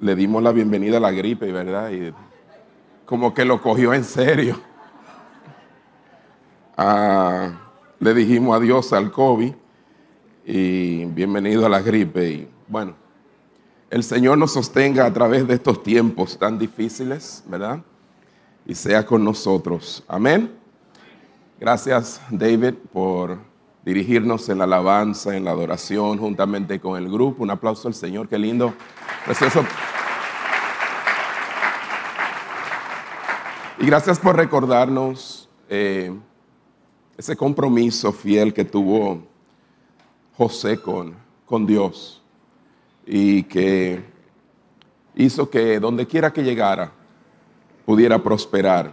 le 0.00 0.14
dimos 0.14 0.42
la 0.42 0.52
bienvenida 0.52 0.96
a 0.96 1.00
la 1.00 1.10
gripe, 1.10 1.52
¿verdad? 1.52 1.90
Y 1.90 2.12
como 3.04 3.34
que 3.34 3.44
lo 3.44 3.60
cogió 3.60 3.94
en 3.94 4.04
serio. 4.04 4.60
Ah, 6.76 7.52
le 8.00 8.14
dijimos 8.14 8.56
adiós 8.56 8.92
al 8.92 9.12
COVID 9.12 9.52
y 10.44 11.04
bienvenido 11.06 11.66
a 11.66 11.68
la 11.68 11.80
gripe. 11.80 12.30
Y 12.30 12.48
bueno, 12.66 12.94
el 13.90 14.02
Señor 14.02 14.38
nos 14.38 14.52
sostenga 14.52 15.06
a 15.06 15.12
través 15.12 15.46
de 15.46 15.54
estos 15.54 15.82
tiempos 15.82 16.38
tan 16.38 16.58
difíciles, 16.58 17.44
¿verdad? 17.46 17.80
Y 18.66 18.74
sea 18.74 19.04
con 19.04 19.22
nosotros. 19.22 20.02
Amén. 20.08 20.50
Gracias, 21.60 22.20
David, 22.30 22.74
por 22.92 23.38
dirigirnos 23.84 24.48
en 24.48 24.58
la 24.58 24.64
alabanza, 24.64 25.36
en 25.36 25.44
la 25.44 25.50
adoración, 25.50 26.18
juntamente 26.18 26.80
con 26.80 26.96
el 26.96 27.10
grupo. 27.10 27.42
Un 27.42 27.50
aplauso 27.50 27.88
al 27.88 27.94
Señor, 27.94 28.28
qué 28.28 28.38
lindo, 28.38 28.74
precioso. 29.24 29.64
Y 33.78 33.86
gracias 33.86 34.18
por 34.20 34.36
recordarnos 34.36 35.48
eh, 35.68 36.14
ese 37.16 37.36
compromiso 37.36 38.12
fiel 38.12 38.54
que 38.54 38.64
tuvo 38.64 39.22
José 40.36 40.80
con, 40.80 41.14
con 41.44 41.66
Dios 41.66 42.22
y 43.04 43.42
que 43.42 44.04
hizo 45.16 45.50
que 45.50 45.80
donde 45.80 46.06
quiera 46.06 46.32
que 46.32 46.42
llegara 46.42 46.92
pudiera 47.84 48.22
prosperar 48.22 48.92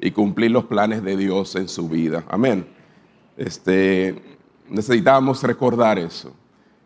y 0.00 0.10
cumplir 0.10 0.50
los 0.50 0.64
planes 0.64 1.02
de 1.02 1.16
Dios 1.16 1.54
en 1.54 1.68
su 1.68 1.88
vida. 1.88 2.24
Amén. 2.28 2.75
Este, 3.36 4.38
necesitábamos 4.68 5.42
recordar 5.42 5.98
eso. 5.98 6.32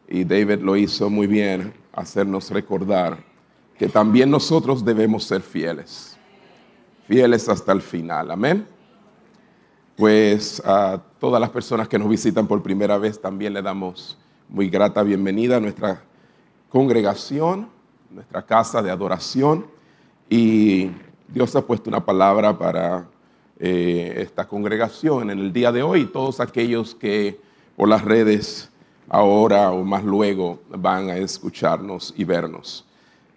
Y 0.08 0.24
David 0.24 0.60
lo 0.60 0.76
hizo 0.76 1.08
muy 1.08 1.26
bien, 1.26 1.72
hacernos 1.92 2.50
recordar 2.50 3.18
que 3.78 3.88
también 3.88 4.30
nosotros 4.30 4.84
debemos 4.84 5.24
ser 5.24 5.40
fieles. 5.40 6.16
Fieles 7.06 7.48
hasta 7.48 7.72
el 7.72 7.80
final. 7.80 8.30
Amén. 8.30 8.66
Pues 9.96 10.60
a 10.64 11.00
todas 11.18 11.40
las 11.40 11.50
personas 11.50 11.88
que 11.88 11.98
nos 11.98 12.08
visitan 12.08 12.46
por 12.46 12.62
primera 12.62 12.98
vez 12.98 13.20
también 13.20 13.52
le 13.52 13.62
damos 13.62 14.18
muy 14.48 14.68
grata 14.68 15.02
bienvenida 15.02 15.56
a 15.56 15.60
nuestra 15.60 16.02
congregación, 16.68 17.68
nuestra 18.10 18.42
casa 18.44 18.82
de 18.82 18.90
adoración. 18.90 19.66
Y 20.28 20.90
Dios 21.28 21.54
ha 21.54 21.62
puesto 21.62 21.88
una 21.88 22.04
palabra 22.04 22.58
para 22.58 23.06
eh, 23.62 24.14
esta 24.22 24.48
congregación 24.48 25.30
en 25.30 25.38
el 25.38 25.52
día 25.52 25.70
de 25.70 25.82
hoy, 25.82 26.06
todos 26.06 26.40
aquellos 26.40 26.94
que 26.94 27.38
por 27.76 27.90
las 27.90 28.02
redes 28.02 28.70
ahora 29.06 29.70
o 29.70 29.84
más 29.84 30.02
luego 30.02 30.60
van 30.70 31.10
a 31.10 31.18
escucharnos 31.18 32.14
y 32.16 32.24
vernos. 32.24 32.86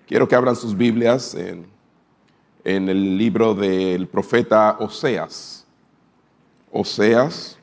Quiero 0.08 0.26
que 0.26 0.36
abran 0.36 0.56
sus 0.56 0.78
Biblias 0.78 1.36
en, 1.36 1.66
en 2.64 2.88
el 2.88 3.18
libro 3.18 3.54
del 3.54 4.08
profeta 4.08 4.78
Oseas. 4.80 5.66
Oseas, 6.72 7.58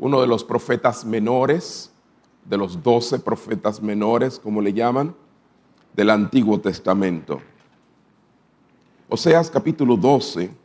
uno 0.00 0.20
de 0.20 0.26
los 0.26 0.42
profetas 0.42 1.04
menores, 1.04 1.92
de 2.44 2.56
los 2.56 2.82
doce 2.82 3.20
profetas 3.20 3.80
menores, 3.80 4.40
como 4.40 4.60
le 4.60 4.72
llaman, 4.72 5.14
del 5.94 6.10
Antiguo 6.10 6.58
Testamento. 6.58 7.40
Oseas 9.08 9.48
capítulo 9.48 9.96
12 9.96 10.61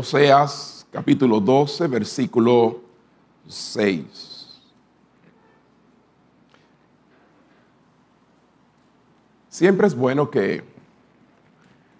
Oseas 0.00 0.86
capítulo 0.92 1.40
12, 1.40 1.88
versículo 1.88 2.82
6. 3.48 4.60
Siempre 9.48 9.88
es 9.88 9.96
bueno 9.96 10.30
que, 10.30 10.62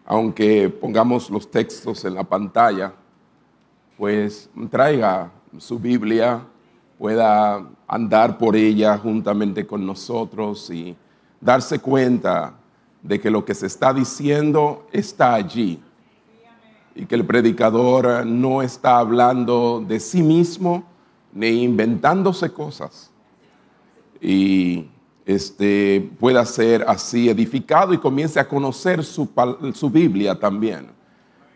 aunque 0.06 0.68
pongamos 0.68 1.28
los 1.28 1.50
textos 1.50 2.04
en 2.04 2.14
la 2.14 2.22
pantalla, 2.22 2.92
pues 3.96 4.48
traiga 4.70 5.32
su 5.58 5.80
Biblia, 5.80 6.46
pueda 7.00 7.66
andar 7.88 8.38
por 8.38 8.54
ella 8.54 8.96
juntamente 8.96 9.66
con 9.66 9.84
nosotros 9.84 10.70
y 10.70 10.96
darse 11.40 11.80
cuenta 11.80 12.54
de 13.02 13.18
que 13.18 13.28
lo 13.28 13.44
que 13.44 13.56
se 13.56 13.66
está 13.66 13.92
diciendo 13.92 14.86
está 14.92 15.34
allí 15.34 15.82
y 16.98 17.06
que 17.06 17.14
el 17.14 17.24
predicador 17.24 18.26
no 18.26 18.60
está 18.60 18.98
hablando 18.98 19.84
de 19.86 20.00
sí 20.00 20.20
mismo 20.20 20.82
ni 21.32 21.62
inventándose 21.62 22.50
cosas. 22.52 23.12
Y 24.20 24.88
este, 25.24 26.10
pueda 26.18 26.44
ser 26.44 26.84
así 26.88 27.28
edificado 27.28 27.94
y 27.94 27.98
comience 27.98 28.40
a 28.40 28.48
conocer 28.48 29.04
su, 29.04 29.30
su 29.74 29.90
Biblia 29.90 30.40
también. 30.40 30.88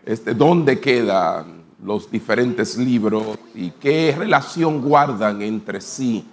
Este, 0.06 0.32
¿Dónde 0.32 0.78
quedan 0.78 1.64
los 1.84 2.08
diferentes 2.08 2.78
libros 2.78 3.36
y 3.52 3.70
qué 3.70 4.14
relación 4.16 4.80
guardan 4.80 5.42
entre 5.42 5.80
sí? 5.80 6.24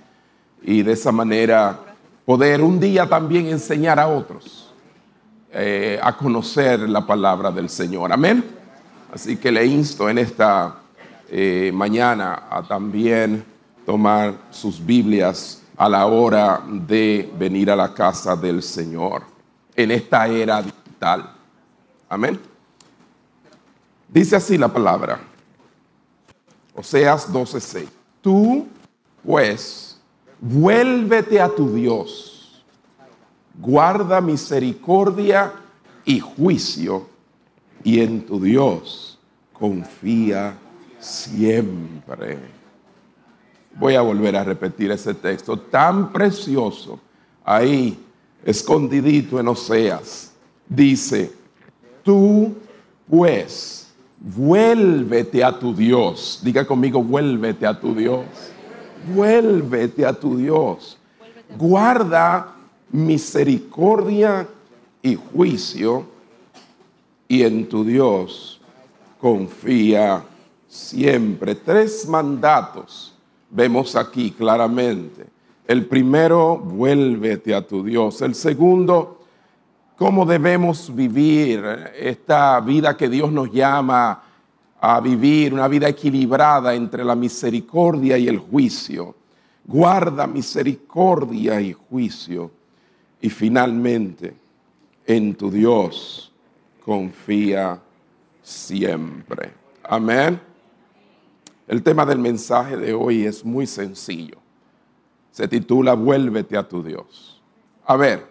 Y 0.62 0.84
de 0.84 0.92
esa 0.92 1.12
manera 1.12 1.80
poder 2.26 2.62
un 2.62 2.80
día 2.80 3.10
también 3.10 3.48
enseñar 3.48 4.00
a 4.00 4.08
otros 4.08 4.72
eh, 5.52 6.00
a 6.00 6.16
conocer 6.16 6.82
la 6.82 7.08
palabra 7.08 7.50
del 7.50 7.70
Señor. 7.70 8.14
Amén. 8.14 8.59
Así 9.12 9.38
que 9.38 9.52
le 9.52 9.66
insto 9.66 10.10
en 10.10 10.20
esta 10.20 10.76
eh, 11.30 11.72
mañana 11.74 12.44
a 12.50 12.62
también 12.64 13.44
tomar 13.86 14.36
sus 14.52 14.84
Biblias 14.86 15.64
a 15.78 15.90
la 15.90 16.06
hora 16.06 16.62
de 16.68 17.32
venir 17.38 17.72
a 17.72 17.76
la 17.76 17.94
casa 17.94 18.36
del 18.36 18.62
Señor 18.62 19.24
en 19.76 19.92
esta 19.92 20.28
era 20.28 20.62
digital. 20.62 21.34
Amén. 22.10 22.40
Dice 24.08 24.36
así 24.36 24.58
la 24.58 24.68
palabra. 24.68 25.20
Oseas 26.76 27.32
12:6. 27.32 27.88
Tú, 28.22 28.68
pues, 29.24 30.00
vuélvete 30.40 31.40
a 31.40 31.48
tu 31.48 31.74
Dios. 31.74 32.64
Guarda 33.58 34.20
misericordia 34.20 35.54
y 36.06 36.20
juicio 36.20 37.08
y 37.84 38.02
en 38.02 38.26
tu 38.26 38.40
Dios 38.40 39.20
confía 39.54 40.56
siempre. 41.00 42.38
Voy 43.76 43.96
a 43.96 44.02
volver 44.02 44.36
a 44.36 44.44
repetir 44.44 44.92
ese 44.92 45.14
texto 45.14 45.58
tan 45.58 46.12
precioso 46.12 47.00
ahí, 47.44 47.98
escondidito 48.44 49.40
en 49.40 49.48
Oseas. 49.48 50.34
Dice, 50.68 51.32
tú 52.04 52.56
pues, 53.10 53.88
vuélvete 54.20 55.44
a 55.44 55.58
tu 55.58 55.74
Dios. 55.74 56.40
Diga 56.44 56.66
conmigo, 56.66 57.02
vuélvete 57.02 57.66
a 57.66 57.80
tu 57.80 57.96
Dios. 57.96 58.26
Vuélvete 59.14 60.06
a 60.06 60.14
tu 60.14 60.38
Dios. 60.38 60.98
Guarda 61.58 62.56
misericordia 62.92 64.48
y 65.02 65.16
juicio 65.16 66.06
y 67.32 67.44
en 67.44 67.70
tu 67.70 67.86
Dios 67.86 68.60
confía 69.22 70.26
siempre. 70.68 71.54
Tres 71.54 72.08
mandatos 72.10 73.14
vemos 73.52 73.96
aquí 73.96 74.32
claramente. 74.32 75.28
El 75.68 75.86
primero, 75.86 76.58
vuélvete 76.58 77.54
a 77.54 77.66
tu 77.66 77.84
Dios. 77.84 78.24
El 78.24 78.34
segundo, 78.34 79.22
cómo 79.96 80.26
debemos 80.26 80.94
vivir 80.94 81.64
esta 81.96 82.60
vida 82.62 82.98
que 82.98 83.08
Dios 83.08 83.32
nos 83.32 83.52
llama 83.52 84.24
a 84.82 85.00
vivir, 85.00 85.54
una 85.54 85.68
vida 85.68 85.88
equilibrada 85.88 86.74
entre 86.74 87.06
la 87.06 87.14
misericordia 87.14 88.18
y 88.18 88.28
el 88.28 88.40
juicio. 88.40 89.14
Guarda 89.66 90.26
misericordia 90.26 91.62
y 91.62 91.74
juicio. 91.74 92.50
Y 93.22 93.30
finalmente, 93.30 94.34
en 95.06 95.36
tu 95.36 95.52
Dios 95.52 96.29
confía 96.84 97.80
siempre. 98.42 99.54
Amén. 99.84 100.40
El 101.68 101.84
tema 101.84 102.06
del 102.06 102.20
mensaje 102.20 102.78
de 102.78 102.94
hoy 102.94 103.26
es 103.26 103.46
muy 103.46 103.68
sencillo. 103.68 104.38
Se 105.32 105.48
titula 105.48 105.94
Vuélvete 105.94 106.58
a 106.58 106.68
tu 106.68 106.82
Dios. 106.84 107.42
A 107.86 107.96
ver, 107.96 108.26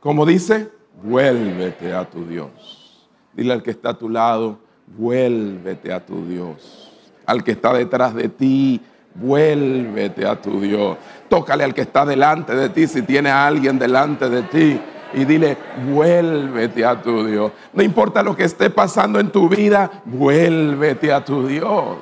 como 0.00 0.24
dice, 0.24 0.70
vuélvete 1.02 1.92
a 1.92 2.08
tu 2.08 2.24
Dios. 2.24 3.08
Dile 3.34 3.52
al 3.52 3.62
que 3.62 3.72
está 3.72 3.90
a 3.90 3.98
tu 3.98 4.08
lado, 4.08 4.58
vuélvete 4.96 5.92
a 5.92 6.04
tu 6.04 6.24
Dios. 6.26 6.92
Al 7.26 7.42
que 7.42 7.52
está 7.52 7.72
detrás 7.72 8.14
de 8.14 8.28
ti, 8.28 8.80
vuélvete 9.14 10.26
a 10.26 10.40
tu 10.40 10.60
Dios. 10.60 10.96
Tócale 11.28 11.64
al 11.64 11.74
que 11.74 11.82
está 11.82 12.06
delante 12.06 12.54
de 12.54 12.68
ti 12.68 12.86
si 12.86 13.02
tiene 13.02 13.30
a 13.30 13.46
alguien 13.46 13.78
delante 13.78 14.28
de 14.28 14.42
ti 14.42 14.80
y 15.16 15.24
dile, 15.24 15.56
vuélvete 15.92 16.84
a 16.84 17.00
tu 17.00 17.26
Dios. 17.26 17.50
No 17.72 17.82
importa 17.82 18.22
lo 18.22 18.36
que 18.36 18.44
esté 18.44 18.68
pasando 18.68 19.18
en 19.18 19.32
tu 19.32 19.48
vida, 19.48 20.02
vuélvete 20.04 21.10
a 21.10 21.24
tu 21.24 21.46
Dios. 21.46 21.96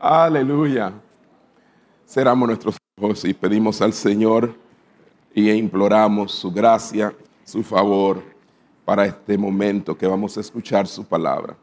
Aleluya. 0.00 0.94
Cerramos 2.08 2.48
nuestros 2.48 2.78
ojos 2.98 3.22
y 3.26 3.34
pedimos 3.34 3.82
al 3.82 3.92
Señor 3.92 4.54
y 5.34 5.50
imploramos 5.50 6.32
su 6.32 6.50
gracia, 6.50 7.14
su 7.44 7.62
favor 7.62 8.22
para 8.86 9.04
este 9.04 9.36
momento 9.36 9.98
que 9.98 10.06
vamos 10.06 10.38
a 10.38 10.40
escuchar 10.40 10.86
su 10.86 11.04
palabra. 11.04 11.58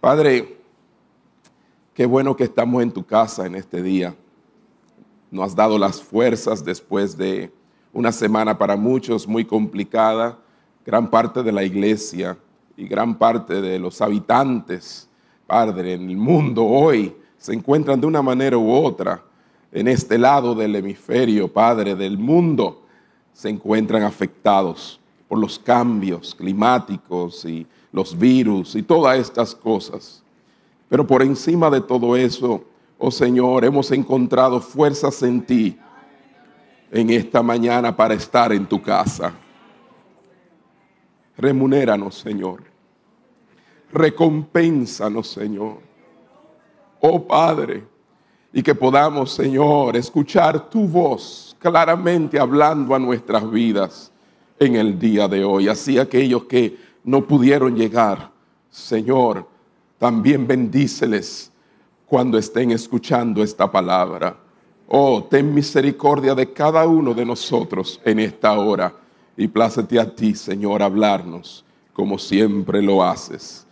Padre, 0.00 0.56
qué 1.92 2.06
bueno 2.06 2.34
que 2.34 2.44
estamos 2.44 2.82
en 2.82 2.90
tu 2.90 3.04
casa 3.04 3.44
en 3.44 3.56
este 3.56 3.82
día. 3.82 4.14
Nos 5.30 5.48
has 5.48 5.54
dado 5.54 5.78
las 5.78 6.00
fuerzas 6.00 6.64
después 6.64 7.14
de 7.18 7.52
una 7.92 8.12
semana 8.12 8.56
para 8.56 8.76
muchos 8.76 9.26
muy 9.26 9.44
complicada. 9.44 10.38
Gran 10.84 11.08
parte 11.08 11.42
de 11.42 11.52
la 11.52 11.62
iglesia 11.64 12.36
y 12.76 12.86
gran 12.86 13.16
parte 13.16 13.60
de 13.60 13.78
los 13.78 14.00
habitantes, 14.00 15.08
Padre, 15.46 15.94
en 15.94 16.08
el 16.08 16.16
mundo 16.16 16.64
hoy 16.64 17.14
se 17.36 17.52
encuentran 17.52 18.00
de 18.00 18.06
una 18.06 18.22
manera 18.22 18.56
u 18.56 18.72
otra 18.72 19.22
en 19.72 19.86
este 19.86 20.18
lado 20.18 20.54
del 20.54 20.74
hemisferio, 20.74 21.46
Padre, 21.46 21.94
del 21.94 22.18
mundo, 22.18 22.82
se 23.32 23.48
encuentran 23.48 24.02
afectados 24.02 24.98
por 25.28 25.38
los 25.38 25.58
cambios 25.58 26.34
climáticos 26.34 27.44
y 27.44 27.66
los 27.92 28.18
virus 28.18 28.74
y 28.74 28.82
todas 28.82 29.18
estas 29.18 29.54
cosas. 29.54 30.22
Pero 30.88 31.06
por 31.06 31.22
encima 31.22 31.70
de 31.70 31.80
todo 31.80 32.16
eso, 32.16 32.64
oh 32.98 33.12
Señor, 33.12 33.64
hemos 33.64 33.92
encontrado 33.92 34.60
fuerzas 34.60 35.22
en 35.22 35.40
ti 35.40 35.78
en 36.90 37.10
esta 37.10 37.42
mañana 37.42 37.94
para 37.94 38.14
estar 38.14 38.52
en 38.52 38.66
tu 38.66 38.82
casa. 38.82 39.32
Remunéranos, 41.36 42.16
Señor. 42.16 42.62
Recompénsanos, 43.92 45.28
Señor. 45.28 45.78
Oh 47.00 47.26
Padre, 47.26 47.84
y 48.52 48.62
que 48.62 48.74
podamos, 48.74 49.32
Señor, 49.32 49.96
escuchar 49.96 50.68
tu 50.68 50.86
voz 50.86 51.56
claramente 51.58 52.38
hablando 52.38 52.94
a 52.94 52.98
nuestras 52.98 53.48
vidas 53.50 54.12
en 54.58 54.76
el 54.76 54.98
día 54.98 55.28
de 55.28 55.44
hoy. 55.44 55.68
Así 55.68 55.98
aquellos 55.98 56.44
que 56.44 56.76
no 57.04 57.26
pudieron 57.26 57.76
llegar, 57.76 58.30
Señor, 58.68 59.48
también 59.98 60.46
bendíceles 60.46 61.52
cuando 62.06 62.38
estén 62.38 62.70
escuchando 62.72 63.42
esta 63.42 63.70
palabra. 63.70 64.36
Oh, 64.92 65.22
ten 65.22 65.54
misericordia 65.54 66.34
de 66.34 66.52
cada 66.52 66.84
uno 66.84 67.14
de 67.14 67.24
nosotros 67.24 68.00
en 68.04 68.18
esta 68.18 68.58
hora 68.58 68.92
y 69.36 69.46
plácete 69.46 70.00
a 70.00 70.14
ti, 70.14 70.34
Señor, 70.34 70.82
hablarnos 70.82 71.64
como 71.92 72.18
siempre 72.18 72.82
lo 72.82 73.04
haces, 73.04 73.66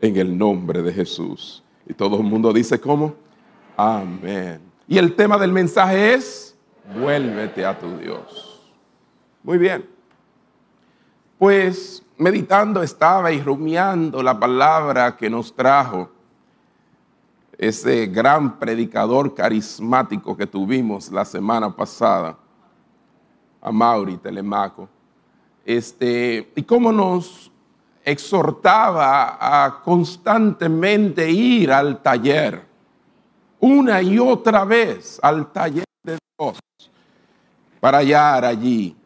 en 0.00 0.16
el 0.16 0.36
nombre 0.36 0.82
de 0.82 0.92
Jesús. 0.92 1.62
Y 1.86 1.94
todo 1.94 2.16
el 2.18 2.24
mundo 2.24 2.52
dice, 2.52 2.78
¿cómo? 2.78 3.14
Amén. 3.76 4.60
Y 4.86 4.98
el 4.98 5.14
tema 5.14 5.38
del 5.38 5.52
mensaje 5.52 6.14
es, 6.14 6.54
vuélvete 6.94 7.64
a 7.64 7.78
tu 7.78 7.96
Dios. 7.96 8.68
Muy 9.42 9.56
bien. 9.56 9.88
Pues 11.38 12.02
meditando 12.18 12.82
estaba 12.82 13.32
y 13.32 13.40
rumiando 13.40 14.22
la 14.22 14.38
palabra 14.38 15.16
que 15.16 15.30
nos 15.30 15.54
trajo 15.54 16.10
ese 17.58 18.06
gran 18.06 18.58
predicador 18.58 19.34
carismático 19.34 20.36
que 20.36 20.46
tuvimos 20.46 21.10
la 21.10 21.24
semana 21.24 21.74
pasada, 21.74 22.38
a 23.60 23.72
Mauri 23.72 24.16
Telemaco. 24.16 24.88
Este, 25.64 26.52
y 26.54 26.62
cómo 26.62 26.92
nos 26.92 27.50
exhortaba 28.04 29.36
a 29.40 29.82
constantemente 29.82 31.28
ir 31.30 31.72
al 31.72 32.00
taller 32.00 32.64
una 33.60 34.00
y 34.00 34.18
otra 34.18 34.64
vez 34.64 35.18
al 35.20 35.52
taller 35.52 35.84
de 36.04 36.16
Dios 36.38 36.58
para 37.80 37.98
hallar 37.98 38.44
allí 38.44 38.96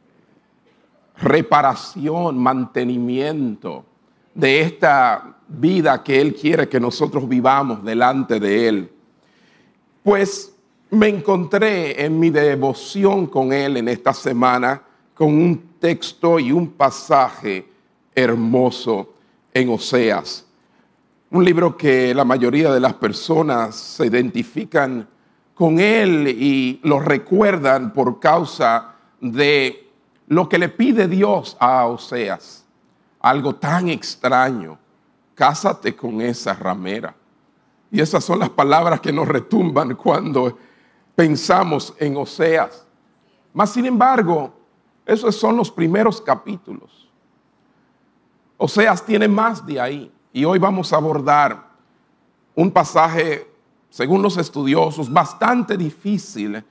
reparación, 1.17 2.39
mantenimiento 2.39 3.85
de 4.35 4.61
esta 4.61 5.37
vida 5.59 6.03
que 6.03 6.21
Él 6.21 6.35
quiere 6.35 6.69
que 6.69 6.81
nosotros 6.81 7.29
vivamos 7.29 7.85
delante 7.85 8.41
de 8.41 8.69
Él. 8.69 8.93
Pues 10.03 10.55
me 10.91 11.09
encontré 11.09 12.05
en 12.05 12.19
mi 12.19 12.31
devoción 12.31 13.27
con 13.27 13.53
Él 13.53 13.77
en 13.77 13.89
esta 13.89 14.13
semana 14.13 14.83
con 15.15 15.29
un 15.29 15.75
texto 15.79 16.39
y 16.39 16.53
un 16.53 16.69
pasaje 16.69 17.67
hermoso 18.15 19.15
en 19.53 19.69
Oseas 19.69 20.47
un 21.33 21.47
libro 21.47 21.79
que 21.79 22.15
la 22.15 22.27
mayoría 22.27 22.71
de 22.71 22.79
las 22.79 22.93
personas 22.93 23.75
se 23.75 24.07
identifican 24.07 25.09
con 25.55 25.81
él 25.81 26.29
y 26.29 26.79
lo 26.83 27.01
recuerdan 27.01 27.95
por 27.95 28.21
causa 28.21 28.97
de 29.19 29.89
lo 30.27 30.47
que 30.47 30.59
le 30.59 30.69
pide 30.69 31.09
Dios 31.09 31.57
a 31.59 31.87
Oseas. 31.87 32.67
Algo 33.21 33.55
tan 33.55 33.89
extraño. 33.89 34.79
Cásate 35.35 35.95
con 35.97 36.21
esa 36.21 36.55
ramera. 36.55 37.15
Y 37.91 38.01
esas 38.01 38.25
son 38.25 38.39
las 38.39 38.51
palabras 38.51 39.01
que 39.01 39.13
nos 39.13 39.29
retumban 39.29 39.95
cuando 39.95 40.59
pensamos 41.15 41.95
en 41.99 42.17
Oseas. 42.17 42.87
Mas, 43.53 43.71
sin 43.71 43.87
embargo, 43.87 44.53
esos 45.05 45.35
son 45.37 45.57
los 45.57 45.71
primeros 45.71 46.21
capítulos. 46.21 47.11
Oseas 48.57 49.05
tiene 49.05 49.29
más 49.29 49.65
de 49.67 49.81
ahí. 49.81 50.13
Y 50.33 50.45
hoy 50.45 50.59
vamos 50.59 50.93
a 50.93 50.97
abordar 50.97 51.69
un 52.55 52.71
pasaje, 52.71 53.47
según 53.91 54.23
los 54.23 54.37
estudiosos, 54.37 55.13
bastante 55.13 55.77
difícil 55.77 56.65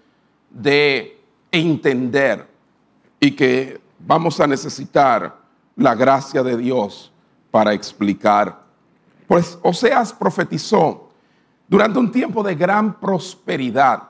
de 0.49 1.21
entender 1.51 2.47
y 3.19 3.31
que 3.31 3.79
vamos 3.99 4.39
a 4.39 4.47
necesitar 4.47 5.37
la 5.75 5.93
gracia 5.95 6.41
de 6.41 6.57
Dios 6.57 7.11
para 7.51 7.73
explicar. 7.73 8.61
Pues 9.27 9.59
Oseas 9.61 10.11
profetizó 10.13 11.09
durante 11.67 11.99
un 11.99 12.11
tiempo 12.11 12.41
de 12.41 12.55
gran 12.55 12.99
prosperidad, 12.99 14.03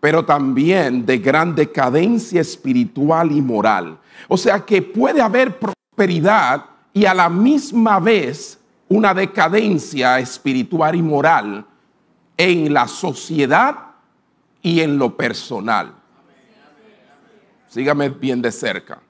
pero 0.00 0.24
también 0.24 1.04
de 1.04 1.18
gran 1.18 1.54
decadencia 1.54 2.40
espiritual 2.40 3.32
y 3.32 3.42
moral. 3.42 3.98
O 4.28 4.36
sea 4.36 4.60
que 4.60 4.82
puede 4.82 5.20
haber 5.20 5.58
prosperidad 5.58 6.66
y 6.92 7.06
a 7.06 7.14
la 7.14 7.28
misma 7.28 7.98
vez 7.98 8.58
una 8.88 9.14
decadencia 9.14 10.18
espiritual 10.18 10.94
y 10.94 11.02
moral 11.02 11.66
en 12.36 12.72
la 12.72 12.86
sociedad 12.86 13.76
y 14.60 14.80
en 14.80 14.98
lo 14.98 15.16
personal. 15.16 15.94
Sígame 17.68 18.10
bien 18.10 18.42
de 18.42 18.52
cerca. 18.52 19.00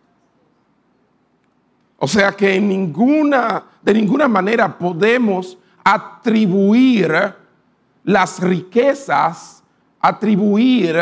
O 2.05 2.09
sea 2.09 2.33
que 2.33 2.57
en 2.57 2.69
ninguna, 2.69 3.63
de 3.81 3.95
ninguna 3.95 4.27
manera 4.27 4.77
podemos 4.77 5.57
atribuir 5.85 7.15
las 8.03 8.41
riquezas, 8.41 9.63
atribuir 10.01 10.97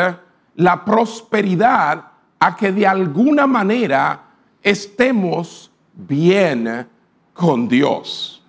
la 0.57 0.85
prosperidad 0.85 2.05
a 2.39 2.55
que 2.55 2.71
de 2.71 2.85
alguna 2.85 3.47
manera 3.47 4.27
estemos 4.61 5.71
bien 5.91 6.87
con 7.33 7.67
Dios. 7.67 8.45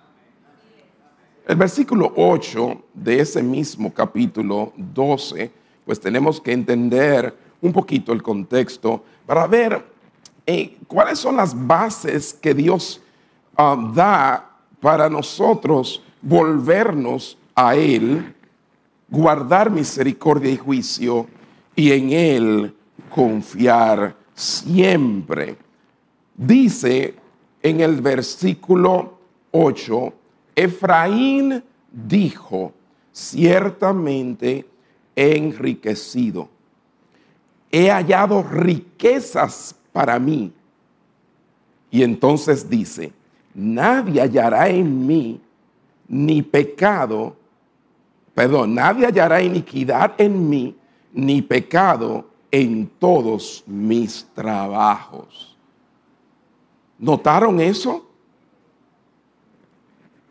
El 1.47 1.55
versículo 1.55 2.13
8 2.15 2.83
de 2.93 3.19
ese 3.21 3.41
mismo 3.41 3.91
capítulo 3.91 4.73
12, 4.77 5.51
pues 5.83 5.99
tenemos 5.99 6.39
que 6.39 6.51
entender 6.51 7.35
un 7.61 7.73
poquito 7.73 8.13
el 8.13 8.21
contexto 8.21 9.03
para 9.25 9.47
ver 9.47 9.92
eh, 10.45 10.77
cuáles 10.87 11.19
son 11.19 11.37
las 11.37 11.67
bases 11.67 12.33
que 12.33 12.53
Dios 12.53 13.01
ah, 13.55 13.77
da 13.93 14.49
para 14.79 15.09
nosotros 15.09 16.01
volvernos 16.21 17.37
a 17.55 17.75
Él, 17.75 18.35
guardar 19.09 19.69
misericordia 19.69 20.51
y 20.51 20.57
juicio 20.57 21.27
y 21.75 21.91
en 21.91 22.11
Él 22.11 22.75
confiar 23.09 24.15
siempre. 24.33 25.57
Dice 26.35 27.15
en 27.61 27.79
el 27.79 28.01
versículo 28.01 29.19
8, 29.51 30.13
Efraín 30.55 31.63
dijo, 31.91 32.73
ciertamente 33.11 34.67
he 35.15 35.37
enriquecido, 35.37 36.49
he 37.71 37.89
hallado 37.89 38.43
riquezas 38.43 39.75
para 39.93 40.19
mí. 40.19 40.51
Y 41.89 42.03
entonces 42.03 42.67
dice, 42.69 43.13
nadie 43.53 44.19
hallará 44.19 44.67
en 44.67 45.05
mí 45.05 45.39
ni 46.07 46.41
pecado, 46.41 47.35
perdón, 48.33 48.75
nadie 48.75 49.05
hallará 49.05 49.41
iniquidad 49.41 50.13
en 50.17 50.49
mí, 50.49 50.75
ni 51.13 51.41
pecado 51.41 52.27
en 52.51 52.87
todos 52.99 53.63
mis 53.67 54.27
trabajos. 54.33 55.55
¿Notaron 56.97 57.59
eso? 57.59 58.09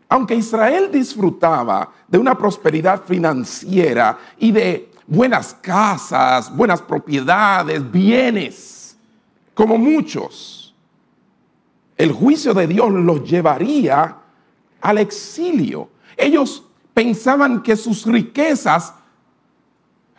Aunque 0.09 0.35
Israel 0.35 0.89
disfrutaba 0.91 1.91
de 2.07 2.17
una 2.17 2.37
prosperidad 2.37 3.03
financiera 3.03 4.17
y 4.37 4.51
de 4.51 4.91
buenas 5.07 5.53
casas, 5.55 6.55
buenas 6.55 6.81
propiedades, 6.81 7.89
bienes, 7.91 8.72
como 9.53 9.77
muchos. 9.77 10.75
El 11.95 12.11
juicio 12.11 12.53
de 12.53 12.67
Dios 12.67 12.91
los 12.91 13.29
llevaría 13.29 14.17
al 14.81 14.97
exilio. 14.97 15.89
Ellos 16.17 16.63
pensaban 16.93 17.61
que 17.61 17.75
sus 17.75 18.05
riquezas 18.05 18.93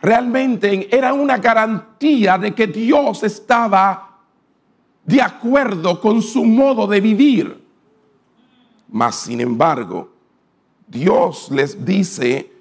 realmente 0.01 0.95
eran 0.95 1.19
una 1.19 1.37
garantía 1.37 2.37
de 2.37 2.53
que 2.53 2.67
Dios 2.67 3.23
estaba 3.23 4.19
de 5.03 5.21
acuerdo 5.21 6.01
con 6.01 6.21
su 6.21 6.43
modo 6.43 6.87
de 6.87 7.01
vivir. 7.01 7.63
Mas, 8.89 9.15
sin 9.15 9.41
embargo, 9.41 10.09
Dios 10.87 11.49
les 11.51 11.83
dice 11.83 12.51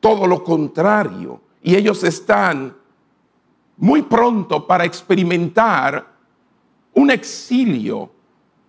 todo 0.00 0.26
lo 0.26 0.44
contrario 0.44 1.40
y 1.62 1.74
ellos 1.74 2.04
están 2.04 2.76
muy 3.76 4.02
pronto 4.02 4.66
para 4.66 4.84
experimentar 4.84 6.06
un 6.94 7.10
exilio, 7.10 8.10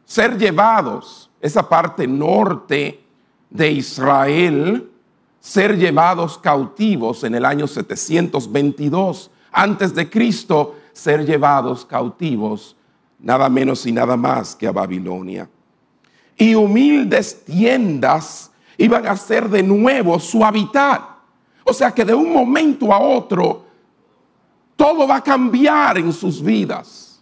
ser 0.06 0.38
llevados, 0.38 1.30
esa 1.40 1.68
parte 1.68 2.08
norte 2.08 3.04
de 3.50 3.72
Israel, 3.72 4.92
ser 5.40 5.78
llevados 5.78 6.38
cautivos 6.38 7.24
en 7.24 7.36
el 7.36 7.46
año 7.46 7.68
722 7.68 9.32
antes 9.52 9.96
de 9.96 10.10
Cristo, 10.10 10.76
ser 10.92 11.26
llevados 11.26 11.86
cautivos 11.86 12.78
nada 13.20 13.50
menos 13.50 13.86
y 13.86 13.92
nada 13.92 14.16
más 14.16 14.56
que 14.56 14.68
a 14.68 14.72
Babilonia. 14.72 15.50
Y 16.38 16.56
humildes 16.56 17.44
tiendas 17.46 18.52
iban 18.78 19.08
a 19.08 19.18
ser 19.18 19.50
de 19.50 19.64
nuevo 19.64 20.20
su 20.20 20.46
hábitat. 20.46 21.02
O 21.64 21.74
sea 21.74 21.92
que 21.92 22.06
de 22.06 22.14
un 22.14 22.32
momento 22.32 22.94
a 22.94 23.00
otro 23.00 23.66
todo 24.77 25.05
va 25.05 25.17
a 25.17 25.24
cambiar 25.24 25.98
en 25.98 26.13
sus 26.13 26.41
vidas. 26.41 27.19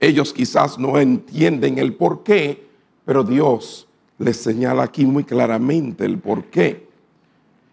Ellos 0.00 0.32
quizás 0.32 0.76
no 0.78 0.98
entienden 0.98 1.78
el 1.78 1.94
por 1.94 2.24
qué, 2.24 2.68
pero 3.04 3.22
Dios 3.22 3.86
les 4.18 4.36
señala 4.38 4.82
aquí 4.82 5.06
muy 5.06 5.22
claramente 5.22 6.04
el 6.04 6.18
por 6.18 6.46
qué. 6.46 6.88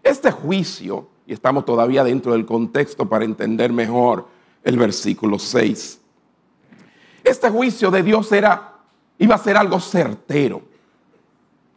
Este 0.04 0.30
juicio, 0.30 1.08
y 1.26 1.32
estamos 1.32 1.64
todavía 1.64 2.04
dentro 2.04 2.32
del 2.32 2.46
contexto 2.46 3.08
para 3.08 3.24
entender 3.24 3.72
mejor 3.72 4.28
el 4.62 4.76
versículo 4.76 5.38
6. 5.38 6.00
Este 7.24 7.50
juicio 7.50 7.90
de 7.90 8.02
Dios 8.02 8.30
era 8.30 8.74
iba 9.18 9.34
a 9.34 9.38
ser 9.38 9.56
algo 9.56 9.80
certero. 9.80 10.62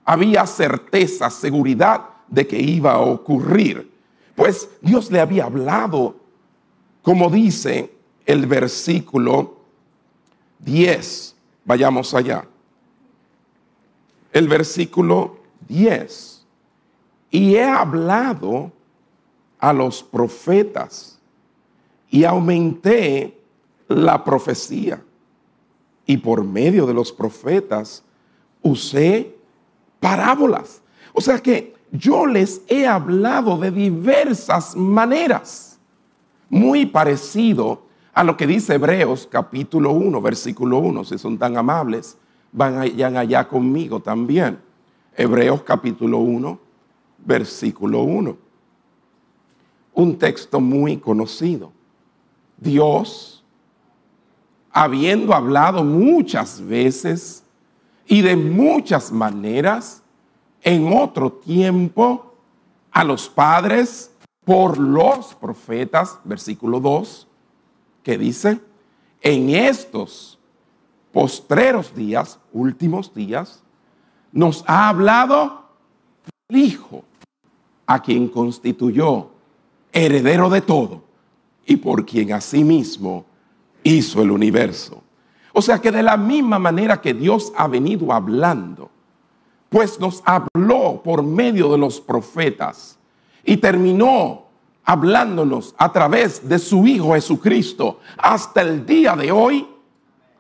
Había 0.06 0.46
certeza, 0.46 1.30
seguridad 1.30 2.06
de 2.28 2.46
que 2.48 2.60
iba 2.60 2.94
a 2.94 3.00
ocurrir. 3.00 3.92
Pues 4.36 4.70
Dios 4.82 5.12
le 5.12 5.20
había 5.20 5.46
hablado, 5.46 6.16
como 7.04 7.30
dice 7.30 7.94
el 8.26 8.48
versículo 8.48 9.58
10. 10.60 11.36
Vayamos 11.66 12.16
allá 12.16 12.48
el 14.34 14.48
versículo 14.48 15.38
10. 15.70 16.46
Y 17.30 17.56
he 17.56 17.64
hablado 17.64 18.72
a 19.60 19.72
los 19.72 20.04
profetas 20.04 21.20
y 22.10 22.26
aumenté 22.26 23.40
la 23.88 24.24
profecía. 24.24 25.02
Y 26.06 26.18
por 26.18 26.44
medio 26.44 26.86
de 26.86 26.94
los 26.94 27.12
profetas 27.12 28.04
usé 28.62 29.36
parábolas. 30.00 30.82
O 31.14 31.22
sea 31.22 31.40
que 31.40 31.76
yo 31.92 32.26
les 32.26 32.62
he 32.68 32.86
hablado 32.88 33.58
de 33.58 33.72
diversas 33.72 34.76
maneras. 34.76 35.73
Muy 36.54 36.86
parecido 36.86 37.82
a 38.14 38.24
lo 38.24 38.38
que 38.38 38.46
dice 38.46 38.76
Hebreos 38.76 39.28
capítulo 39.28 39.92
1, 39.92 40.22
versículo 40.22 40.78
1, 40.78 41.04
si 41.04 41.18
son 41.18 41.40
tan 41.40 41.58
amables 41.58 42.16
vayan 42.52 43.18
allá 43.18 43.48
conmigo 43.48 44.02
también. 44.02 44.60
Hebreos 45.18 45.64
capítulo 45.64 46.20
1, 46.20 46.60
versículo 47.26 48.04
1. 48.04 48.38
Un 49.96 50.18
texto 50.20 50.62
muy 50.62 50.98
conocido. 50.98 51.72
Dios, 52.58 53.44
habiendo 54.72 55.34
hablado 55.34 55.84
muchas 55.84 56.64
veces 56.64 57.44
y 58.06 58.22
de 58.22 58.36
muchas 58.36 59.12
maneras, 59.12 60.04
en 60.62 60.94
otro 60.94 61.32
tiempo, 61.32 62.36
a 62.92 63.04
los 63.04 63.28
padres 63.28 64.13
por 64.46 64.78
los 64.78 65.36
profetas, 65.36 66.20
versículo 66.24 66.80
2, 66.80 67.28
que 68.04 68.18
dice, 68.18 68.60
en 69.22 69.50
estos 69.52 70.38
postreros 71.12 71.96
días, 71.96 72.40
últimos 72.52 73.14
días, 73.14 73.64
nos 74.32 74.64
ha 74.68 74.90
hablado 74.90 75.64
el 76.50 76.58
Hijo, 76.58 77.04
a 77.86 78.02
quien 78.02 78.28
constituyó 78.28 79.30
heredero 79.92 80.50
de 80.50 80.62
todo 80.62 81.04
y 81.66 81.78
por 81.78 82.06
quien 82.06 82.34
asimismo 82.34 83.26
hizo 83.84 84.22
el 84.22 84.32
universo. 84.32 85.04
O 85.54 85.62
sea 85.62 85.80
que 85.80 85.92
de 85.92 86.02
la 86.02 86.18
misma 86.18 86.58
manera 86.58 87.00
que 87.00 87.14
Dios 87.14 87.54
ha 87.56 87.68
venido 87.68 88.12
hablando, 88.12 88.90
pues 89.70 90.00
nos 90.00 90.24
habló 90.26 91.02
por 91.04 91.24
medio 91.24 91.72
de 91.72 91.78
los 91.78 92.02
profetas 92.02 92.98
y 93.44 93.58
terminó 93.58 94.44
hablándonos 94.84 95.76
a 95.78 95.92
través 95.92 96.48
de 96.48 96.60
su 96.60 96.86
Hijo 96.86 97.14
Jesucristo. 97.14 98.00
Hasta 98.18 98.62
el 98.62 98.86
día 98.86 99.16
de 99.16 99.32
hoy, 99.32 99.68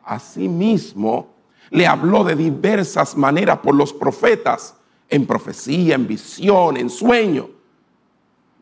Asimismo, 0.06 1.34
le 1.70 1.88
habló 1.88 2.24
de 2.24 2.36
diversas 2.36 3.16
maneras 3.16 3.60
por 3.60 3.74
los 3.74 3.94
profetas, 3.94 4.76
en 5.10 5.26
profecía, 5.26 5.96
en 5.96 6.08
visión, 6.08 6.78
en 6.78 6.90
sueño, 6.90 7.50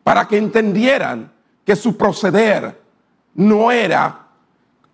para 0.04 0.28
que 0.28 0.36
entendieran 0.36 1.32
que 1.64 1.76
su 1.76 1.96
proceder 1.96 2.80
no 3.34 3.70
era 3.72 4.28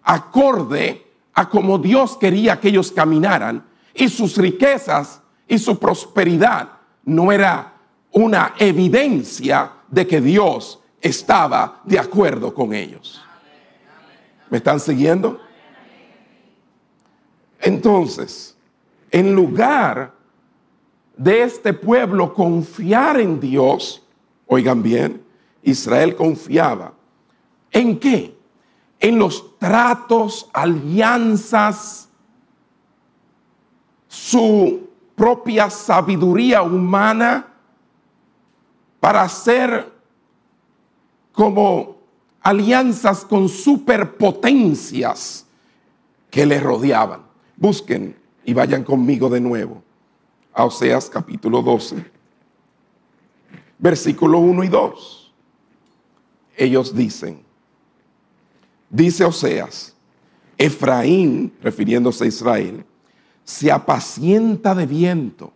acorde 0.02 1.07
a 1.35 1.49
como 1.49 1.78
Dios 1.78 2.17
quería 2.17 2.61
que 2.61 2.69
ellos 2.69 2.93
caminaran 2.93 3.64
y 3.95 4.09
sus 4.09 4.37
riquezas 4.37 5.21
y 5.47 5.59
su 5.59 5.78
prosperidad 5.78 6.69
no 7.05 7.33
era 7.33 7.75
una 8.12 8.55
evidencia 8.59 9.73
de 9.88 10.07
que 10.07 10.21
Dios 10.21 10.81
estaba 11.00 11.81
de 11.85 11.99
acuerdo 11.99 12.53
con 12.53 12.75
ellos. 12.75 13.23
¿Me 14.50 14.59
están 14.59 14.81
siguiendo? 14.81 15.41
Entonces, 17.61 18.57
en 19.11 19.35
lugar 19.35 20.15
de 21.17 21.43
este 21.43 21.73
pueblo 21.73 22.33
confiar 22.33 23.21
en 23.21 23.41
Dios, 23.41 24.03
oigan 24.47 24.83
bien, 24.83 25.23
Israel 25.62 26.15
confiaba. 26.15 26.95
¿En 27.71 27.99
qué? 27.99 28.37
En 29.00 29.19
los 29.19 29.59
tratos, 29.59 30.49
alianzas, 30.53 32.09
su 34.09 34.88
propia 35.15 35.69
sabiduría 35.69 36.62
humana 36.62 37.47
para 39.00 39.23
hacer 39.23 39.93
como 41.33 41.99
alianzas 42.40 43.25
con 43.25 43.49
superpotencias 43.49 45.47
que 46.31 46.47
le 46.47 46.61
rodeaban. 46.61 47.23
Busquen 47.57 48.17
y 48.45 48.55
vayan 48.55 48.85
conmigo 48.85 49.28
de 49.28 49.40
nuevo 49.40 49.83
a 50.52 50.64
Oseas 50.64 51.09
capítulo 51.09 51.62
12, 51.62 52.05
versículo 53.78 54.38
1 54.38 54.64
y 54.64 54.69
2. 54.69 55.35
Ellos 56.57 56.95
dicen, 56.95 57.43
dice 58.90 59.25
Oseas, 59.25 59.95
Efraín, 60.57 61.52
refiriéndose 61.62 62.25
a 62.25 62.26
Israel, 62.26 62.85
se 63.45 63.71
apacienta 63.71 64.75
de 64.75 64.87
viento. 64.87 65.52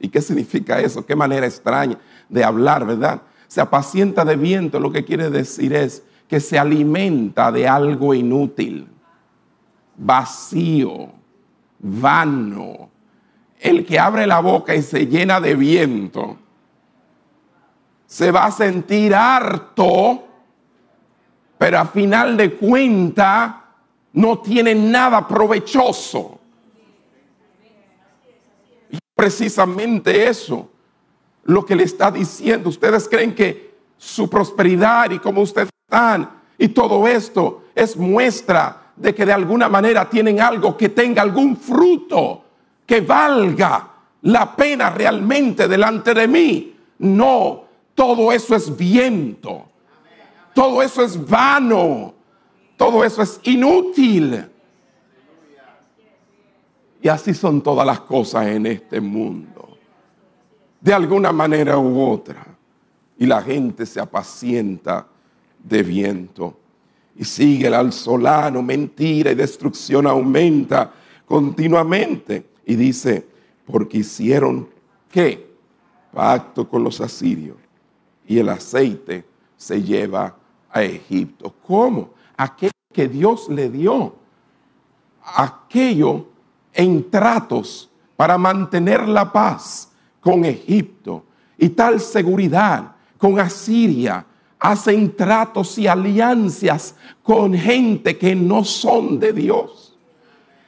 ¿Y 0.00 0.08
qué 0.08 0.20
significa 0.20 0.80
eso? 0.80 1.06
Qué 1.06 1.14
manera 1.14 1.46
extraña 1.46 1.98
de 2.32 2.42
hablar, 2.42 2.84
¿verdad? 2.84 3.22
Se 3.46 3.60
apacienta 3.60 4.24
de 4.24 4.34
viento, 4.34 4.80
lo 4.80 4.90
que 4.90 5.04
quiere 5.04 5.30
decir 5.30 5.72
es 5.74 6.02
que 6.26 6.40
se 6.40 6.58
alimenta 6.58 7.52
de 7.52 7.68
algo 7.68 8.14
inútil, 8.14 8.88
vacío, 9.96 11.10
vano. 11.78 12.90
El 13.60 13.86
que 13.86 13.98
abre 13.98 14.26
la 14.26 14.40
boca 14.40 14.74
y 14.74 14.82
se 14.82 15.06
llena 15.06 15.40
de 15.40 15.54
viento 15.54 16.38
se 18.12 18.30
va 18.30 18.44
a 18.44 18.50
sentir 18.50 19.14
harto, 19.14 20.22
pero 21.56 21.78
a 21.78 21.86
final 21.86 22.36
de 22.36 22.56
cuenta 22.56 23.64
no 24.12 24.38
tiene 24.40 24.74
nada 24.74 25.26
provechoso. 25.26 26.38
Y 28.90 28.98
precisamente 29.14 30.28
eso, 30.28 30.71
lo 31.44 31.64
que 31.64 31.76
le 31.76 31.84
está 31.84 32.10
diciendo, 32.10 32.68
ustedes 32.68 33.08
creen 33.08 33.34
que 33.34 33.72
su 33.96 34.28
prosperidad 34.28 35.10
y 35.10 35.18
cómo 35.18 35.42
ustedes 35.42 35.70
están. 35.84 36.30
Y 36.58 36.68
todo 36.68 37.06
esto 37.06 37.64
es 37.74 37.96
muestra 37.96 38.92
de 38.96 39.14
que 39.14 39.26
de 39.26 39.32
alguna 39.32 39.68
manera 39.68 40.08
tienen 40.08 40.40
algo 40.40 40.76
que 40.76 40.88
tenga 40.90 41.22
algún 41.22 41.56
fruto 41.56 42.44
que 42.86 43.00
valga 43.00 43.88
la 44.22 44.54
pena 44.54 44.90
realmente 44.90 45.66
delante 45.66 46.14
de 46.14 46.28
mí. 46.28 46.76
No, 46.98 47.64
todo 47.94 48.32
eso 48.32 48.54
es 48.54 48.76
viento. 48.76 49.66
Todo 50.54 50.82
eso 50.82 51.02
es 51.02 51.28
vano. 51.28 52.14
Todo 52.76 53.04
eso 53.04 53.22
es 53.22 53.40
inútil. 53.44 54.48
Y 57.00 57.08
así 57.08 57.34
son 57.34 57.62
todas 57.62 57.84
las 57.86 58.00
cosas 58.00 58.46
en 58.46 58.66
este 58.66 59.00
mundo. 59.00 59.51
De 60.82 60.92
alguna 60.92 61.30
manera 61.30 61.78
u 61.78 62.02
otra. 62.02 62.44
Y 63.16 63.26
la 63.26 63.40
gente 63.40 63.86
se 63.86 64.00
apacienta 64.00 65.06
de 65.62 65.82
viento. 65.84 66.58
Y 67.14 67.24
sigue 67.24 67.68
el 67.68 67.74
alzolano, 67.74 68.62
mentira 68.62 69.30
y 69.30 69.36
destrucción 69.36 70.08
aumenta 70.08 70.92
continuamente. 71.24 72.48
Y 72.66 72.74
dice, 72.74 73.24
porque 73.64 73.98
hicieron 73.98 74.68
qué? 75.08 75.54
Pacto 76.12 76.68
con 76.68 76.82
los 76.82 77.00
asirios. 77.00 77.58
Y 78.26 78.40
el 78.40 78.48
aceite 78.48 79.24
se 79.56 79.80
lleva 79.80 80.36
a 80.68 80.82
Egipto. 80.82 81.54
¿Cómo? 81.64 82.10
Aquello 82.36 82.72
que 82.92 83.06
Dios 83.06 83.48
le 83.48 83.70
dio. 83.70 84.16
Aquello 85.22 86.26
en 86.72 87.08
tratos 87.08 87.88
para 88.16 88.36
mantener 88.36 89.06
la 89.06 89.32
paz 89.32 89.91
con 90.22 90.46
Egipto 90.46 91.24
y 91.58 91.68
tal 91.68 92.00
seguridad 92.00 92.92
con 93.18 93.38
Asiria. 93.38 94.24
Hacen 94.58 95.14
tratos 95.16 95.76
y 95.76 95.88
alianzas 95.88 96.94
con 97.22 97.52
gente 97.52 98.16
que 98.16 98.34
no 98.34 98.64
son 98.64 99.18
de 99.18 99.32
Dios. 99.32 99.98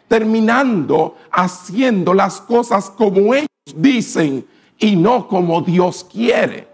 Terminando 0.08 1.16
haciendo 1.30 2.12
las 2.12 2.40
cosas 2.40 2.90
como 2.90 3.34
ellos 3.34 3.48
dicen 3.76 4.44
y 4.78 4.96
no 4.96 5.28
como 5.28 5.62
Dios 5.62 6.04
quiere. 6.04 6.68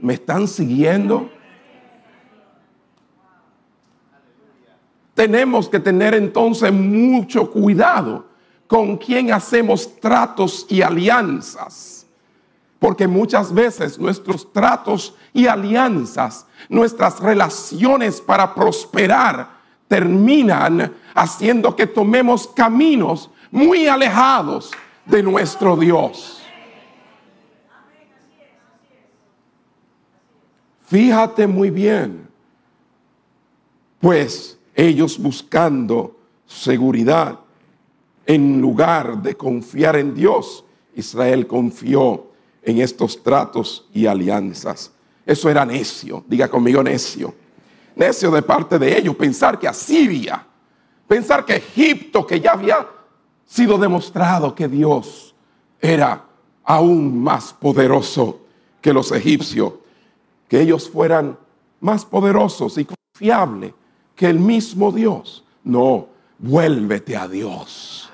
¿Me 0.00 0.14
están 0.14 0.46
siguiendo? 0.46 1.28
Tenemos 5.14 5.68
que 5.68 5.80
tener 5.80 6.14
entonces 6.14 6.72
mucho 6.72 7.50
cuidado 7.50 8.26
con 8.66 8.96
quien 8.96 9.32
hacemos 9.32 10.00
tratos 10.00 10.64
y 10.68 10.80
alianzas. 10.80 12.01
Porque 12.82 13.06
muchas 13.06 13.54
veces 13.54 13.96
nuestros 13.96 14.52
tratos 14.52 15.14
y 15.32 15.46
alianzas, 15.46 16.48
nuestras 16.68 17.20
relaciones 17.20 18.20
para 18.20 18.52
prosperar, 18.52 19.50
terminan 19.86 20.92
haciendo 21.14 21.76
que 21.76 21.86
tomemos 21.86 22.48
caminos 22.48 23.30
muy 23.52 23.86
alejados 23.86 24.72
de 25.06 25.22
nuestro 25.22 25.76
Dios. 25.76 26.42
Fíjate 30.86 31.46
muy 31.46 31.70
bien, 31.70 32.26
pues 34.00 34.58
ellos 34.74 35.20
buscando 35.20 36.18
seguridad 36.46 37.38
en 38.26 38.60
lugar 38.60 39.22
de 39.22 39.36
confiar 39.36 39.94
en 39.94 40.16
Dios, 40.16 40.64
Israel 40.96 41.46
confió 41.46 42.31
en 42.62 42.78
estos 42.80 43.22
tratos 43.22 43.88
y 43.92 44.06
alianzas. 44.06 44.92
Eso 45.26 45.48
era 45.50 45.64
necio, 45.64 46.24
diga 46.26 46.48
conmigo 46.48 46.82
necio. 46.82 47.34
Necio 47.94 48.30
de 48.30 48.42
parte 48.42 48.78
de 48.78 48.98
ellos 48.98 49.14
pensar 49.16 49.58
que 49.58 49.68
Asiria, 49.68 50.46
pensar 51.06 51.44
que 51.44 51.56
Egipto, 51.56 52.26
que 52.26 52.40
ya 52.40 52.52
había 52.52 52.86
sido 53.44 53.76
demostrado 53.76 54.54
que 54.54 54.68
Dios 54.68 55.34
era 55.80 56.24
aún 56.64 57.22
más 57.22 57.52
poderoso 57.52 58.40
que 58.80 58.92
los 58.92 59.12
egipcios, 59.12 59.74
que 60.48 60.60
ellos 60.60 60.88
fueran 60.88 61.38
más 61.80 62.04
poderosos 62.04 62.78
y 62.78 62.86
confiables 62.86 63.74
que 64.14 64.26
el 64.26 64.38
mismo 64.38 64.90
Dios. 64.92 65.44
No, 65.64 66.08
vuélvete 66.38 67.16
a 67.16 67.28
Dios 67.28 68.10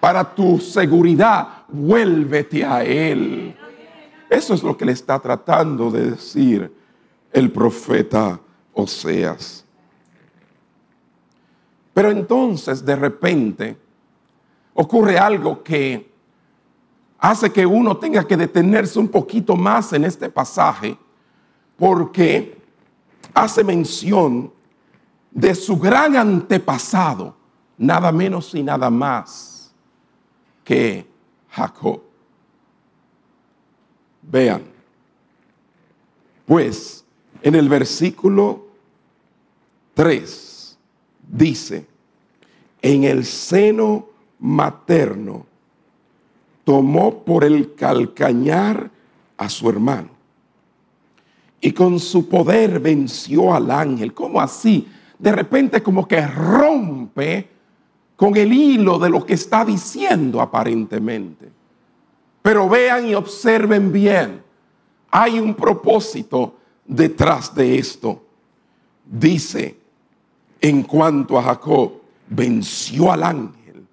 para 0.00 0.34
tu 0.34 0.58
seguridad, 0.58 1.64
vuélvete 1.68 2.64
a 2.64 2.84
Él. 2.84 3.56
Eso 4.30 4.54
es 4.54 4.62
lo 4.62 4.76
que 4.76 4.84
le 4.84 4.92
está 4.92 5.18
tratando 5.18 5.90
de 5.90 6.10
decir 6.10 6.72
el 7.32 7.50
profeta 7.50 8.38
Oseas. 8.74 9.64
Pero 11.92 12.10
entonces 12.10 12.84
de 12.84 12.94
repente 12.94 13.76
ocurre 14.74 15.18
algo 15.18 15.62
que 15.62 16.12
hace 17.18 17.50
que 17.50 17.66
uno 17.66 17.96
tenga 17.96 18.24
que 18.24 18.36
detenerse 18.36 18.98
un 18.98 19.08
poquito 19.08 19.56
más 19.56 19.92
en 19.92 20.04
este 20.04 20.28
pasaje 20.30 20.96
porque 21.76 22.56
hace 23.34 23.64
mención 23.64 24.52
de 25.32 25.54
su 25.54 25.76
gran 25.76 26.16
antepasado 26.16 27.34
nada 27.76 28.12
menos 28.12 28.54
y 28.54 28.62
nada 28.62 28.90
más 28.90 29.57
que 30.68 31.06
Jacob. 31.48 32.02
Vean, 34.20 34.64
pues 36.44 37.06
en 37.40 37.54
el 37.54 37.70
versículo 37.70 38.66
3 39.94 40.78
dice, 41.26 41.86
en 42.82 43.04
el 43.04 43.24
seno 43.24 44.08
materno 44.40 45.46
tomó 46.64 47.24
por 47.24 47.44
el 47.44 47.74
calcañar 47.74 48.90
a 49.38 49.48
su 49.48 49.70
hermano 49.70 50.10
y 51.62 51.72
con 51.72 51.98
su 51.98 52.28
poder 52.28 52.78
venció 52.78 53.54
al 53.54 53.70
ángel. 53.70 54.12
¿Cómo 54.12 54.38
así? 54.38 54.86
De 55.18 55.32
repente 55.32 55.82
como 55.82 56.06
que 56.06 56.26
rompe 56.26 57.57
con 58.18 58.36
el 58.36 58.52
hilo 58.52 58.98
de 58.98 59.10
lo 59.10 59.24
que 59.24 59.34
está 59.34 59.64
diciendo 59.64 60.40
aparentemente. 60.40 61.48
Pero 62.42 62.68
vean 62.68 63.06
y 63.06 63.14
observen 63.14 63.92
bien, 63.92 64.42
hay 65.08 65.38
un 65.38 65.54
propósito 65.54 66.56
detrás 66.84 67.54
de 67.54 67.78
esto. 67.78 68.20
Dice, 69.06 69.78
en 70.60 70.82
cuanto 70.82 71.38
a 71.38 71.44
Jacob, 71.44 71.92
venció 72.28 73.12
al 73.12 73.22
ángel 73.22 73.86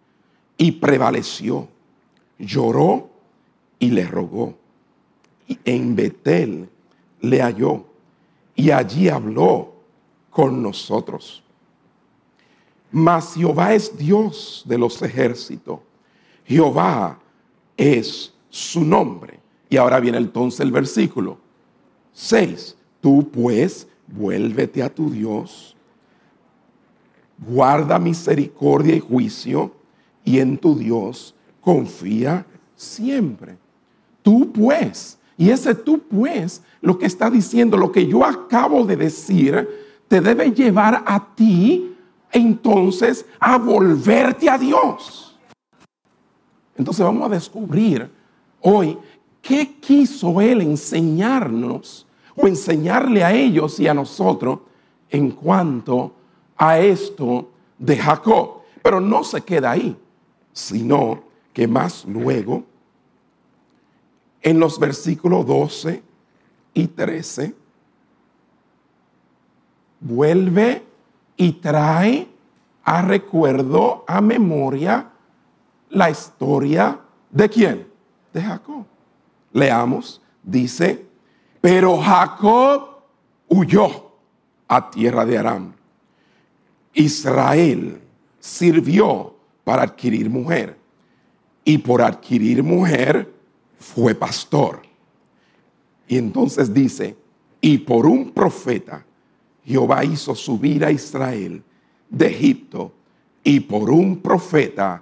y 0.58 0.72
prevaleció, 0.72 1.68
lloró 2.40 3.08
y 3.78 3.92
le 3.92 4.08
rogó. 4.08 4.56
Y 5.48 5.60
en 5.66 5.96
Betel 5.96 6.68
le 7.22 7.44
halló 7.44 7.86
y 8.56 8.72
allí 8.72 9.08
habló 9.08 9.72
con 10.32 10.64
nosotros. 10.64 11.45
Mas 12.98 13.34
Jehová 13.34 13.74
es 13.74 13.98
Dios 13.98 14.64
de 14.66 14.78
los 14.78 15.02
ejércitos. 15.02 15.82
Jehová 16.46 17.20
es 17.76 18.34
su 18.50 18.86
nombre. 18.86 19.38
Y 19.70 19.76
ahora 19.76 20.00
viene 20.00 20.18
entonces 20.18 20.62
el 20.62 20.72
versículo 20.72 21.38
6. 22.14 22.78
Tú 23.02 23.30
pues 23.30 23.86
vuélvete 24.08 24.82
a 24.82 24.88
tu 24.88 25.10
Dios, 25.10 25.76
guarda 27.38 28.00
misericordia 28.00 28.96
y 28.96 29.02
juicio, 29.02 29.76
y 30.24 30.40
en 30.40 30.58
tu 30.58 30.74
Dios 30.78 31.36
confía 31.60 32.46
siempre. 32.78 33.58
Tú 34.22 34.54
pues, 34.54 35.20
y 35.38 35.50
ese 35.50 35.76
tú 35.76 36.00
pues, 36.00 36.64
lo 36.80 36.98
que 36.98 37.08
está 37.08 37.30
diciendo, 37.30 37.76
lo 37.76 37.92
que 37.92 38.08
yo 38.08 38.24
acabo 38.24 38.86
de 38.86 38.96
decir, 38.96 39.68
te 40.08 40.22
debe 40.22 40.54
llevar 40.54 41.04
a 41.06 41.36
ti 41.36 41.92
entonces 42.36 43.26
a 43.40 43.58
volverte 43.58 44.50
a 44.50 44.58
Dios. 44.58 45.40
Entonces 46.78 47.04
vamos 47.04 47.26
a 47.28 47.34
descubrir 47.34 48.12
hoy 48.60 48.98
qué 49.42 49.76
quiso 49.80 50.42
Él 50.42 50.62
enseñarnos 50.62 52.06
o 52.36 52.46
enseñarle 52.46 53.24
a 53.24 53.34
ellos 53.34 53.80
y 53.80 53.88
a 53.88 53.94
nosotros 53.94 54.60
en 55.10 55.32
cuanto 55.32 56.14
a 56.58 56.78
esto 56.78 57.52
de 57.80 57.96
Jacob. 57.96 58.64
Pero 58.84 59.00
no 59.00 59.24
se 59.24 59.42
queda 59.42 59.72
ahí, 59.72 59.96
sino 60.52 61.24
que 61.54 61.70
más 61.70 62.04
luego, 62.04 62.66
en 64.42 64.60
los 64.60 64.78
versículos 64.78 65.46
12 65.46 66.04
y 66.74 66.88
13, 66.88 67.56
vuelve 70.02 70.84
y 71.38 71.54
trae 71.54 72.28
a 72.84 73.02
recuerdo, 73.02 74.04
a 74.08 74.22
memoria, 74.22 75.12
la 75.90 76.10
historia 76.10 77.00
de 77.32 77.50
quién? 77.50 77.88
De 78.34 78.42
Jacob. 78.42 78.86
Leamos, 79.54 80.22
dice, 80.44 81.06
Pero 81.62 81.98
Jacob 81.98 83.02
huyó 83.48 84.12
a 84.68 84.90
tierra 84.90 85.26
de 85.26 85.38
Aram. 85.38 85.74
Israel 86.94 88.02
sirvió 88.40 89.36
para 89.64 89.84
adquirir 89.84 90.30
mujer. 90.30 90.78
Y 91.64 91.80
por 91.80 92.02
adquirir 92.02 92.62
mujer 92.62 93.34
fue 93.80 94.14
pastor. 94.14 94.84
Y 96.08 96.18
entonces 96.18 96.72
dice, 96.72 97.18
y 97.60 97.80
por 97.80 98.06
un 98.06 98.32
profeta 98.32 99.04
Jehová 99.66 100.04
hizo 100.04 100.36
subir 100.36 100.86
a 100.86 100.92
Israel 100.92 101.64
de 102.10 102.28
Egipto 102.28 102.92
y 103.44 103.60
por 103.60 103.90
un 103.90 104.18
profeta 104.18 105.02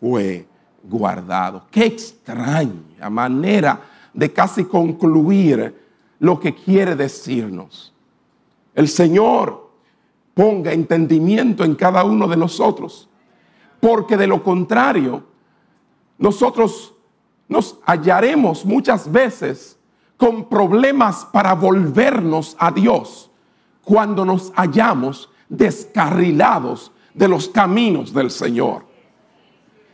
fue 0.00 0.46
guardado. 0.82 1.64
Qué 1.70 1.84
extraña 1.84 3.10
manera 3.10 3.80
de 4.14 4.32
casi 4.32 4.64
concluir 4.64 5.74
lo 6.18 6.40
que 6.40 6.54
quiere 6.54 6.96
decirnos. 6.96 7.92
El 8.74 8.88
Señor 8.88 9.70
ponga 10.34 10.72
entendimiento 10.72 11.64
en 11.64 11.74
cada 11.74 12.02
uno 12.04 12.26
de 12.26 12.36
nosotros, 12.36 13.08
porque 13.80 14.16
de 14.16 14.26
lo 14.26 14.42
contrario, 14.42 15.24
nosotros 16.18 16.94
nos 17.48 17.78
hallaremos 17.84 18.64
muchas 18.64 19.10
veces 19.10 19.78
con 20.16 20.48
problemas 20.48 21.26
para 21.26 21.54
volvernos 21.54 22.56
a 22.58 22.70
Dios 22.70 23.29
cuando 23.84 24.24
nos 24.24 24.52
hallamos 24.54 25.30
descarrilados 25.48 26.92
de 27.14 27.28
los 27.28 27.48
caminos 27.48 28.12
del 28.12 28.30
Señor. 28.30 28.84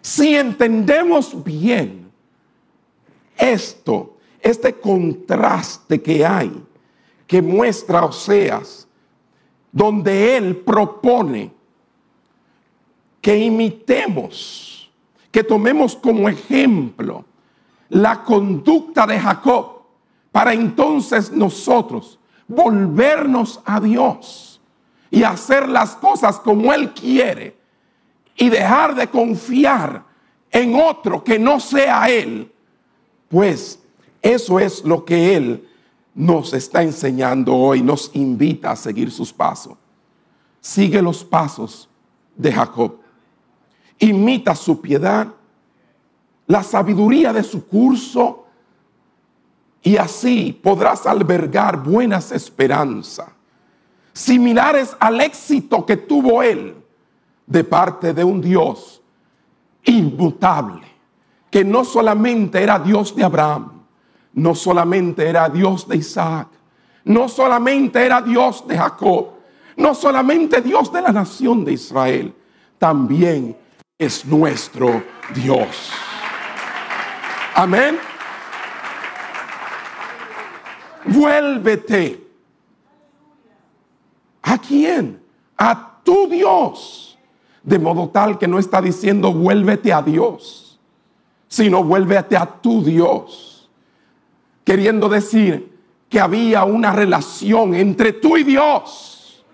Si 0.01 0.37
entendemos 0.37 1.43
bien 1.43 2.11
esto, 3.37 4.17
este 4.41 4.75
contraste 4.75 6.01
que 6.01 6.25
hay, 6.25 6.53
que 7.27 7.43
muestra 7.43 8.05
Oseas, 8.05 8.87
donde 9.73 10.37
él 10.37 10.57
propone 10.57 11.53
que 13.21 13.37
imitemos, 13.37 14.91
que 15.31 15.43
tomemos 15.43 15.97
como 15.97 16.29
ejemplo 16.29 17.25
la 17.89 18.23
conducta 18.23 19.07
de 19.07 19.19
Jacob, 19.19 19.83
para 20.31 20.53
entonces 20.53 21.33
nosotros 21.33 22.19
volvernos 22.49 23.61
a 23.65 23.81
Dios 23.81 24.61
y 25.11 25.23
hacer 25.23 25.69
las 25.69 25.97
cosas 25.97 26.39
como 26.39 26.73
Él 26.73 26.93
quiere 26.93 27.57
y 28.37 28.49
dejar 28.49 28.95
de 28.95 29.09
confiar 29.09 30.05
en 30.51 30.75
otro 30.75 31.23
que 31.23 31.39
no 31.39 31.61
sea 31.61 32.09
Él, 32.09 32.53
pues 33.29 33.81
eso 34.23 34.59
es 34.59 34.85
lo 34.85 35.05
que 35.05 35.37
Él 35.37 35.69
nos 36.15 36.55
está 36.55 36.83
enseñando 36.83 37.55
hoy, 37.55 37.83
nos 37.83 38.11
invita 38.15 38.71
a 38.71 38.77
seguir 38.77 39.11
sus 39.11 39.33
pasos. 39.33 39.77
Sigue 40.61 41.03
los 41.03 41.23
pasos 41.23 41.89
de 42.35 42.53
Jacob. 42.53 42.99
Imita 43.99 44.55
su 44.55 44.81
piedad, 44.81 45.29
la 46.47 46.63
sabiduría 46.63 47.33
de 47.33 47.43
su 47.43 47.67
curso, 47.67 48.46
y 49.83 49.97
así 49.97 50.59
podrás 50.63 51.07
albergar 51.07 51.83
buenas 51.83 52.33
esperanzas, 52.33 53.29
similares 54.13 54.97
al 54.99 55.21
éxito 55.21 55.87
que 55.87 55.97
tuvo 55.97 56.43
él 56.43 56.75
de 57.47 57.65
parte 57.65 58.13
de 58.13 58.25
un 58.25 58.41
Dios 58.41 59.01
inmutable, 59.85 60.83
que 61.51 61.65
no 61.65 61.85
solamente 61.85 62.63
era 62.63 62.79
Dios 62.79 63.15
de 63.15 63.25
Abraham, 63.25 63.83
no 64.33 64.55
solamente 64.55 65.29
era 65.29 65.49
Dios 65.49 65.87
de 65.89 65.97
Isaac, 65.97 66.49
no 67.05 67.29
solamente 67.29 68.05
era 68.05 68.21
Dios 68.21 68.67
de 68.67 68.77
Jacob, 68.77 69.29
no 69.77 69.95
solamente 69.95 70.61
Dios 70.61 70.93
de 70.93 71.03
la 71.03 71.13
nación 71.13 71.65
de 71.65 71.75
Israel, 71.75 72.35
también 72.79 73.57
es 73.99 74.25
nuestro 74.27 75.03
Dios. 75.35 75.93
Amén. 77.55 77.99
Vuélvete. 81.07 82.27
¿A 84.43 84.59
quién? 84.59 85.21
A 85.57 86.01
tu 86.03 86.29
Dios. 86.29 87.19
De 87.63 87.79
modo 87.79 88.09
tal 88.11 88.39
que 88.39 88.47
no 88.47 88.59
está 88.59 88.81
diciendo 88.81 89.33
vuélvete 89.33 89.93
a 89.93 90.01
Dios, 90.01 90.79
sino 91.49 91.83
vuélvete 91.83 92.37
a 92.37 92.47
tu 92.47 92.83
Dios. 92.83 93.69
Queriendo 94.65 95.09
decir 95.09 95.77
que 96.09 96.21
había 96.21 96.65
una 96.65 96.93
relación 96.93 97.75
entre 97.75 98.13
tú 98.13 98.37
y 98.37 98.45
Dios. 98.45 99.45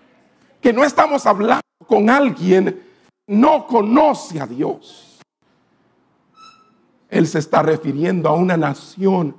Que 0.60 0.72
no 0.72 0.84
estamos 0.84 1.24
hablando 1.26 1.62
con 1.86 2.10
alguien 2.10 2.64
que 2.64 2.92
no 3.26 3.66
conoce 3.66 4.40
a 4.40 4.46
Dios. 4.46 5.18
Él 7.08 7.26
se 7.26 7.38
está 7.38 7.62
refiriendo 7.62 8.28
a 8.28 8.34
una 8.34 8.56
nación 8.56 9.36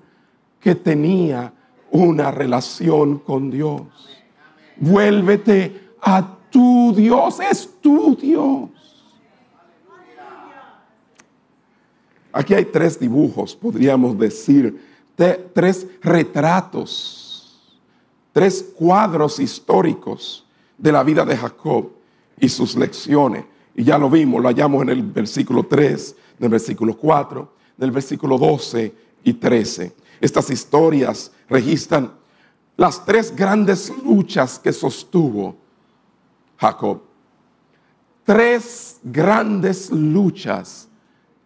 que 0.60 0.76
tenía 0.76 1.54
una 1.93 2.32
relación 2.32 3.19
con 3.19 3.51
Dios. 3.51 3.84
Vuélvete 4.77 5.91
a 6.01 6.38
tu 6.49 6.93
Dios, 6.95 7.39
es 7.39 7.69
tu 7.79 8.15
Dios. 8.15 8.69
Aquí 12.32 12.56
hay 12.56 12.65
tres 12.65 12.99
dibujos, 12.99 13.56
podríamos 13.56 14.17
decir, 14.17 14.84
tres 15.15 15.86
retratos, 16.01 17.71
tres 18.32 18.73
cuadros 18.75 19.39
históricos 19.39 20.43
de 20.75 20.91
la 20.91 21.03
vida 21.03 21.23
de 21.23 21.38
Jacob 21.38 21.91
y 22.39 22.49
sus 22.49 22.75
lecciones. 22.75 23.45
Y 23.75 23.84
ya 23.84 23.99
lo 23.99 24.10
vimos, 24.10 24.41
lo 24.41 24.49
hallamos 24.49 24.82
en 24.82 24.89
el 24.89 25.03
versículo 25.03 25.63
3, 25.63 26.15
en 26.39 26.45
el 26.45 26.49
versículo 26.49 26.97
4, 26.97 27.53
en 27.77 27.84
el 27.84 27.91
versículo 27.91 28.39
12 28.39 28.93
y 29.23 29.34
13. 29.34 29.93
Estas 30.23 30.49
historias 30.51 31.33
registran 31.49 32.13
las 32.77 33.03
tres 33.03 33.36
grandes 33.36 33.91
luchas 34.05 34.57
que 34.57 34.71
sostuvo 34.71 35.53
Jacob. 36.55 37.01
Tres 38.23 39.01
grandes 39.03 39.91
luchas 39.91 40.88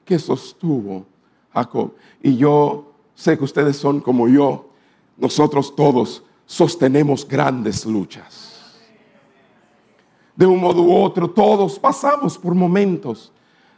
que 0.06 0.20
sostuvo 0.20 1.08
Jacob. 1.52 1.96
Y 2.22 2.38
yo 2.38 2.94
sé 3.16 3.36
que 3.36 3.46
ustedes 3.46 3.78
son 3.78 4.00
como 4.00 4.28
yo. 4.28 4.70
Nosotros 5.18 5.76
todos 5.76 6.22
sostenemos 6.46 7.28
grandes 7.28 7.84
luchas. 7.84 8.76
De 10.36 10.46
un 10.46 10.62
modo 10.62 10.84
u 10.84 10.96
otro, 10.96 11.28
todos 11.28 11.80
pasamos 11.80 12.38
por 12.38 12.54
momentos 12.54 13.32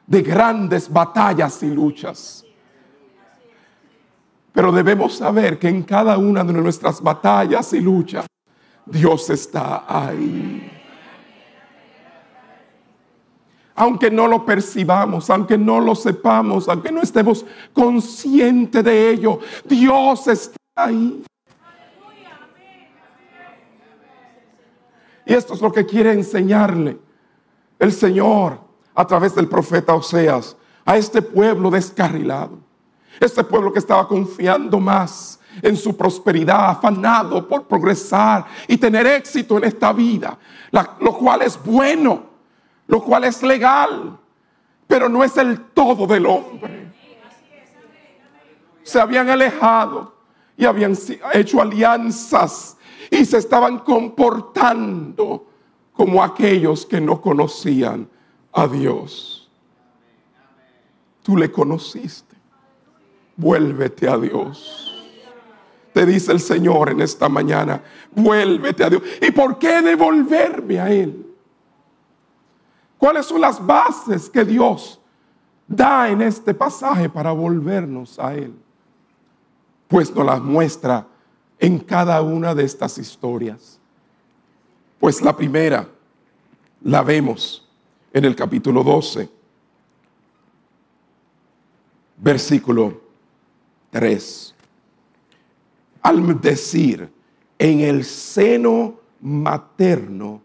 de 0.05 0.21
grandes 0.21 0.91
batallas 0.91 1.63
y 1.63 1.67
luchas. 1.67 2.43
Pero 4.59 4.73
debemos 4.73 5.15
saber 5.15 5.57
que 5.57 5.69
en 5.69 5.83
cada 5.83 6.17
una 6.17 6.43
de 6.43 6.51
nuestras 6.51 7.01
batallas 7.01 7.71
y 7.71 7.79
luchas, 7.79 8.25
Dios 8.85 9.29
está 9.29 9.85
ahí. 9.87 10.69
Aunque 13.75 14.11
no 14.11 14.27
lo 14.27 14.45
percibamos, 14.45 15.29
aunque 15.29 15.57
no 15.57 15.79
lo 15.79 15.95
sepamos, 15.95 16.67
aunque 16.67 16.91
no 16.91 17.01
estemos 17.01 17.45
conscientes 17.71 18.83
de 18.83 19.11
ello, 19.11 19.39
Dios 19.63 20.27
está 20.27 20.59
ahí. 20.75 21.23
Y 25.25 25.33
esto 25.35 25.53
es 25.53 25.61
lo 25.61 25.71
que 25.71 25.85
quiere 25.85 26.11
enseñarle 26.11 26.97
el 27.79 27.93
Señor 27.93 28.59
a 28.93 29.07
través 29.07 29.35
del 29.35 29.47
profeta 29.47 29.95
Oseas 29.95 30.57
a 30.83 30.97
este 30.97 31.21
pueblo 31.21 31.71
descarrilado. 31.71 32.68
Este 33.19 33.43
pueblo 33.43 33.73
que 33.73 33.79
estaba 33.79 34.07
confiando 34.07 34.79
más 34.79 35.39
en 35.61 35.75
su 35.75 35.95
prosperidad, 35.95 36.69
afanado 36.69 37.47
por 37.47 37.65
progresar 37.67 38.45
y 38.67 38.77
tener 38.77 39.05
éxito 39.07 39.57
en 39.57 39.65
esta 39.65 39.91
vida, 39.91 40.37
lo 40.99 41.13
cual 41.17 41.41
es 41.41 41.61
bueno, 41.63 42.23
lo 42.87 43.03
cual 43.03 43.25
es 43.25 43.43
legal, 43.43 44.17
pero 44.87 45.09
no 45.09 45.23
es 45.23 45.35
el 45.37 45.59
todo 45.71 46.07
del 46.07 46.25
hombre. 46.25 46.91
Se 48.83 48.99
habían 48.99 49.29
alejado 49.29 50.15
y 50.57 50.65
habían 50.65 50.97
hecho 51.33 51.61
alianzas 51.61 52.77
y 53.11 53.25
se 53.25 53.37
estaban 53.37 53.79
comportando 53.79 55.45
como 55.93 56.23
aquellos 56.23 56.85
que 56.85 57.01
no 57.01 57.19
conocían 57.21 58.07
a 58.53 58.67
Dios. 58.67 59.49
Tú 61.21 61.37
le 61.37 61.51
conociste 61.51 62.28
vuélvete 63.39 64.07
a 64.07 64.17
Dios. 64.17 64.85
Te 65.93 66.05
dice 66.05 66.31
el 66.31 66.39
Señor 66.39 66.89
en 66.89 67.01
esta 67.01 67.29
mañana, 67.29 67.81
vuélvete 68.11 68.83
a 68.83 68.89
Dios. 68.89 69.01
¿Y 69.21 69.31
por 69.31 69.57
qué 69.57 69.81
devolverme 69.81 70.79
a 70.79 70.91
Él? 70.91 71.25
¿Cuáles 72.97 73.25
son 73.25 73.41
las 73.41 73.65
bases 73.65 74.29
que 74.29 74.43
Dios 74.43 74.99
da 75.67 76.09
en 76.09 76.21
este 76.21 76.53
pasaje 76.53 77.09
para 77.09 77.31
volvernos 77.31 78.19
a 78.19 78.35
Él? 78.35 78.53
Pues 79.87 80.13
nos 80.13 80.25
las 80.25 80.41
muestra 80.41 81.07
en 81.57 81.79
cada 81.79 82.21
una 82.21 82.53
de 82.53 82.65
estas 82.65 82.97
historias? 82.97 83.79
Pues 84.99 85.21
la 85.21 85.35
primera 85.35 85.87
la 86.83 87.01
vemos 87.03 87.67
en 88.11 88.25
el 88.25 88.35
capítulo 88.35 88.83
12, 88.83 89.29
versículo 92.17 93.08
3. 93.91 94.55
Al 96.01 96.41
decir, 96.41 97.11
en 97.57 97.79
el 97.81 98.05
seno 98.05 98.99
materno 99.21 100.41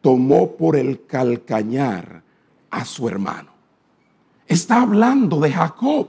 tomó 0.00 0.56
por 0.56 0.76
el 0.76 1.06
calcañar 1.06 2.22
a 2.70 2.84
su 2.84 3.08
hermano. 3.08 3.50
Está 4.46 4.82
hablando 4.82 5.40
de 5.40 5.52
Jacob. 5.52 6.08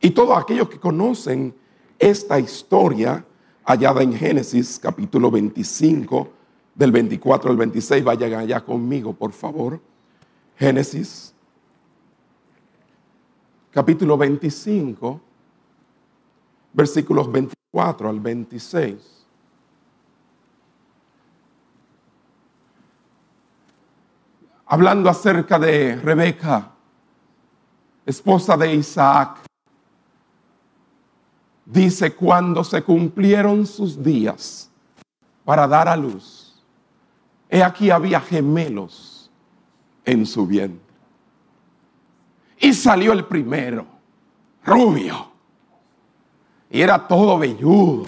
Y 0.00 0.10
todos 0.10 0.38
aquellos 0.38 0.68
que 0.68 0.78
conocen 0.78 1.54
esta 1.98 2.38
historia 2.38 3.24
hallada 3.64 4.02
en 4.02 4.14
Génesis 4.14 4.78
capítulo 4.78 5.30
25, 5.30 6.28
del 6.74 6.92
24 6.92 7.50
al 7.50 7.56
26, 7.56 8.02
vayan 8.02 8.34
allá 8.34 8.64
conmigo, 8.64 9.12
por 9.12 9.32
favor. 9.32 9.80
Génesis 10.56 11.34
capítulo 13.72 14.18
25, 14.18 15.20
versículos 16.72 17.30
24 17.30 18.08
al 18.08 18.20
26. 18.20 19.26
Hablando 24.66 25.08
acerca 25.08 25.58
de 25.58 25.96
Rebeca, 25.96 26.70
esposa 28.06 28.56
de 28.56 28.74
Isaac, 28.74 29.38
dice, 31.64 32.14
cuando 32.14 32.62
se 32.64 32.82
cumplieron 32.82 33.66
sus 33.66 34.02
días 34.02 34.70
para 35.44 35.66
dar 35.66 35.88
a 35.88 35.96
luz, 35.96 36.62
he 37.48 37.62
aquí 37.62 37.90
había 37.90 38.20
gemelos 38.20 39.30
en 40.04 40.24
su 40.24 40.46
vientre. 40.46 40.89
Y 42.60 42.74
salió 42.74 43.12
el 43.14 43.24
primero, 43.24 43.86
rubio. 44.64 45.30
Y 46.68 46.82
era 46.82 47.08
todo 47.08 47.38
velludo, 47.38 48.06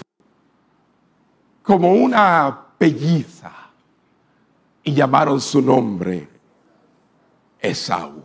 como 1.63 1.91
una 1.91 2.65
pelliza. 2.77 3.51
Y 4.83 4.93
llamaron 4.93 5.41
su 5.41 5.61
nombre 5.61 6.29
Esaú. 7.59 8.23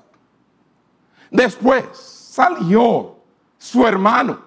Después 1.30 1.96
salió 1.96 3.16
su 3.56 3.86
hermano, 3.86 4.38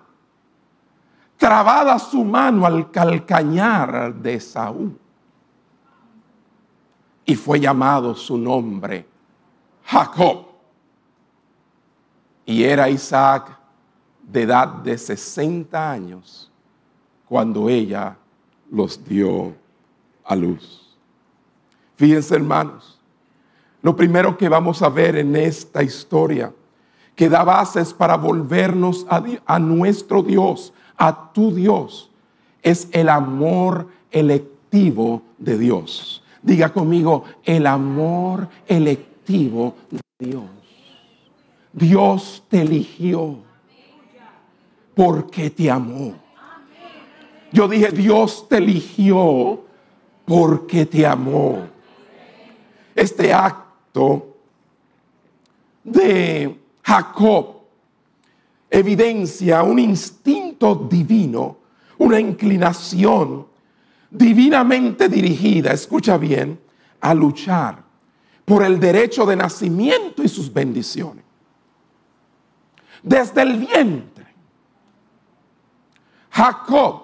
trabada 1.37 1.97
su 1.97 2.23
mano 2.23 2.65
al 2.65 2.91
calcañar 2.91 4.13
de 4.13 4.35
Esaú. 4.35 4.95
Y 7.25 7.35
fue 7.35 7.59
llamado 7.59 8.13
su 8.13 8.37
nombre 8.37 9.07
Jacob. 9.85 10.50
Y 12.45 12.63
era 12.63 12.89
Isaac 12.89 13.57
de 14.23 14.43
edad 14.43 14.67
de 14.67 14.97
60 14.97 15.91
años 15.91 16.51
cuando 17.27 17.69
ella 17.69 18.17
los 18.69 19.03
dio 19.05 19.53
a 20.23 20.35
luz. 20.35 20.97
Fíjense 21.95 22.35
hermanos, 22.35 22.99
lo 23.81 23.95
primero 23.95 24.37
que 24.37 24.49
vamos 24.49 24.81
a 24.81 24.89
ver 24.89 25.15
en 25.17 25.35
esta 25.35 25.83
historia, 25.83 26.53
que 27.15 27.29
da 27.29 27.43
bases 27.43 27.93
para 27.93 28.15
volvernos 28.15 29.05
a, 29.09 29.23
a 29.45 29.59
nuestro 29.59 30.23
Dios, 30.23 30.73
a 30.97 31.31
tu 31.33 31.53
Dios, 31.53 32.09
es 32.61 32.87
el 32.91 33.09
amor 33.09 33.87
electivo 34.11 35.21
de 35.37 35.57
Dios. 35.57 36.23
Diga 36.41 36.69
conmigo, 36.69 37.23
el 37.43 37.67
amor 37.67 38.47
electivo 38.67 39.75
de 39.89 39.99
Dios. 40.19 40.60
Dios 41.73 42.43
te 42.49 42.61
eligió 42.61 43.37
porque 44.93 45.49
te 45.49 45.71
amó. 45.71 46.13
Yo 47.51 47.67
dije, 47.67 47.91
Dios 47.91 48.47
te 48.47 48.57
eligió 48.57 49.63
porque 50.25 50.85
te 50.85 51.05
amó. 51.05 51.67
Este 52.93 53.33
acto 53.33 54.37
de 55.83 56.59
Jacob 56.83 57.61
evidencia 58.69 59.63
un 59.63 59.79
instinto 59.79 60.75
divino, 60.75 61.57
una 61.97 62.19
inclinación 62.19 63.47
divinamente 64.09 65.07
dirigida, 65.07 65.71
escucha 65.71 66.17
bien, 66.17 66.59
a 66.99 67.13
luchar 67.13 67.83
por 68.45 68.63
el 68.63 68.79
derecho 68.79 69.25
de 69.25 69.35
nacimiento 69.37 70.23
y 70.23 70.27
sus 70.27 70.51
bendiciones 70.51 71.30
desde 73.03 73.41
el 73.41 73.57
vientre. 73.57 74.25
Jacob, 76.31 77.03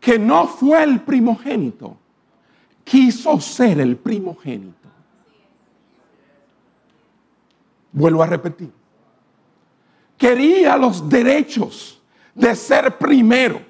que 0.00 0.18
no 0.18 0.46
fue 0.46 0.82
el 0.82 1.00
primogénito, 1.00 1.96
quiso 2.84 3.40
ser 3.40 3.80
el 3.80 3.96
primogénito. 3.96 4.88
Vuelvo 7.92 8.22
a 8.22 8.26
repetir. 8.26 8.70
Quería 10.18 10.76
los 10.76 11.08
derechos 11.08 12.00
de 12.34 12.54
ser 12.54 12.98
primero. 12.98 13.60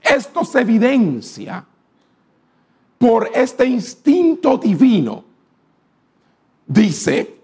Esto 0.00 0.44
se 0.44 0.60
evidencia 0.60 1.64
por 2.98 3.30
este 3.34 3.66
instinto 3.66 4.56
divino. 4.56 5.24
Dice 6.66 7.41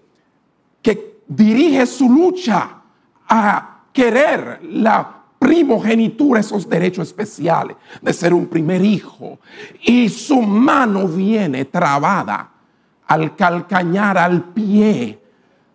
dirige 1.29 1.85
su 1.85 2.09
lucha 2.09 2.81
a 3.29 3.83
querer 3.93 4.59
la 4.63 5.17
primogenitura, 5.37 6.41
esos 6.41 6.67
derechos 6.67 7.07
especiales 7.07 7.77
de 8.01 8.11
ser 8.11 8.33
un 8.33 8.47
primer 8.47 8.83
hijo. 8.83 9.39
Y 9.83 10.09
su 10.09 10.41
mano 10.41 11.07
viene 11.07 11.65
trabada 11.65 12.49
al 13.07 13.35
calcañar 13.35 14.17
al 14.17 14.43
pie 14.43 15.19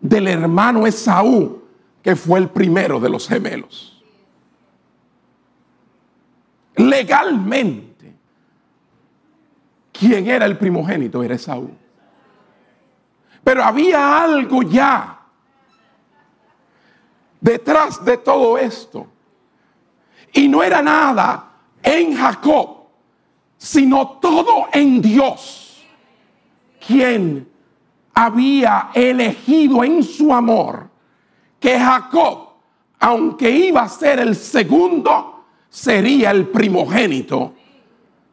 del 0.00 0.28
hermano 0.28 0.86
Esaú, 0.86 1.62
que 2.02 2.14
fue 2.16 2.40
el 2.40 2.48
primero 2.50 3.00
de 3.00 3.08
los 3.08 3.26
gemelos. 3.26 4.02
Legalmente, 6.76 8.12
quien 9.92 10.26
era 10.26 10.44
el 10.44 10.58
primogénito 10.58 11.22
era 11.22 11.36
Esaú. 11.36 11.70
Pero 13.44 13.62
había 13.62 14.22
algo 14.22 14.62
ya 14.62 15.13
detrás 17.44 18.02
de 18.02 18.16
todo 18.16 18.56
esto. 18.56 19.06
Y 20.32 20.48
no 20.48 20.62
era 20.62 20.80
nada 20.80 21.52
en 21.82 22.16
Jacob, 22.16 22.86
sino 23.58 24.18
todo 24.18 24.68
en 24.72 25.02
Dios, 25.02 25.84
quien 26.86 27.46
había 28.14 28.90
elegido 28.94 29.84
en 29.84 30.02
su 30.02 30.32
amor 30.32 30.88
que 31.60 31.78
Jacob, 31.78 32.48
aunque 32.98 33.50
iba 33.50 33.82
a 33.82 33.88
ser 33.90 34.20
el 34.20 34.34
segundo, 34.34 35.44
sería 35.68 36.30
el 36.30 36.46
primogénito 36.48 37.52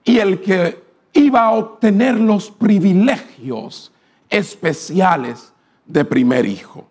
y 0.06 0.19
el 0.19 0.39
que 0.39 0.84
iba 1.13 1.41
a 1.41 1.52
obtener 1.52 2.17
los 2.17 2.50
privilegios 2.50 3.91
especiales 4.30 5.54
de 5.86 6.06
primer 6.06 6.45
hijo. 6.45 6.91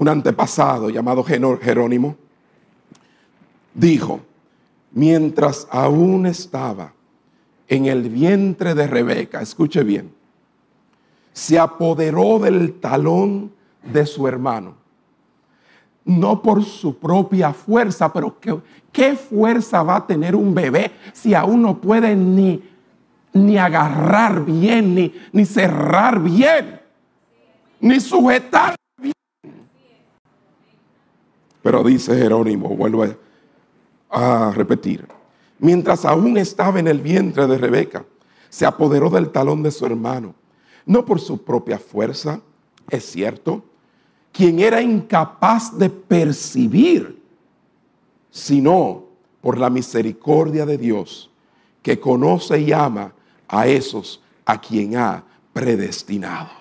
Un 0.00 0.08
antepasado 0.08 0.88
llamado 0.88 1.22
Jerónimo, 1.22 2.16
dijo, 3.74 4.20
mientras 4.92 5.68
aún 5.70 6.24
estaba 6.24 6.94
en 7.68 7.84
el 7.84 8.08
vientre 8.08 8.74
de 8.74 8.86
Rebeca, 8.86 9.42
escuche 9.42 9.82
bien, 9.82 10.10
se 11.34 11.58
apoderó 11.58 12.38
del 12.38 12.80
talón 12.80 13.52
de 13.92 14.06
su 14.06 14.26
hermano. 14.26 14.74
No 16.06 16.40
por 16.40 16.64
su 16.64 16.96
propia 16.96 17.52
fuerza, 17.52 18.10
pero 18.10 18.38
¿qué, 18.90 19.16
fuerza 19.16 19.82
va 19.82 19.96
a 19.96 20.06
tener 20.06 20.34
un 20.34 20.54
bebé 20.54 20.92
si 21.12 21.34
aún 21.34 21.60
no 21.60 21.78
puede 21.78 22.16
ni, 22.16 22.62
ni 23.34 23.58
agarrar 23.58 24.46
bien, 24.46 24.94
ni, 24.94 25.12
ni 25.30 25.44
cerrar 25.44 26.18
bien, 26.20 26.80
ni 27.80 28.00
sujetar 28.00 28.79
pero 31.62 31.82
dice 31.82 32.16
Jerónimo, 32.16 32.68
vuelvo 32.70 33.06
a, 34.10 34.52
repetir, 34.52 35.06
mientras 35.58 36.04
aún 36.04 36.36
estaba 36.36 36.80
en 36.80 36.88
el 36.88 37.00
vientre 37.00 37.46
de 37.46 37.58
Rebeca, 37.58 38.04
se 38.48 38.66
apoderó 38.66 39.10
del 39.10 39.30
talón 39.30 39.62
de 39.62 39.70
su 39.70 39.86
hermano, 39.86 40.34
no 40.86 41.04
por 41.04 41.20
su 41.20 41.44
propia 41.44 41.78
fuerza, 41.78 42.40
es 42.88 43.04
cierto, 43.04 43.62
quien 44.32 44.58
era 44.58 44.82
incapaz 44.82 45.76
de 45.78 45.90
percibir, 45.90 47.22
sino 48.30 49.04
por 49.40 49.58
la 49.58 49.70
misericordia 49.70 50.66
de 50.66 50.78
Dios, 50.78 51.30
que 51.82 52.00
conoce 52.00 52.58
y 52.60 52.72
ama 52.72 53.12
a 53.48 53.66
esos 53.66 54.20
a 54.44 54.60
quien 54.60 54.96
ha 54.96 55.24
predestinado. 55.52 56.60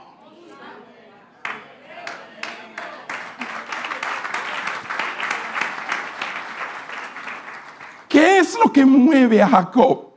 ¿Qué 8.09 8.39
es 8.39 8.48
lo 8.63 8.71
que 8.71 8.85
mueve 8.85 9.41
a 9.41 9.47
Jacob 9.47 10.09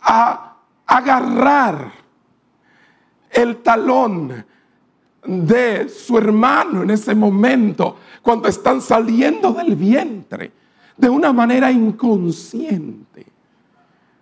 a 0.00 0.56
agarrar 0.86 1.90
el 3.30 3.56
talón 3.58 4.44
de 5.26 5.88
su 5.88 6.16
hermano 6.16 6.82
en 6.82 6.90
ese 6.90 7.14
momento, 7.14 7.96
cuando 8.22 8.48
están 8.48 8.80
saliendo 8.80 9.52
del 9.52 9.74
vientre, 9.74 10.52
de 10.96 11.10
una 11.10 11.32
manera 11.32 11.70
inconsciente, 11.70 13.26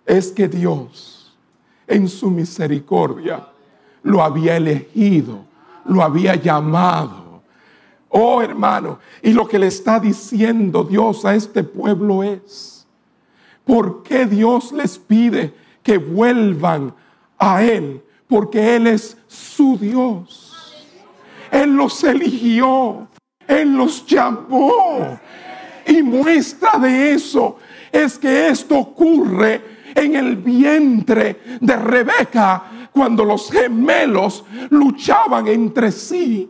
es 0.05 0.31
que 0.31 0.47
Dios, 0.47 1.37
en 1.87 2.07
su 2.07 2.29
misericordia, 2.29 3.47
lo 4.03 4.23
había 4.23 4.57
elegido, 4.57 5.45
lo 5.85 6.01
había 6.01 6.35
llamado. 6.35 7.41
Oh 8.09 8.41
hermano, 8.41 8.99
y 9.21 9.33
lo 9.33 9.47
que 9.47 9.59
le 9.59 9.67
está 9.67 9.99
diciendo 9.99 10.83
Dios 10.83 11.25
a 11.25 11.35
este 11.35 11.63
pueblo 11.63 12.23
es, 12.23 12.74
¿por 13.65 14.03
qué 14.03 14.25
Dios 14.25 14.71
les 14.71 14.97
pide 14.97 15.53
que 15.83 15.97
vuelvan 15.97 16.93
a 17.37 17.63
Él? 17.63 18.03
Porque 18.27 18.75
Él 18.75 18.87
es 18.87 19.17
su 19.27 19.77
Dios. 19.77 20.85
Él 21.51 21.75
los 21.75 22.03
eligió, 22.03 23.07
Él 23.47 23.75
los 23.75 24.05
llamó. 24.05 25.19
Y 25.87 26.01
muestra 26.01 26.79
de 26.79 27.13
eso 27.13 27.57
es 27.91 28.17
que 28.17 28.49
esto 28.49 28.77
ocurre 28.77 29.75
en 29.95 30.15
el 30.15 30.35
vientre 30.35 31.41
de 31.61 31.75
Rebeca 31.77 32.89
cuando 32.91 33.23
los 33.23 33.51
gemelos 33.51 34.43
luchaban 34.69 35.47
entre 35.47 35.91
sí 35.91 36.49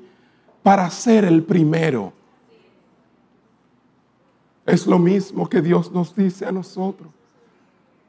para 0.64 0.90
ser 0.90 1.26
el 1.26 1.44
primero. 1.44 2.15
Es 4.66 4.88
lo 4.88 4.98
mismo 5.00 5.48
que 5.48 5.62
Dios 5.62 5.92
nos 5.92 6.16
dice 6.16 6.46
a 6.46 6.52
nosotros. 6.52 7.10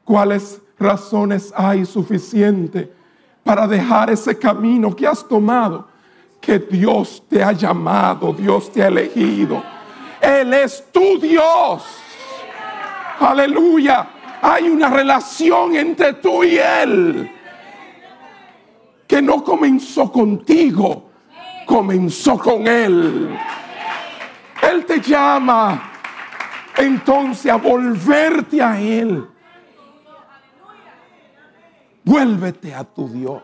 ¿Cuáles 0.03 0.61
razones 0.79 1.53
hay 1.55 1.85
suficiente 1.85 2.91
para 3.43 3.67
dejar 3.67 4.09
ese 4.09 4.37
camino 4.37 4.95
que 4.95 5.05
has 5.05 5.27
tomado? 5.27 5.87
que 6.47 6.59
Dios 6.59 7.23
te 7.27 7.43
ha 7.43 7.51
llamado, 7.51 8.33
Dios 8.33 8.71
te 8.71 8.81
ha 8.81 8.87
elegido. 8.87 9.61
Él 10.21 10.53
es 10.53 10.83
tu 10.91 11.19
Dios. 11.19 11.83
Aleluya. 13.19 14.07
Hay 14.41 14.69
una 14.69 14.89
relación 14.89 15.75
entre 15.75 16.13
tú 16.13 16.43
y 16.43 16.57
Él 16.57 17.31
que 19.07 19.21
no 19.21 19.43
comenzó 19.43 20.11
contigo, 20.11 21.09
comenzó 21.65 22.37
con 22.37 22.67
Él. 22.67 23.35
Él 24.61 24.85
te 24.85 25.01
llama 25.01 25.96
entonces 26.77 27.51
a 27.51 27.55
volverte 27.57 28.61
a 28.61 28.79
Él. 28.79 29.27
Vuélvete 32.03 32.73
a 32.73 32.83
tu 32.83 33.09
Dios. 33.09 33.43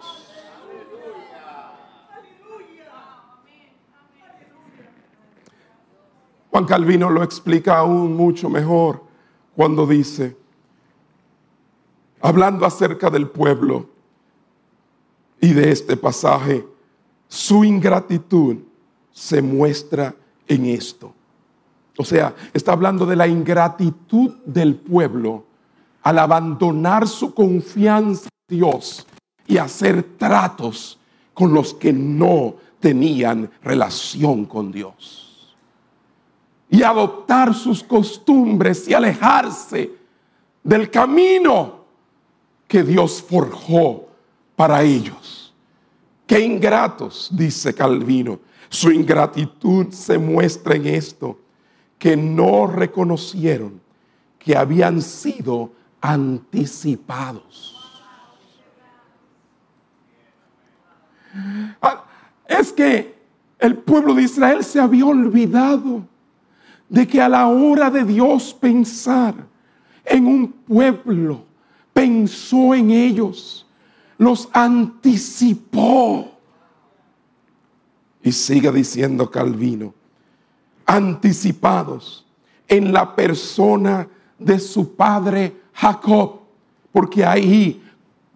Juan 6.49 6.65
Calvino 6.65 7.09
lo 7.09 7.23
explica 7.23 7.79
aún 7.79 8.15
mucho 8.15 8.47
mejor 8.47 9.03
cuando 9.55 9.87
dice, 9.87 10.37
hablando 12.21 12.65
acerca 12.65 13.09
del 13.09 13.27
pueblo 13.27 13.89
y 15.41 15.51
de 15.53 15.71
este 15.71 15.97
pasaje, 15.97 16.65
su 17.27 17.63
ingratitud 17.63 18.57
se 19.11 19.41
muestra 19.41 20.15
en 20.47 20.67
esto. 20.67 21.15
O 21.97 22.03
sea, 22.03 22.35
está 22.53 22.73
hablando 22.73 23.05
de 23.05 23.15
la 23.15 23.27
ingratitud 23.27 24.31
del 24.45 24.75
pueblo 24.75 25.45
al 26.01 26.19
abandonar 26.19 27.07
su 27.07 27.33
confianza 27.33 28.29
en 28.49 28.57
Dios 28.57 29.05
y 29.47 29.57
hacer 29.57 30.03
tratos 30.17 30.99
con 31.33 31.53
los 31.53 31.73
que 31.73 31.93
no 31.93 32.55
tenían 32.79 33.49
relación 33.61 34.45
con 34.45 34.71
Dios 34.71 35.23
y 36.73 36.81
adoptar 36.81 37.53
sus 37.53 37.83
costumbres 37.83 38.87
y 38.87 38.95
alejarse 38.95 39.91
del 40.63 40.89
camino 40.89 41.85
que 42.67 42.81
Dios 42.81 43.21
forjó 43.21 44.07
para 44.55 44.81
ellos. 44.81 45.53
Qué 46.25 46.39
ingratos, 46.39 47.29
dice 47.31 47.75
Calvino. 47.75 48.39
Su 48.69 48.89
ingratitud 48.89 49.91
se 49.91 50.17
muestra 50.17 50.75
en 50.75 50.87
esto, 50.87 51.37
que 52.03 52.17
no 52.17 52.67
reconocieron 52.67 53.79
que 54.37 54.57
habían 54.57 55.01
sido 55.01 55.71
anticipados. 56.01 57.79
Ah, 61.81 62.03
es 62.45 62.73
que 62.73 63.15
el 63.57 63.77
pueblo 63.77 64.13
de 64.15 64.23
Israel 64.23 64.65
se 64.65 64.81
había 64.81 65.05
olvidado 65.05 66.05
de 66.89 67.07
que 67.07 67.21
a 67.21 67.29
la 67.29 67.47
hora 67.47 67.89
de 67.89 68.03
Dios 68.03 68.53
pensar 68.53 69.35
en 70.03 70.27
un 70.27 70.51
pueblo, 70.51 71.45
pensó 71.93 72.75
en 72.75 72.91
ellos, 72.91 73.65
los 74.17 74.49
anticipó. 74.51 76.37
Y 78.21 78.33
sigue 78.33 78.73
diciendo 78.73 79.31
Calvino, 79.31 79.93
anticipados 80.85 82.25
en 82.67 82.91
la 82.91 83.15
persona 83.15 84.07
de 84.37 84.59
su 84.59 84.95
padre 84.95 85.55
Jacob, 85.73 86.41
porque 86.91 87.25
ahí 87.25 87.83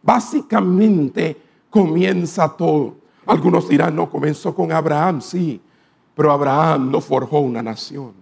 básicamente 0.02 1.38
comienza 1.70 2.48
todo. 2.50 2.96
Algunos 3.26 3.68
dirán, 3.68 3.96
no, 3.96 4.10
comenzó 4.10 4.56
con 4.56 4.72
Abraham, 4.72 5.22
sí, 5.22 5.62
pero 6.16 6.32
Abraham 6.32 6.90
no 6.90 7.02
forjó 7.02 7.40
una 7.40 7.62
nación. 7.62 8.14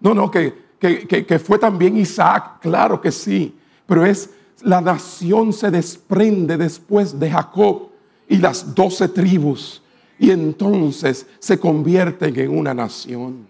No, 0.00 0.14
no, 0.14 0.30
que, 0.30 0.66
que, 0.78 1.38
fue 1.38 1.58
también 1.58 1.96
Isaac, 1.96 2.60
claro 2.60 3.00
que 3.00 3.10
sí, 3.10 3.56
pero 3.86 4.04
es 4.04 4.30
la 4.62 4.80
nación 4.80 5.52
se 5.52 5.70
desprende 5.70 6.56
después 6.56 7.18
de 7.18 7.30
Jacob 7.30 7.88
y 8.28 8.38
las 8.38 8.74
doce 8.74 9.08
tribus 9.08 9.82
y 10.18 10.30
entonces 10.30 11.26
se 11.38 11.58
convierten 11.58 12.38
en 12.38 12.56
una 12.56 12.72
nación. 12.72 13.46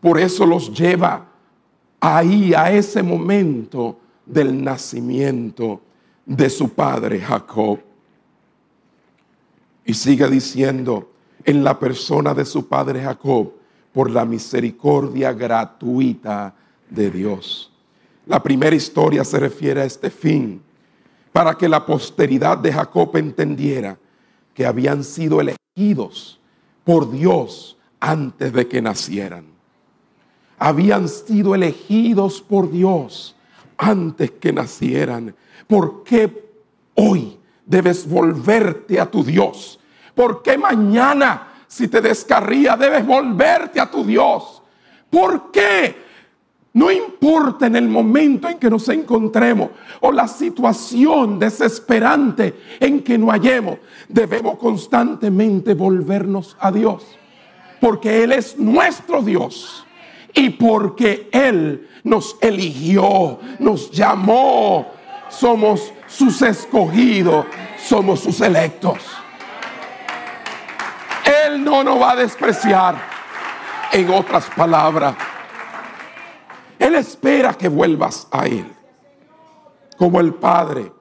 Por 0.00 0.18
eso 0.18 0.46
los 0.46 0.72
lleva 0.72 1.26
ahí, 2.00 2.54
a 2.54 2.72
ese 2.72 3.02
momento 3.02 3.98
del 4.24 4.62
nacimiento 4.62 5.80
de 6.24 6.50
su 6.50 6.68
padre 6.70 7.20
Jacob. 7.20 7.80
Y 9.84 9.94
sigue 9.94 10.28
diciendo, 10.28 11.10
en 11.44 11.64
la 11.64 11.78
persona 11.78 12.34
de 12.34 12.44
su 12.44 12.68
padre 12.68 13.02
Jacob, 13.02 13.52
por 13.92 14.10
la 14.10 14.24
misericordia 14.24 15.32
gratuita 15.32 16.54
de 16.90 17.10
Dios. 17.10 17.72
La 18.26 18.42
primera 18.42 18.76
historia 18.76 19.24
se 19.24 19.38
refiere 19.38 19.80
a 19.80 19.84
este 19.84 20.10
fin, 20.10 20.60
para 21.32 21.54
que 21.54 21.68
la 21.68 21.84
posteridad 21.84 22.58
de 22.58 22.72
Jacob 22.72 23.16
entendiera 23.16 23.98
que 24.58 24.66
habían 24.66 25.04
sido 25.04 25.40
elegidos 25.40 26.40
por 26.82 27.12
Dios 27.12 27.78
antes 28.00 28.52
de 28.52 28.66
que 28.66 28.82
nacieran. 28.82 29.44
Habían 30.58 31.08
sido 31.08 31.54
elegidos 31.54 32.42
por 32.42 32.68
Dios 32.68 33.36
antes 33.76 34.32
que 34.32 34.52
nacieran. 34.52 35.36
¿Por 35.68 36.02
qué 36.02 36.50
hoy 36.96 37.38
debes 37.64 38.04
volverte 38.08 38.98
a 38.98 39.08
tu 39.08 39.22
Dios? 39.22 39.78
¿Por 40.12 40.42
qué 40.42 40.58
mañana 40.58 41.48
si 41.68 41.86
te 41.86 42.00
descarría, 42.00 42.76
debes 42.76 43.06
volverte 43.06 43.78
a 43.78 43.88
tu 43.88 44.02
Dios. 44.02 44.62
¿Por 45.08 45.52
qué? 45.52 46.07
No 46.72 46.90
importa 46.90 47.66
en 47.66 47.76
el 47.76 47.88
momento 47.88 48.48
en 48.48 48.58
que 48.58 48.70
nos 48.70 48.88
encontremos 48.88 49.70
o 50.00 50.12
la 50.12 50.28
situación 50.28 51.38
desesperante 51.38 52.54
en 52.78 53.02
que 53.02 53.16
nos 53.16 53.30
hallemos, 53.30 53.78
debemos 54.08 54.58
constantemente 54.58 55.74
volvernos 55.74 56.56
a 56.60 56.70
Dios. 56.70 57.04
Porque 57.80 58.22
Él 58.22 58.32
es 58.32 58.58
nuestro 58.58 59.22
Dios 59.22 59.86
y 60.34 60.50
porque 60.50 61.28
Él 61.32 61.88
nos 62.04 62.36
eligió, 62.40 63.38
nos 63.58 63.90
llamó, 63.90 64.86
somos 65.28 65.92
sus 66.06 66.42
escogidos, 66.42 67.46
somos 67.78 68.20
sus 68.20 68.40
electos. 68.40 68.98
Él 71.46 71.64
no 71.64 71.82
nos 71.82 72.00
va 72.00 72.12
a 72.12 72.16
despreciar. 72.16 73.18
En 73.90 74.10
otras 74.10 74.44
palabras, 74.54 75.14
Él 76.78 76.94
espera 76.94 77.54
que 77.54 77.68
vuelvas 77.68 78.28
a 78.30 78.46
Él. 78.46 78.66
Como 79.96 80.20
el 80.20 80.34
Padre 80.34 80.92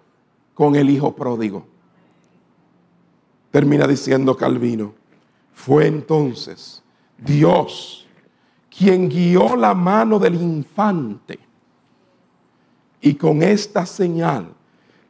con 0.53 0.75
el 0.75 0.89
Hijo 0.89 1.15
pródigo. 1.15 1.65
Termina 3.51 3.87
diciendo 3.87 4.35
Calvino, 4.35 4.93
fue 5.53 5.87
entonces 5.87 6.83
Dios 7.17 8.07
quien 8.75 9.09
guió 9.09 9.55
la 9.55 9.73
mano 9.73 10.19
del 10.19 10.35
infante 10.35 11.39
y 13.01 13.15
con 13.15 13.41
esta 13.41 13.85
señal 13.85 14.53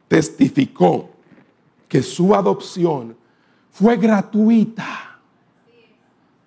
testificó 0.06 1.10
que 1.88 2.02
su 2.02 2.34
adopción 2.34 3.16
fue 3.70 3.96
gratuita. 3.96 5.20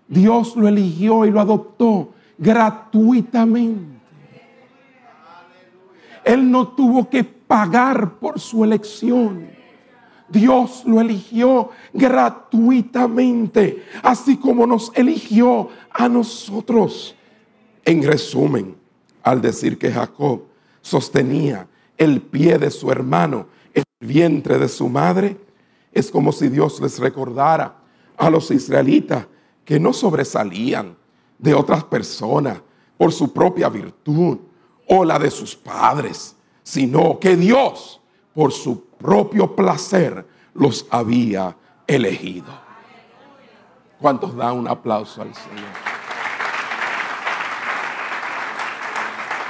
Dios 0.08 0.56
lo 0.56 0.68
eligió 0.68 1.26
y 1.26 1.32
lo 1.32 1.40
adoptó 1.40 2.14
gratuitamente. 2.38 3.91
Él 6.24 6.50
no 6.50 6.70
tuvo 6.70 7.10
que 7.10 7.24
pagar 7.24 8.20
por 8.20 8.40
su 8.40 8.64
elección. 8.64 9.50
Dios 10.30 10.84
lo 10.86 11.02
eligió 11.02 11.72
gratuitamente, 11.94 13.84
así 14.02 14.38
como 14.38 14.66
nos 14.66 14.92
eligió 14.96 15.70
a 15.92 16.08
nosotros. 16.08 17.16
En 17.84 18.04
resumen, 18.04 18.78
al 19.24 19.42
decir 19.42 19.78
que 19.78 19.92
Jacob 19.92 20.44
sostenía 20.82 21.68
el 21.98 22.22
pie 22.22 22.58
de 22.58 22.72
su 22.72 22.92
hermano 22.92 23.48
el 23.74 23.84
vientre 24.00 24.58
de 24.58 24.70
su 24.70 24.88
madre, 24.88 25.38
es 25.92 26.10
como 26.10 26.32
si 26.32 26.48
Dios 26.48 26.80
les 26.82 26.98
recordara 27.00 27.76
a 28.18 28.30
los 28.30 28.50
israelitas 28.52 29.28
que 29.66 29.80
no 29.80 29.92
sobresalían 29.94 30.96
de 31.38 31.54
otras 31.54 31.84
personas 31.84 32.62
por 32.98 33.12
su 33.12 33.34
propia 33.34 33.68
virtud 33.68 34.38
o 34.94 35.06
la 35.06 35.18
de 35.18 35.32
sus 35.32 35.56
padres, 35.56 36.36
sino 36.64 37.18
que 37.18 37.38
Dios, 37.38 38.02
por 38.34 38.52
su 38.52 38.88
propio 38.88 39.56
placer, 39.56 40.28
los 40.54 40.86
había 40.90 41.56
elegido. 41.88 42.52
¿Cuántos 44.02 44.36
dan 44.36 44.58
un 44.58 44.68
aplauso 44.68 45.22
al 45.22 45.34
Señor? 45.34 45.70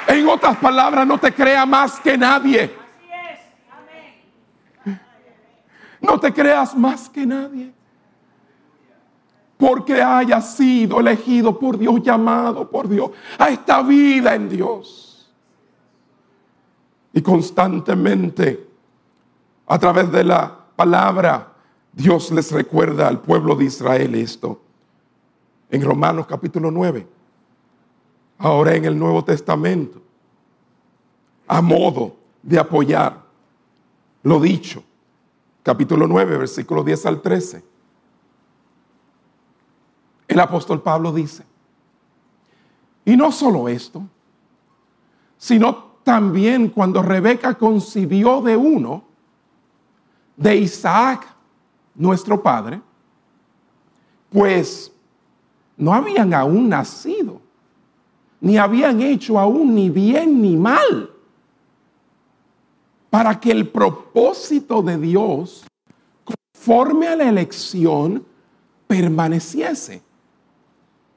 En 0.09 0.27
otras 0.27 0.57
palabras, 0.57 1.07
no 1.07 1.17
te 1.17 1.33
crea 1.33 1.65
más 1.65 1.99
que 1.99 2.15
nadie. 2.15 2.71
No 5.99 6.19
te 6.19 6.31
creas 6.31 6.75
más 6.75 7.09
que 7.09 7.25
nadie. 7.25 7.73
Porque 9.57 10.03
haya 10.03 10.39
sido 10.39 10.99
elegido 10.99 11.57
por 11.57 11.79
Dios, 11.79 12.03
llamado 12.03 12.69
por 12.69 12.87
Dios 12.87 13.09
a 13.39 13.49
esta 13.49 13.81
vida 13.81 14.35
en 14.35 14.47
Dios. 14.47 15.10
Y 17.13 17.21
constantemente, 17.21 18.67
a 19.67 19.79
través 19.79 20.11
de 20.11 20.23
la 20.23 20.57
palabra, 20.75 21.53
Dios 21.91 22.31
les 22.31 22.51
recuerda 22.51 23.07
al 23.07 23.21
pueblo 23.21 23.55
de 23.55 23.65
Israel 23.65 24.15
esto. 24.15 24.61
En 25.69 25.81
Romanos 25.81 26.25
capítulo 26.27 26.71
9. 26.71 27.07
Ahora 28.37 28.75
en 28.75 28.85
el 28.85 28.97
Nuevo 28.97 29.23
Testamento. 29.23 30.01
A 31.47 31.61
modo 31.61 32.15
de 32.41 32.57
apoyar 32.57 33.21
lo 34.23 34.39
dicho 34.39 34.83
capítulo 35.63 36.07
9, 36.07 36.37
versículo 36.37 36.83
10 36.83 37.05
al 37.05 37.21
13. 37.21 37.63
El 40.27 40.39
apóstol 40.39 40.81
Pablo 40.81 41.11
dice, 41.11 41.43
y 43.03 43.17
no 43.17 43.31
solo 43.31 43.67
esto, 43.67 44.03
sino 45.37 45.90
también 46.03 46.69
cuando 46.69 47.01
Rebeca 47.01 47.55
concibió 47.55 48.41
de 48.41 48.57
uno, 48.57 49.03
de 50.35 50.55
Isaac, 50.55 51.27
nuestro 51.95 52.41
padre, 52.41 52.81
pues 54.29 54.91
no 55.77 55.93
habían 55.93 56.33
aún 56.33 56.69
nacido, 56.69 57.41
ni 58.39 58.57
habían 58.57 59.01
hecho 59.01 59.37
aún 59.37 59.75
ni 59.75 59.89
bien 59.89 60.41
ni 60.41 60.55
mal 60.55 61.11
para 63.11 63.39
que 63.39 63.51
el 63.51 63.67
propósito 63.67 64.81
de 64.81 64.97
Dios, 64.97 65.65
conforme 66.23 67.07
a 67.07 67.15
la 67.17 67.27
elección, 67.27 68.25
permaneciese. 68.87 70.01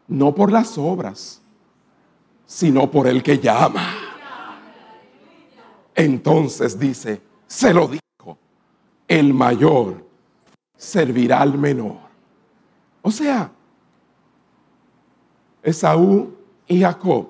No 0.08 0.34
por 0.34 0.52
las 0.52 0.76
obras, 0.76 1.40
sino 2.46 2.90
por 2.90 3.06
el 3.06 3.22
que 3.22 3.38
llama. 3.38 4.13
Entonces 5.94 6.78
dice, 6.78 7.20
se 7.46 7.72
lo 7.72 7.88
dijo, 7.88 8.38
el 9.06 9.32
mayor 9.32 10.04
servirá 10.76 11.40
al 11.40 11.56
menor. 11.56 11.98
O 13.02 13.10
sea, 13.10 13.50
Esaú 15.62 16.34
y 16.66 16.80
Jacob 16.80 17.28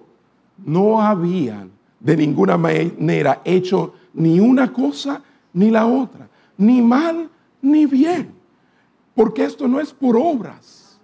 no 0.64 1.00
habían 1.00 1.70
de 2.00 2.16
ninguna 2.16 2.56
manera 2.56 3.40
hecho 3.44 3.94
ni 4.12 4.40
una 4.40 4.72
cosa 4.72 5.22
ni 5.52 5.70
la 5.70 5.86
otra, 5.86 6.28
ni 6.56 6.82
mal 6.82 7.30
ni 7.62 7.86
bien, 7.86 8.34
porque 9.14 9.44
esto 9.44 9.66
no 9.66 9.80
es 9.80 9.92
por 9.92 10.16
obras, 10.16 11.00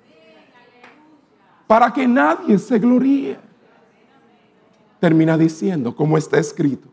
para 1.67 1.93
que 1.93 2.07
nadie 2.07 2.59
se 2.59 2.79
gloríe. 2.79 3.39
Termina 4.99 5.39
diciendo, 5.39 5.95
como 5.97 6.19
está 6.19 6.39
escrito, 6.39 6.90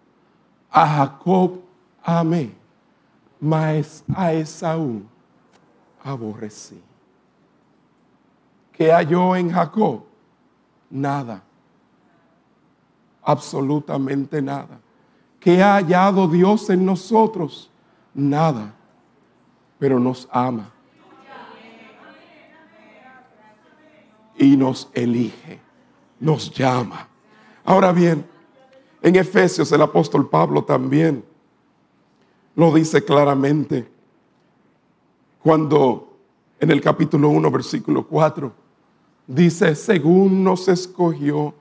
a 0.72 0.86
Jacob 0.88 1.60
amé, 2.04 2.52
mas 3.40 4.04
a 4.16 4.34
Esaú 4.34 5.04
aborrecí. 6.04 6.82
¿Qué 8.72 8.92
halló 8.92 9.36
en 9.36 9.52
Jacob? 9.52 10.04
Nada, 10.90 11.42
absolutamente 13.24 14.42
nada 14.42 14.80
¿Qué 15.48 15.64
ha 15.64 15.76
hallado 15.76 16.28
Dios 16.28 16.70
en 16.70 16.86
nosotros? 16.86 17.70
Nada, 18.14 18.74
pero 19.80 19.98
nos 19.98 20.28
ama. 20.32 20.72
Y 24.36 24.58
nos 24.58 24.90
elige, 24.94 25.62
nos 26.20 26.52
llama. 26.52 27.08
Ahora 27.64 27.92
bien, 27.92 28.28
en 29.02 29.16
Efesios 29.16 29.72
el 29.72 29.82
apóstol 29.82 30.30
Pablo 30.30 30.64
también 30.64 31.24
lo 32.56 32.74
dice 32.74 33.04
claramente 33.04 33.88
cuando 35.42 36.18
en 36.60 36.72
el 36.72 36.82
capítulo 36.82 37.30
1, 37.30 37.52
versículo 37.52 38.08
4, 38.08 38.52
dice, 39.28 39.76
según 39.76 40.44
nos 40.44 40.68
escogió 40.68 41.54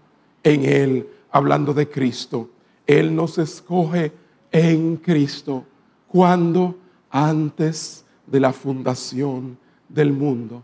en 0.42 0.64
él, 0.64 1.08
hablando 1.30 1.74
de 1.74 1.88
Cristo 1.88 2.48
él 2.86 3.14
nos 3.14 3.38
escoge 3.38 4.12
en 4.52 4.96
Cristo 4.96 5.64
cuando 6.08 6.76
antes 7.10 8.04
de 8.26 8.40
la 8.40 8.52
fundación 8.52 9.58
del 9.88 10.12
mundo. 10.12 10.62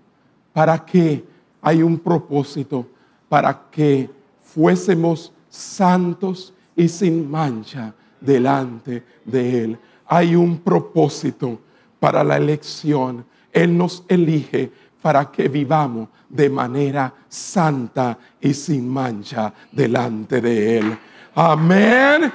¿Para 0.53 0.85
qué? 0.85 1.25
Hay 1.61 1.83
un 1.83 1.99
propósito 1.99 2.87
para 3.29 3.69
que 3.71 4.09
fuésemos 4.43 5.33
santos 5.49 6.53
y 6.77 6.89
sin 6.89 7.31
mancha 7.31 7.95
delante 8.21 9.03
de 9.25 9.65
Él. 9.65 9.79
Hay 10.07 10.35
un 10.35 10.59
propósito 10.59 11.61
para 11.99 12.25
la 12.25 12.37
elección. 12.37 13.25
Él 13.53 13.77
nos 13.77 14.05
elige 14.09 14.71
para 15.01 15.31
que 15.31 15.49
vivamos 15.49 16.09
de 16.29 16.49
manera 16.49 17.13
santa 17.29 18.19
y 18.41 18.55
sin 18.55 18.89
mancha 18.89 19.53
delante 19.71 20.41
de 20.41 20.79
Él. 20.79 20.99
Amén. 21.35 22.33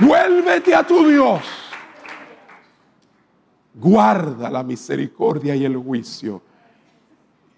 Vuélvete 0.00 0.74
a 0.74 0.84
tu 0.86 1.06
Dios. 1.08 1.42
Guarda 3.74 4.50
la 4.50 4.62
misericordia 4.62 5.54
y 5.54 5.64
el 5.64 5.76
juicio. 5.76 6.42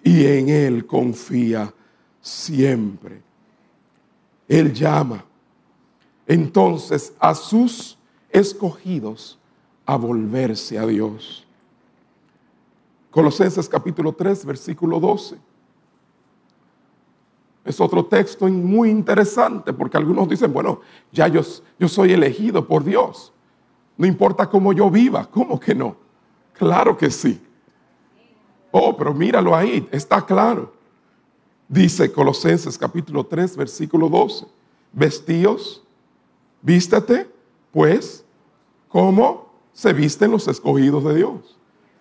Y 0.03 0.27
en 0.27 0.49
Él 0.49 0.87
confía 0.87 1.73
siempre. 2.21 3.26
Él 4.49 4.73
llama 4.73 5.25
entonces 6.27 7.13
a 7.19 7.35
sus 7.35 7.99
escogidos 8.31 9.39
a 9.85 9.97
volverse 9.97 10.79
a 10.79 10.87
Dios. 10.87 11.47
Colosenses 13.11 13.69
capítulo 13.69 14.13
3, 14.13 14.45
versículo 14.45 15.01
12. 15.01 15.39
Es 17.65 17.81
otro 17.81 18.05
texto 18.05 18.47
muy 18.47 18.91
interesante 18.91 19.73
porque 19.73 19.97
algunos 19.97 20.29
dicen, 20.29 20.53
bueno, 20.53 20.81
ya 21.11 21.27
yo, 21.27 21.41
yo 21.79 21.89
soy 21.89 22.13
elegido 22.13 22.67
por 22.67 22.85
Dios. 22.85 23.33
No 23.97 24.07
importa 24.07 24.49
cómo 24.49 24.73
yo 24.73 24.91
viva, 24.91 25.29
¿cómo 25.31 25.59
que 25.59 25.75
no? 25.75 25.97
Claro 26.53 26.97
que 26.97 27.11
sí. 27.11 27.41
Oh, 28.71 28.97
pero 28.97 29.15
míralo 29.15 29.57
ahí, 29.57 29.89
está 29.91 30.21
claro. 30.25 30.76
Dice 31.69 32.13
Colosenses 32.13 32.79
capítulo 32.79 33.25
3, 33.27 33.57
versículo 33.57 34.09
12. 34.09 34.47
Vestíos, 34.93 35.83
vístate, 36.63 37.29
pues, 37.73 38.25
como 38.89 39.49
se 39.73 39.93
visten 39.93 40.31
los 40.31 40.47
escogidos 40.49 41.05
de 41.05 41.17
Dios. 41.17 41.59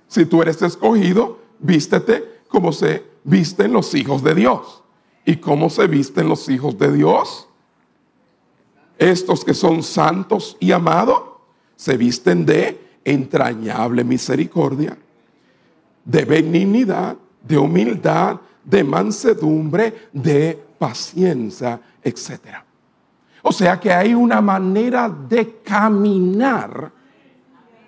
Si 0.08 0.26
tú 0.26 0.42
eres 0.42 0.62
escogido, 0.62 1.40
vístete 1.60 2.42
como 2.48 2.72
se 2.72 3.04
visten 3.24 3.74
los 3.74 3.94
hijos 3.96 4.24
de 4.24 4.36
Dios. 4.36 4.84
¿Y 5.26 5.38
cómo 5.38 5.70
se 5.70 5.88
visten 5.88 6.30
los 6.30 6.48
hijos 6.48 6.78
de 6.78 6.92
Dios? 6.92 7.48
Estos 8.98 9.44
que 9.44 9.54
son 9.54 9.84
santos 9.84 10.56
y 10.60 10.72
amados, 10.72 11.22
se 11.76 11.98
visten 11.98 12.46
de 12.46 12.80
entrañable 13.04 14.04
misericordia, 14.04 14.98
de 16.06 16.24
benignidad, 16.24 17.18
de 17.46 17.58
humildad, 17.58 18.40
de 18.66 18.84
mansedumbre, 18.84 20.10
de 20.12 20.60
paciencia, 20.78 21.80
etc. 22.04 22.32
O 23.44 23.52
sea 23.52 23.80
que 23.80 23.94
hay 23.94 24.14
una 24.14 24.42
manera 24.42 25.08
de 25.08 25.60
caminar 25.60 26.92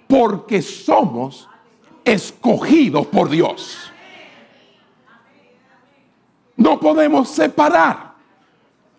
porque 0.08 0.62
somos 0.62 1.50
escogidos 2.06 3.08
por 3.08 3.30
Dios. 3.30 3.92
No 6.56 6.80
podemos 6.80 7.30
separar 7.30 8.14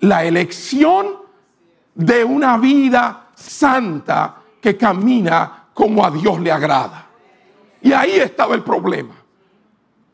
la 0.01 0.25
elección 0.25 1.17
de 1.95 2.25
una 2.25 2.59
vida 2.59 3.29
santa 3.35 4.37
que 4.61 4.77
camina 4.77 5.69
como 5.73 6.05
a 6.05 6.11
Dios 6.11 6.41
le 6.41 6.53
agrada. 6.53 7.07
Y 7.81 7.93
ahí 7.93 8.13
estaba 8.13 8.55
el 8.55 8.63
problema 8.63 9.15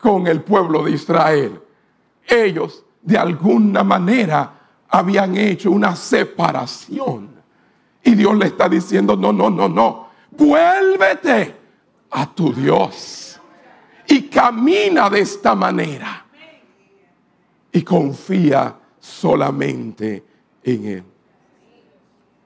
con 0.04 0.26
el 0.26 0.42
pueblo 0.42 0.84
de 0.84 0.90
Israel. 0.90 1.62
Ellos 2.28 2.84
de 3.00 3.16
alguna 3.16 3.82
manera 3.82 4.52
habían 4.86 5.34
hecho 5.34 5.70
una 5.70 5.96
separación. 5.96 7.30
Y 8.02 8.14
Dios 8.14 8.36
le 8.36 8.48
está 8.48 8.68
diciendo, 8.68 9.16
no, 9.16 9.32
no, 9.32 9.48
no, 9.48 9.66
no, 9.66 10.08
vuélvete 10.30 11.56
a 12.10 12.26
tu 12.34 12.52
Dios 12.52 13.40
y 14.06 14.24
camina 14.24 15.08
de 15.08 15.20
esta 15.20 15.54
manera. 15.54 16.26
Y 17.72 17.80
confía 17.80 18.76
solamente 19.00 20.22
en 20.62 20.84
Él. 20.84 21.04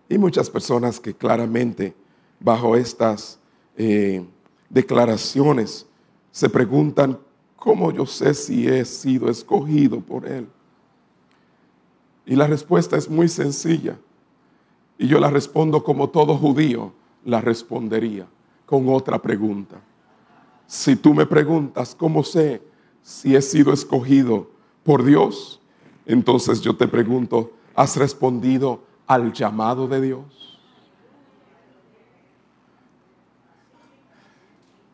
Y 0.09 0.17
muchas 0.17 0.49
personas 0.49 1.01
que 1.01 1.13
claramente 1.13 1.93
bajo 2.39 2.77
estas 2.77 3.41
eh, 3.77 4.25
declaraciones 4.71 5.89
se 6.31 6.49
preguntan 6.49 7.19
¿cómo 7.59 7.93
yo 7.93 8.07
sé 8.07 8.35
si 8.35 8.67
he 8.67 8.85
sido 8.85 9.29
escogido 9.29 10.01
por 10.01 10.27
Él? 10.27 10.49
Y 12.25 12.37
la 12.37 12.47
respuesta 12.47 12.97
es 12.97 13.09
muy 13.09 13.29
sencilla. 13.29 13.99
Y 14.99 15.07
yo 15.07 15.19
la 15.21 15.31
respondo 15.31 15.83
como 15.83 16.11
todo 16.11 16.37
judío 16.37 16.93
la 17.25 17.41
respondería 17.41 18.27
con 18.67 18.89
otra 18.89 19.21
pregunta. 19.21 19.77
Si 20.67 20.97
tú 20.97 21.15
me 21.15 21.27
preguntas 21.27 21.95
cómo 21.95 22.23
sé 22.23 22.63
si 23.03 23.35
he 23.35 23.43
sido 23.43 23.73
escogido 23.73 24.51
por 24.85 25.05
Dios, 25.05 25.61
entonces 26.05 26.61
yo 26.61 26.77
te 26.77 26.87
pregunto, 26.87 27.53
¿has 27.75 27.97
respondido 27.97 28.83
al 29.07 29.33
llamado 29.33 29.89
de 29.89 30.01
Dios? 30.01 30.61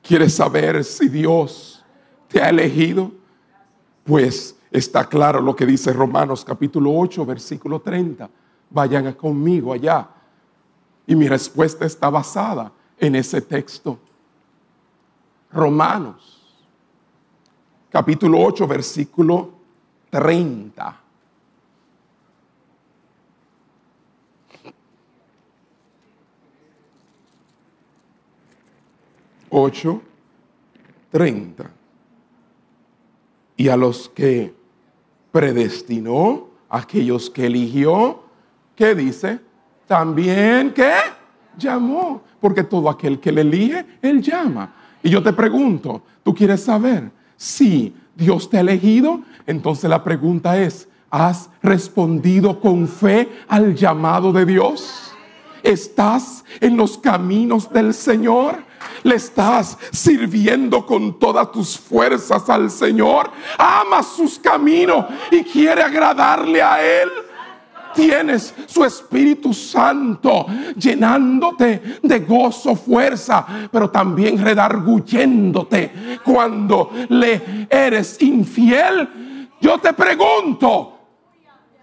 ¿Quieres 0.02 0.34
saber 0.34 0.84
si 0.84 1.08
Dios 1.08 1.83
te 2.34 2.42
ha 2.42 2.48
elegido? 2.48 3.12
Pues 4.02 4.56
está 4.72 5.08
claro 5.08 5.40
lo 5.40 5.54
que 5.54 5.64
dice 5.64 5.92
Romanos 5.92 6.44
capítulo 6.44 6.92
8, 6.92 7.24
versículo 7.24 7.80
30. 7.80 8.28
Vayan 8.70 9.12
conmigo 9.12 9.72
allá. 9.72 10.08
Y 11.06 11.14
mi 11.14 11.28
respuesta 11.28 11.86
está 11.86 12.10
basada 12.10 12.72
en 12.98 13.14
ese 13.14 13.40
texto. 13.40 14.00
Romanos 15.52 16.42
capítulo 17.88 18.40
8, 18.40 18.66
versículo 18.66 19.52
30. 20.10 21.00
Ocho, 29.50 30.02
treinta 31.12 31.70
y 33.56 33.68
a 33.68 33.76
los 33.76 34.08
que 34.08 34.54
predestinó, 35.32 36.48
aquellos 36.68 37.30
que 37.30 37.46
eligió, 37.46 38.24
¿qué 38.74 38.94
dice? 38.94 39.40
También 39.86 40.72
que 40.72 40.92
llamó, 41.56 42.22
porque 42.40 42.64
todo 42.64 42.88
aquel 42.88 43.20
que 43.20 43.32
le 43.32 43.42
elige, 43.42 43.84
él 44.02 44.22
llama. 44.22 44.74
Y 45.02 45.10
yo 45.10 45.22
te 45.22 45.32
pregunto, 45.32 46.02
¿tú 46.22 46.34
quieres 46.34 46.62
saber 46.62 47.10
si 47.36 47.94
Dios 48.16 48.48
te 48.48 48.56
ha 48.56 48.60
elegido? 48.60 49.20
Entonces 49.46 49.88
la 49.88 50.02
pregunta 50.02 50.58
es, 50.58 50.88
¿has 51.10 51.50
respondido 51.62 52.60
con 52.60 52.88
fe 52.88 53.28
al 53.48 53.74
llamado 53.74 54.32
de 54.32 54.46
Dios? 54.46 55.12
¿Estás 55.62 56.44
en 56.60 56.76
los 56.76 56.98
caminos 56.98 57.70
del 57.72 57.94
Señor? 57.94 58.64
Le 59.02 59.16
estás 59.16 59.78
sirviendo 59.92 60.84
con 60.84 61.18
todas 61.18 61.50
tus 61.52 61.78
fuerzas 61.78 62.48
al 62.48 62.70
Señor, 62.70 63.30
amas 63.58 64.06
sus 64.16 64.38
caminos 64.38 65.06
y 65.30 65.42
quiere 65.42 65.82
agradarle 65.82 66.62
a 66.62 66.82
Él 66.82 67.10
tienes 67.94 68.54
su 68.66 68.84
Espíritu 68.84 69.54
Santo 69.54 70.46
llenándote 70.76 71.98
de 72.02 72.18
gozo, 72.20 72.74
fuerza, 72.74 73.46
pero 73.70 73.88
también 73.88 74.36
redarguyéndote 74.38 76.18
cuando 76.22 76.90
le 77.08 77.66
eres 77.70 78.20
infiel. 78.20 79.48
Yo 79.60 79.78
te 79.78 79.92
pregunto, 79.94 80.98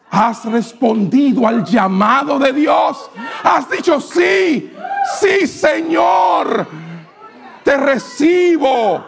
¿has 0.10 0.46
respondido 0.46 1.48
al 1.48 1.64
llamado 1.64 2.38
de 2.38 2.54
Dios? 2.54 3.10
¿Has 3.44 3.70
dicho 3.70 4.00
sí, 4.00 4.72
sí 5.20 5.48
Señor? 5.48 6.68
Te 7.64 7.78
recibo. 7.78 9.04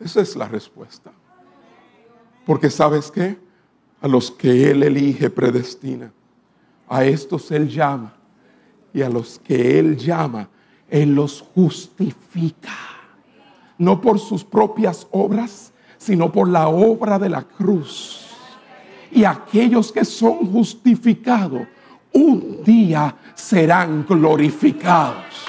Esa 0.00 0.20
es 0.22 0.34
la 0.34 0.48
respuesta. 0.48 1.12
Porque 2.46 2.70
sabes 2.70 3.10
qué? 3.10 3.38
A 4.00 4.08
los 4.08 4.30
que 4.30 4.70
Él 4.70 4.82
elige, 4.82 5.28
predestina. 5.28 6.10
A 6.88 7.04
estos 7.04 7.50
Él 7.50 7.68
llama. 7.68 8.14
Y 8.92 9.02
a 9.02 9.10
los 9.10 9.38
que 9.38 9.78
Él 9.78 9.96
llama, 9.96 10.48
Él 10.88 11.14
los 11.14 11.42
justifica. 11.54 12.76
No 13.78 14.00
por 14.00 14.18
sus 14.18 14.42
propias 14.42 15.06
obras, 15.10 15.72
sino 15.96 16.32
por 16.32 16.48
la 16.48 16.68
obra 16.68 17.18
de 17.18 17.28
la 17.28 17.42
cruz. 17.42 18.26
Y 19.12 19.24
aquellos 19.24 19.92
que 19.92 20.04
son 20.04 20.50
justificados 20.50 21.66
un 22.12 22.62
día 22.64 23.14
serán 23.34 24.04
glorificados. 24.06 25.46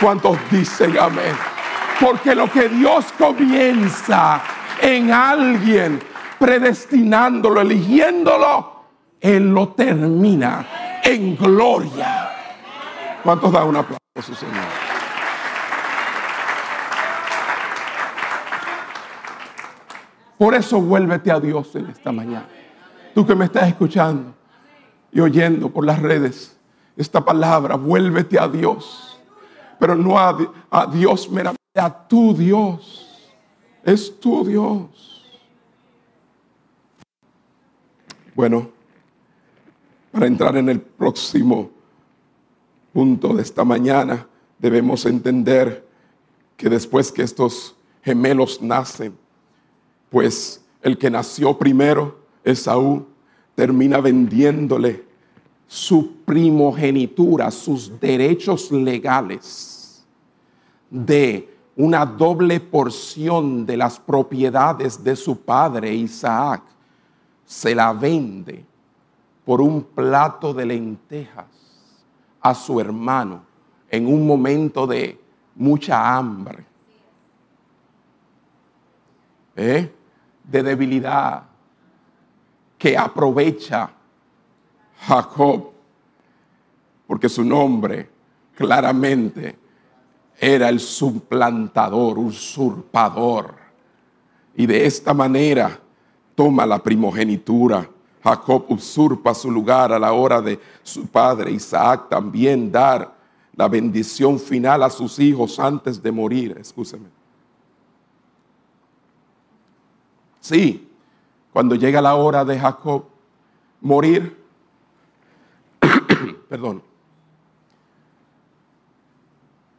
¿Cuántos 0.00 0.36
dicen 0.50 0.98
amén? 0.98 1.34
Porque 2.00 2.34
lo 2.34 2.50
que 2.50 2.68
Dios 2.68 3.06
comienza 3.16 4.42
en 4.80 5.12
alguien, 5.12 6.00
predestinándolo, 6.38 7.60
eligiéndolo, 7.60 8.84
Él 9.20 9.52
lo 9.54 9.68
termina 9.68 11.00
en 11.04 11.36
gloria. 11.36 12.30
¿Cuántos 13.22 13.52
dan 13.52 13.68
un 13.68 13.76
aplauso, 13.76 14.34
Señor? 14.34 14.64
Por 20.36 20.56
eso 20.56 20.80
vuélvete 20.80 21.30
a 21.30 21.38
Dios 21.38 21.72
en 21.76 21.86
esta 21.90 22.10
mañana. 22.10 22.48
Tú 23.14 23.24
que 23.24 23.36
me 23.36 23.44
estás 23.44 23.68
escuchando 23.68 24.34
y 25.12 25.20
oyendo 25.20 25.68
por 25.68 25.84
las 25.84 26.00
redes 26.00 26.56
esta 26.96 27.24
palabra, 27.24 27.76
vuélvete 27.76 28.38
a 28.38 28.48
Dios, 28.48 29.18
pero 29.78 29.94
no 29.94 30.18
a, 30.18 30.36
a 30.70 30.86
Dios 30.86 31.30
meramente, 31.30 31.60
a 31.74 32.08
tu 32.08 32.34
Dios. 32.34 33.30
Es 33.84 34.18
tu 34.20 34.44
Dios. 34.44 35.22
Bueno, 38.34 38.70
para 40.10 40.26
entrar 40.26 40.56
en 40.56 40.68
el 40.68 40.80
próximo 40.80 41.70
punto 42.92 43.34
de 43.34 43.42
esta 43.42 43.64
mañana, 43.64 44.26
debemos 44.58 45.04
entender 45.06 45.86
que 46.56 46.68
después 46.68 47.10
que 47.10 47.22
estos 47.22 47.74
gemelos 48.02 48.62
nacen, 48.62 49.16
pues 50.10 50.64
el 50.82 50.96
que 50.98 51.10
nació 51.10 51.58
primero, 51.58 52.18
Esaú, 52.44 53.06
termina 53.54 54.00
vendiéndole 54.00 55.04
su 55.66 56.16
primogenitura, 56.24 57.50
sus 57.50 57.98
derechos 57.98 58.70
legales 58.70 60.04
de 60.90 61.48
una 61.76 62.04
doble 62.04 62.60
porción 62.60 63.64
de 63.64 63.76
las 63.76 63.98
propiedades 63.98 65.02
de 65.02 65.16
su 65.16 65.40
padre 65.40 65.94
Isaac, 65.94 66.62
se 67.44 67.74
la 67.74 67.92
vende 67.92 68.64
por 69.44 69.60
un 69.60 69.82
plato 69.82 70.52
de 70.52 70.66
lentejas 70.66 71.46
a 72.40 72.54
su 72.54 72.80
hermano 72.80 73.42
en 73.90 74.06
un 74.06 74.26
momento 74.26 74.86
de 74.86 75.20
mucha 75.54 76.16
hambre, 76.16 76.64
¿eh? 79.56 79.92
de 80.44 80.62
debilidad, 80.62 81.44
que 82.82 82.98
aprovecha 82.98 83.88
Jacob, 85.06 85.70
porque 87.06 87.28
su 87.28 87.44
nombre 87.44 88.10
claramente 88.56 89.56
era 90.36 90.68
el 90.68 90.80
suplantador, 90.80 92.18
usurpador. 92.18 93.54
Y 94.56 94.66
de 94.66 94.84
esta 94.84 95.14
manera 95.14 95.78
toma 96.34 96.66
la 96.66 96.82
primogenitura. 96.82 97.88
Jacob 98.20 98.64
usurpa 98.70 99.32
su 99.32 99.48
lugar 99.48 99.92
a 99.92 99.98
la 100.00 100.12
hora 100.12 100.42
de 100.42 100.58
su 100.82 101.06
padre 101.06 101.52
Isaac 101.52 102.08
también 102.08 102.72
dar 102.72 103.14
la 103.54 103.68
bendición 103.68 104.40
final 104.40 104.82
a 104.82 104.90
sus 104.90 105.20
hijos 105.20 105.60
antes 105.60 106.02
de 106.02 106.10
morir. 106.10 106.56
Escúcheme. 106.58 107.06
Sí, 110.40 110.91
cuando 111.52 111.74
llega 111.74 112.00
la 112.00 112.14
hora 112.14 112.44
de 112.44 112.58
Jacob 112.58 113.04
morir, 113.80 114.40
perdón, 116.48 116.82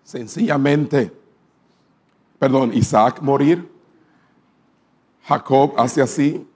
sencillamente, 0.03 1.11
perdón, 2.37 2.73
Isaac 2.73 3.21
morir, 3.21 3.71
Jacob 5.25 5.73
hace 5.77 6.01
así, 6.01 6.47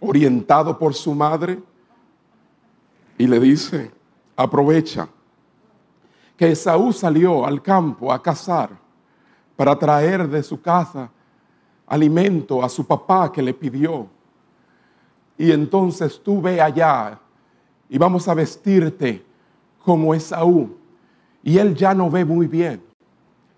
orientado 0.00 0.78
por 0.78 0.94
su 0.94 1.14
madre, 1.14 1.62
y 3.18 3.26
le 3.26 3.38
dice, 3.38 3.90
aprovecha 4.36 5.08
que 6.36 6.52
Esaú 6.52 6.92
salió 6.92 7.44
al 7.44 7.60
campo 7.62 8.12
a 8.12 8.22
cazar 8.22 8.70
para 9.54 9.78
traer 9.78 10.28
de 10.28 10.42
su 10.42 10.60
casa 10.60 11.10
alimento 11.86 12.64
a 12.64 12.68
su 12.68 12.86
papá 12.86 13.30
que 13.30 13.42
le 13.42 13.52
pidió. 13.52 14.08
Y 15.38 15.50
entonces 15.50 16.20
tú 16.22 16.40
ve 16.40 16.60
allá 16.60 17.18
y 17.88 17.98
vamos 17.98 18.28
a 18.28 18.34
vestirte 18.34 19.24
como 19.84 20.14
Esaú 20.14 20.76
y 21.42 21.58
él 21.58 21.74
ya 21.74 21.94
no 21.94 22.10
ve 22.10 22.24
muy 22.24 22.46
bien, 22.46 22.82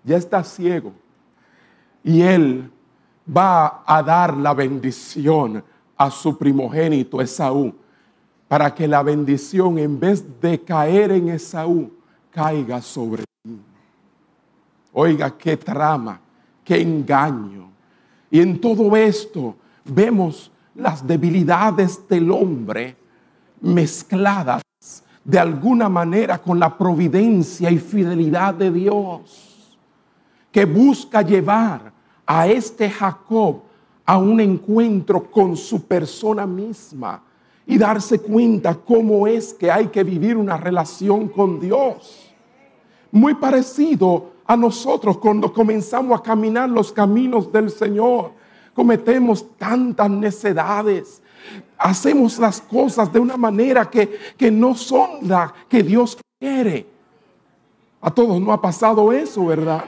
ya 0.03 0.17
está 0.17 0.43
ciego. 0.43 0.91
Y 2.03 2.21
él 2.21 2.69
va 3.35 3.83
a 3.85 4.01
dar 4.01 4.35
la 4.35 4.53
bendición 4.53 5.63
a 5.97 6.11
su 6.11 6.37
primogénito 6.37 7.21
Esaú, 7.21 7.73
para 8.47 8.73
que 8.73 8.87
la 8.87 9.01
bendición 9.01 9.77
en 9.79 9.99
vez 9.99 10.23
de 10.39 10.61
caer 10.61 11.11
en 11.11 11.29
Esaú, 11.29 11.91
caiga 12.31 12.81
sobre 12.81 13.23
ti. 13.43 13.59
Oiga, 14.93 15.35
qué 15.37 15.57
trama, 15.57 16.19
qué 16.63 16.81
engaño. 16.81 17.69
Y 18.29 18.41
en 18.41 18.59
todo 18.59 18.95
esto 18.95 19.55
vemos 19.83 20.51
las 20.75 21.05
debilidades 21.05 22.07
del 22.07 22.29
hombre 22.31 22.95
mezcladas 23.61 24.61
de 25.23 25.39
alguna 25.39 25.89
manera 25.89 26.37
con 26.37 26.59
la 26.59 26.77
providencia 26.77 27.71
y 27.71 27.79
fidelidad 27.79 28.53
de 28.53 28.71
Dios, 28.71 29.77
que 30.51 30.65
busca 30.65 31.21
llevar 31.21 31.91
a 32.25 32.47
este 32.47 32.89
Jacob 32.89 33.61
a 34.05 34.17
un 34.17 34.39
encuentro 34.39 35.31
con 35.31 35.57
su 35.57 35.87
persona 35.87 36.45
misma 36.45 37.23
y 37.65 37.77
darse 37.77 38.19
cuenta 38.19 38.75
cómo 38.75 39.25
es 39.25 39.53
que 39.53 39.71
hay 39.71 39.87
que 39.87 40.03
vivir 40.03 40.37
una 40.37 40.57
relación 40.57 41.27
con 41.27 41.59
Dios. 41.59 42.31
Muy 43.11 43.33
parecido 43.33 44.33
a 44.45 44.55
nosotros 44.55 45.17
cuando 45.17 45.51
comenzamos 45.51 46.19
a 46.19 46.23
caminar 46.23 46.69
los 46.69 46.91
caminos 46.91 47.51
del 47.51 47.71
Señor. 47.71 48.31
Cometemos 48.75 49.57
tantas 49.57 50.09
necedades, 50.09 51.21
hacemos 51.77 52.37
las 52.37 52.59
cosas 52.59 53.11
de 53.11 53.19
una 53.19 53.37
manera 53.37 53.89
que, 53.89 54.19
que 54.37 54.51
no 54.51 54.75
son 54.75 55.27
la 55.27 55.53
que 55.69 55.81
Dios 55.81 56.17
quiere. 56.37 56.85
A 58.01 58.11
todos 58.11 58.39
no 58.41 58.51
ha 58.51 58.61
pasado 58.61 59.13
eso, 59.13 59.45
¿verdad? 59.45 59.85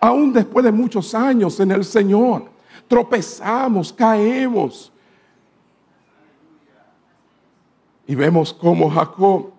Aún 0.00 0.32
después 0.32 0.64
de 0.64 0.72
muchos 0.72 1.14
años 1.14 1.60
en 1.60 1.72
el 1.72 1.84
Señor, 1.84 2.50
tropezamos, 2.88 3.92
caemos. 3.92 4.90
Y 8.06 8.14
vemos 8.14 8.52
cómo 8.52 8.90
Jacob 8.90 9.50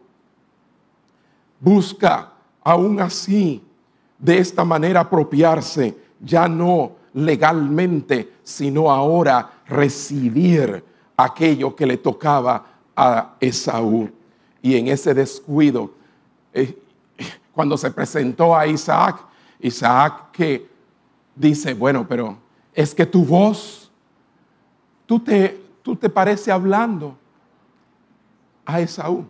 busca 1.59 2.33
aún 2.63 2.99
así 2.99 3.63
de 4.17 4.39
esta 4.39 4.65
manera 4.65 5.01
apropiarse, 5.01 5.95
ya 6.19 6.47
no 6.47 7.02
legalmente, 7.13 8.33
sino 8.43 8.89
ahora 8.89 9.61
recibir 9.67 10.83
aquello 11.15 11.75
que 11.75 11.85
le 11.85 11.97
tocaba 11.97 12.65
a 12.95 13.35
Esaú. 13.39 14.09
Y 14.61 14.75
en 14.77 14.87
ese 14.87 15.13
descuido, 15.13 15.91
eh, 16.53 16.77
cuando 17.51 17.77
se 17.77 17.91
presentó 17.91 18.55
a 18.55 18.65
Isaac, 18.65 19.25
Isaac 19.59 20.31
que 20.31 20.69
dice, 21.35 21.73
bueno, 21.73 22.05
pero 22.07 22.37
es 22.73 22.93
que 22.93 23.05
tu 23.05 23.23
voz, 23.25 23.91
tú 25.05 25.19
te, 25.19 25.61
tú 25.81 25.95
te 25.95 26.09
parece 26.09 26.51
hablando 26.51 27.15
a 28.65 28.79
Esaú. 28.79 29.25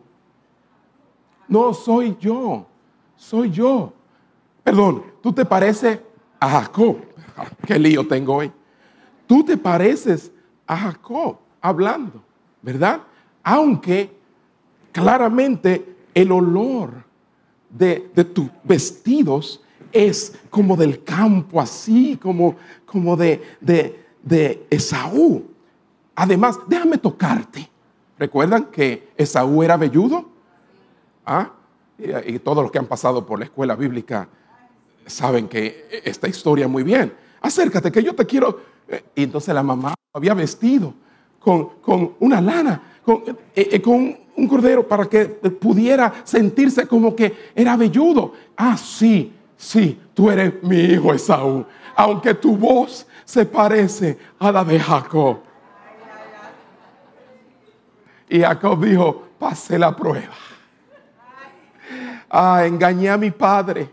No 1.47 1.73
soy 1.73 2.15
yo, 2.19 2.65
soy 3.15 3.51
yo. 3.51 3.93
Perdón, 4.63 5.03
tú 5.21 5.33
te 5.33 5.43
pareces 5.43 5.99
a 6.39 6.49
Jacob. 6.49 6.97
Qué 7.65 7.79
lío 7.79 8.07
tengo 8.07 8.35
hoy. 8.35 8.51
Tú 9.27 9.43
te 9.43 9.57
pareces 9.57 10.31
a 10.67 10.77
Jacob 10.77 11.37
hablando, 11.61 12.21
¿verdad? 12.61 13.01
Aunque 13.43 14.11
claramente 14.91 15.95
el 16.13 16.31
olor 16.31 16.91
de, 17.69 17.99
tus 18.33 18.47
vestidos 18.63 19.61
es 19.91 20.39
como 20.49 20.75
del 20.75 21.03
campo, 21.03 21.59
así 21.59 22.17
como, 22.17 22.55
como 22.85 23.15
de, 23.17 23.41
de, 23.59 24.05
de 24.21 24.65
Esaú. 24.69 25.45
Además, 26.15 26.59
déjame 26.67 26.97
tocarte. 26.97 27.69
¿Recuerdan 28.17 28.65
que 28.65 29.09
Esaú 29.17 29.63
era 29.63 29.77
velludo? 29.77 30.29
¿Ah? 31.25 31.51
Y, 31.97 32.35
y, 32.35 32.39
todos 32.39 32.63
los 32.63 32.71
que 32.71 32.79
han 32.79 32.85
pasado 32.85 33.25
por 33.25 33.39
la 33.39 33.45
escuela 33.45 33.75
bíblica 33.75 34.27
saben 35.05 35.47
que 35.47 36.01
esta 36.03 36.27
historia 36.27 36.67
muy 36.67 36.83
bien. 36.83 37.13
Acércate, 37.43 37.91
que 37.91 38.01
yo 38.01 38.15
te 38.15 38.25
quiero. 38.25 38.59
Eh, 38.87 39.03
y 39.15 39.23
entonces 39.23 39.53
la 39.53 39.61
mamá 39.61 39.93
había 40.13 40.33
vestido 40.33 40.93
con, 41.39 42.15
una 42.19 42.39
lana, 42.39 42.81
con, 43.03 43.21
eh, 43.53 43.69
eh, 43.73 43.81
con, 43.81 44.17
un 44.35 44.47
cordero 44.47 44.87
para 44.87 45.05
que 45.05 45.25
pudiera 45.25 46.11
sentirse 46.23 46.87
como 46.87 47.15
que 47.15 47.51
era 47.53 47.75
velludo. 47.77 48.33
Ah, 48.57 48.77
sí, 48.77 49.31
sí, 49.55 49.99
tú 50.13 50.31
eres 50.31 50.53
mi 50.63 50.77
hijo 50.77 51.13
Esaú, 51.13 51.65
aunque 51.95 52.33
tu 52.33 52.57
voz 52.57 53.05
se 53.25 53.45
parece 53.45 54.17
a 54.39 54.51
la 54.51 54.63
de 54.63 54.79
Jacob. 54.79 55.37
Y 58.29 58.39
Jacob 58.39 58.83
dijo, 58.83 59.27
pasé 59.37 59.77
la 59.77 59.95
prueba. 59.95 60.33
Ah, 62.29 62.65
engañé 62.65 63.09
a 63.09 63.17
mi 63.17 63.29
padre, 63.29 63.89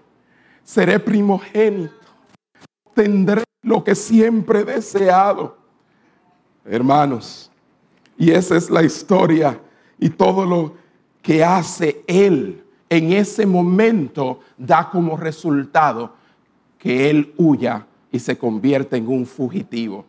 seré 0.64 0.98
primogénito, 0.98 1.99
tendré 2.94 3.44
lo 3.62 3.84
que 3.84 3.94
siempre 3.94 4.60
he 4.60 4.64
deseado 4.64 5.60
hermanos. 6.64 7.50
Y 8.16 8.30
esa 8.30 8.56
es 8.56 8.70
la 8.70 8.82
historia 8.82 9.58
y 9.98 10.10
todo 10.10 10.44
lo 10.44 10.74
que 11.22 11.44
hace 11.44 12.02
Él 12.06 12.62
en 12.88 13.12
ese 13.12 13.46
momento 13.46 14.40
da 14.56 14.90
como 14.90 15.16
resultado 15.16 16.14
que 16.78 17.10
Él 17.10 17.34
huya 17.36 17.86
y 18.10 18.18
se 18.18 18.36
convierte 18.36 18.96
en 18.96 19.08
un 19.08 19.26
fugitivo. 19.26 20.04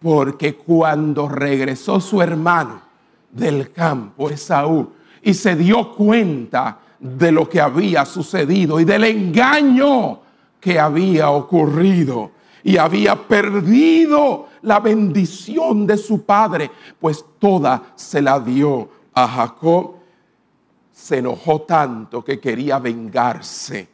Porque 0.00 0.54
cuando 0.54 1.28
regresó 1.28 2.00
su 2.00 2.22
hermano 2.22 2.80
del 3.30 3.72
campo, 3.72 4.30
Esaú, 4.30 4.90
y 5.22 5.34
se 5.34 5.54
dio 5.54 5.92
cuenta 5.92 6.78
de 6.98 7.32
lo 7.32 7.48
que 7.48 7.60
había 7.60 8.04
sucedido 8.04 8.80
y 8.80 8.84
del 8.84 9.04
engaño 9.04 10.20
que 10.60 10.78
había 10.78 11.30
ocurrido, 11.30 12.30
y 12.62 12.76
había 12.76 13.16
perdido 13.16 14.48
la 14.62 14.80
bendición 14.80 15.86
de 15.86 15.96
su 15.96 16.22
padre, 16.22 16.70
pues 16.98 17.24
toda 17.38 17.92
se 17.94 18.20
la 18.20 18.38
dio 18.38 18.88
a 19.14 19.26
Jacob. 19.26 19.94
Se 20.92 21.18
enojó 21.18 21.62
tanto 21.62 22.22
que 22.22 22.38
quería 22.38 22.78
vengarse 22.78 23.88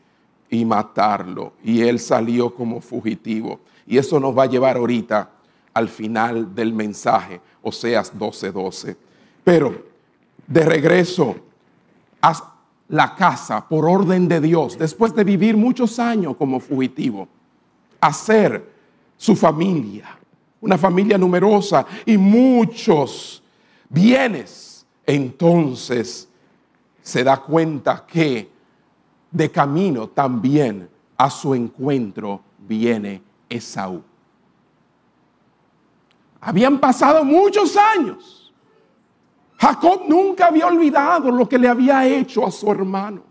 y 0.51 0.65
matarlo. 0.65 1.53
Y 1.63 1.83
él 1.83 2.01
salió 2.01 2.55
como 2.55 2.81
fugitivo. 2.81 3.61
Y 3.87 3.99
eso 3.99 4.19
nos 4.19 4.37
va 4.37 4.45
a 4.45 4.47
llevar 4.47 4.77
ahorita 4.77 5.31
al 5.73 5.89
final 5.89 6.55
del 6.55 6.73
mensaje, 6.73 7.41
Oseas 7.63 8.13
12:12. 8.13 8.53
12. 8.53 8.97
Pero 9.45 9.85
de 10.47 10.65
regreso 10.65 11.37
a 12.21 12.56
la 12.89 13.15
casa 13.15 13.67
por 13.67 13.85
orden 13.85 14.29
de 14.29 14.41
Dios, 14.41 14.79
después 14.79 15.15
de 15.15 15.25
vivir 15.25 15.57
muchos 15.57 15.99
años 15.99 16.37
como 16.37 16.61
fugitivo, 16.61 17.29
hacer 18.01 18.73
su 19.17 19.35
familia, 19.35 20.19
una 20.61 20.79
familia 20.79 21.19
numerosa 21.19 21.87
y 22.05 22.17
muchos 22.17 23.43
bienes, 23.89 24.87
entonces 25.05 26.29
se 27.03 27.25
da 27.25 27.39
cuenta 27.39 28.05
que 28.07 28.51
de 29.31 29.51
camino 29.51 30.09
también 30.09 30.89
a 31.17 31.31
su 31.31 31.55
encuentro 31.55 32.41
viene 32.59 33.23
Esaú. 33.49 34.03
Habían 36.41 36.79
pasado 36.79 37.25
muchos 37.25 37.77
años. 37.77 38.46
Jacob 39.59 40.03
nunca 40.09 40.47
había 40.47 40.67
olvidado 40.67 41.31
lo 41.31 41.49
que 41.49 41.59
le 41.59 41.69
había 41.69 42.07
hecho 42.07 42.47
a 42.47 42.51
su 42.51 42.71
hermano. 42.71 43.23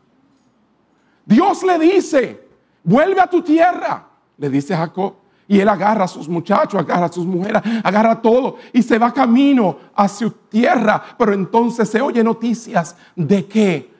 Dios 1.25 1.63
le 1.63 1.79
dice, 1.79 2.47
vuelve 2.83 3.21
a 3.21 3.27
tu 3.27 3.41
tierra, 3.41 4.07
le 4.37 4.49
dice 4.49 4.75
Jacob. 4.75 5.15
Y 5.47 5.59
él 5.59 5.69
agarra 5.69 6.05
a 6.05 6.07
sus 6.07 6.27
muchachos, 6.27 6.79
agarra 6.79 7.05
a 7.05 7.11
sus 7.11 7.25
mujeres, 7.25 7.61
agarra 7.83 8.19
todo 8.19 8.57
y 8.73 8.81
se 8.81 8.97
va 8.97 9.13
camino 9.13 9.77
a 9.93 10.07
su 10.07 10.31
tierra. 10.31 11.03
Pero 11.17 11.33
entonces 11.33 11.87
se 11.87 12.01
oye 12.01 12.23
noticias 12.23 12.95
de 13.15 13.45
que 13.45 13.93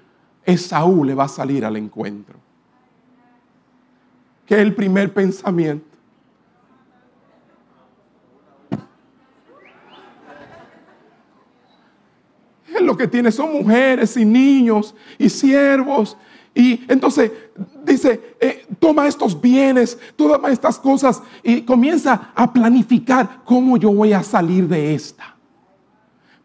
Esaú 0.43 1.03
le 1.03 1.13
va 1.13 1.26
a 1.26 1.28
salir 1.28 1.63
al 1.63 1.78
encuentro. 1.78 2.39
¿Qué 4.45 4.55
es 4.55 4.61
el 4.61 4.73
primer 4.73 5.13
pensamiento? 5.13 5.94
Lo 12.86 12.95
que 12.95 13.07
tiene 13.07 13.31
son 13.31 13.53
mujeres 13.53 14.15
y 14.15 14.25
niños 14.25 14.95
y 15.17 15.29
siervos 15.29 16.15
y 16.55 16.86
entonces 16.88 17.31
dice, 17.83 18.38
eh, 18.39 18.65
toma 18.79 19.07
estos 19.07 19.39
bienes, 19.39 19.99
toma 20.15 20.49
estas 20.49 20.79
cosas 20.79 21.21
y 21.43 21.61
comienza 21.63 22.31
a 22.33 22.51
planificar 22.51 23.41
cómo 23.43 23.75
yo 23.75 23.91
voy 23.91 24.13
a 24.13 24.23
salir 24.23 24.65
de 24.69 24.95
esta. 24.95 25.36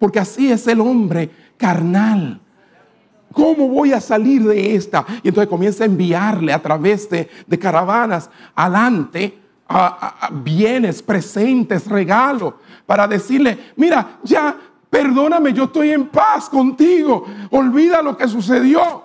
Porque 0.00 0.18
así 0.18 0.50
es 0.50 0.66
el 0.66 0.80
hombre 0.80 1.30
carnal. 1.56 2.40
¿Cómo 3.32 3.68
voy 3.68 3.92
a 3.92 4.00
salir 4.00 4.42
de 4.42 4.74
esta? 4.74 5.06
Y 5.22 5.28
entonces 5.28 5.48
comienza 5.48 5.84
a 5.84 5.86
enviarle 5.86 6.52
a 6.52 6.60
través 6.60 7.08
de, 7.08 7.28
caravanas 7.60 8.28
adelante 8.56 9.38
a, 9.68 10.28
bienes, 10.32 11.00
presentes, 11.00 11.86
regalos, 11.86 12.54
para 12.84 13.06
decirle, 13.06 13.56
mira, 13.76 14.18
ya, 14.24 14.56
perdóname, 14.90 15.52
yo 15.52 15.64
estoy 15.64 15.92
en 15.92 16.08
paz 16.08 16.48
contigo, 16.48 17.24
olvida 17.50 18.02
lo 18.02 18.16
que 18.16 18.26
sucedió. 18.28 19.04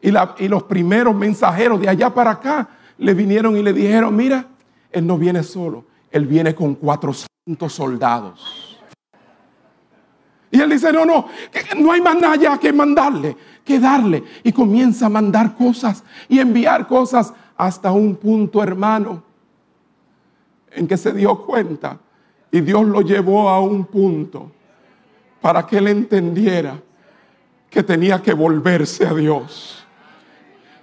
Y, 0.00 0.10
los 0.48 0.62
primeros 0.64 1.14
mensajeros 1.14 1.80
de 1.80 1.88
allá 1.88 2.12
para 2.12 2.32
acá 2.32 2.68
le 2.98 3.14
vinieron 3.14 3.56
y 3.56 3.62
le 3.62 3.72
dijeron, 3.72 4.16
mira, 4.16 4.46
él 4.90 5.06
no 5.06 5.16
viene 5.16 5.44
solo, 5.44 5.84
él 6.10 6.26
viene 6.26 6.54
con 6.56 6.74
400 6.74 7.72
soldados. 7.72 8.80
Y 10.50 10.60
él 10.60 10.70
dice, 10.70 10.92
no, 10.92 11.04
no, 11.04 11.28
no 11.78 11.92
hay 11.92 12.00
más 12.00 12.16
nada 12.16 12.58
que 12.58 12.72
mandarle, 12.72 13.36
que 13.64 13.78
darle. 13.78 14.24
Y 14.42 14.52
comienza 14.52 15.06
a 15.06 15.08
mandar 15.08 15.54
cosas 15.54 16.02
y 16.28 16.40
enviar 16.40 16.88
cosas 16.88 17.32
hasta 17.56 17.92
un 17.92 18.16
punto, 18.16 18.62
hermano, 18.62 19.22
en 20.72 20.88
que 20.88 20.96
se 20.96 21.12
dio 21.12 21.36
cuenta. 21.46 21.98
Y 22.50 22.60
Dios 22.60 22.84
lo 22.84 23.00
llevó 23.00 23.48
a 23.48 23.60
un 23.60 23.84
punto 23.84 24.50
para 25.42 25.66
que 25.66 25.76
él 25.76 25.88
entendiera 25.88 26.80
que 27.68 27.82
tenía 27.82 28.22
que 28.22 28.32
volverse 28.32 29.06
a 29.06 29.12
Dios 29.12 29.82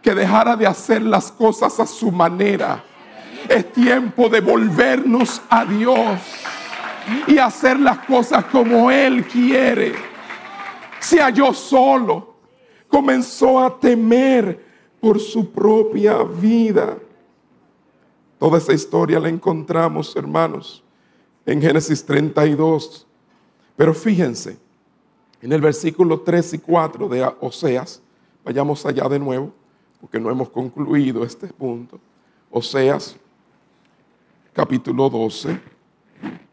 que 0.02 0.16
dejara 0.16 0.56
de 0.56 0.66
hacer 0.66 1.02
las 1.02 1.32
cosas 1.32 1.80
a 1.80 1.86
su 1.86 2.12
manera. 2.12 2.84
Es 3.48 3.72
tiempo 3.72 4.30
de 4.30 4.42
volvernos 4.42 5.42
a 5.50 5.66
Dios 5.66 6.20
y 7.28 7.38
hacer 7.38 7.80
las 7.80 8.00
cosas 8.00 8.46
como 8.46 8.92
Él 8.92 9.26
quiere. 9.26 9.94
Se 11.00 11.20
halló 11.22 11.54
solo, 11.54 12.36
comenzó 12.88 13.60
a 13.60 13.80
temer 13.80 14.66
por 15.00 15.20
su 15.20 15.52
propia 15.52 16.24
vida. 16.24 16.98
Toda 18.38 18.58
esa 18.58 18.74
historia 18.74 19.20
la 19.20 19.30
encontramos, 19.30 20.16
hermanos, 20.16 20.84
en 21.46 21.62
Génesis 21.62 22.06
32. 22.06 23.06
Pero 23.80 23.94
fíjense, 23.94 24.58
en 25.42 25.54
el 25.54 25.62
versículo 25.62 26.20
3 26.20 26.56
y 26.56 26.58
4 26.58 27.08
de 27.08 27.32
Oseas, 27.40 28.02
vayamos 28.44 28.86
allá 28.86 29.08
de 29.08 29.18
nuevo 29.18 29.54
porque 30.02 30.20
no 30.20 30.30
hemos 30.30 30.50
concluido 30.50 31.24
este 31.24 31.48
punto. 31.48 31.98
Oseas, 32.52 33.16
capítulo 34.52 35.10
12, 35.10 35.58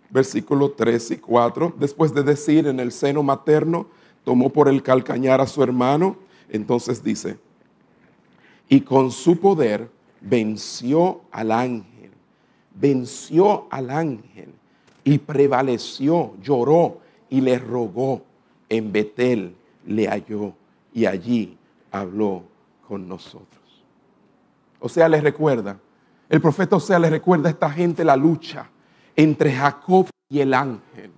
versículo 0.09 0.71
3 0.71 1.11
y 1.11 1.17
4, 1.17 1.75
después 1.77 2.15
de 2.15 2.23
decir 2.23 2.69
en 2.69 2.79
el 2.79 2.93
seno 2.93 3.25
materno, 3.25 3.89
tomó 4.23 4.51
por 4.51 4.69
el 4.69 4.81
calcañar 4.85 5.41
a 5.41 5.49
su 5.49 5.65
hermano, 5.65 6.17
entonces 6.49 7.03
dice, 7.03 7.39
y 8.69 8.83
con 8.83 9.11
su 9.11 9.41
poder 9.41 9.91
venció 10.21 11.23
al 11.33 11.51
ángel, 11.51 12.13
venció 12.73 13.67
al 13.69 13.91
ángel 13.91 14.55
y 15.03 15.19
prevaleció, 15.19 16.33
lloró 16.41 17.05
y 17.31 17.41
le 17.41 17.59
rogó. 17.59 18.23
En 18.69 18.91
Betel 18.91 19.55
le 19.87 20.09
halló 20.09 20.55
y 20.93 21.07
allí 21.07 21.57
habló 21.93 22.43
con 22.87 23.09
nosotros. 23.09 23.63
O 24.81 24.89
sea, 24.89 25.09
les 25.09 25.23
recuerda, 25.23 25.79
el 26.29 26.41
profeta 26.41 26.77
Osea 26.77 26.99
les 26.99 27.11
recuerda 27.11 27.49
a 27.49 27.53
esta 27.53 27.71
gente 27.71 28.05
la 28.05 28.17
lucha 28.17 28.69
entre 29.15 29.53
Jacob 29.53 30.09
y 30.29 30.41
el 30.41 30.53
ángel. 30.53 31.13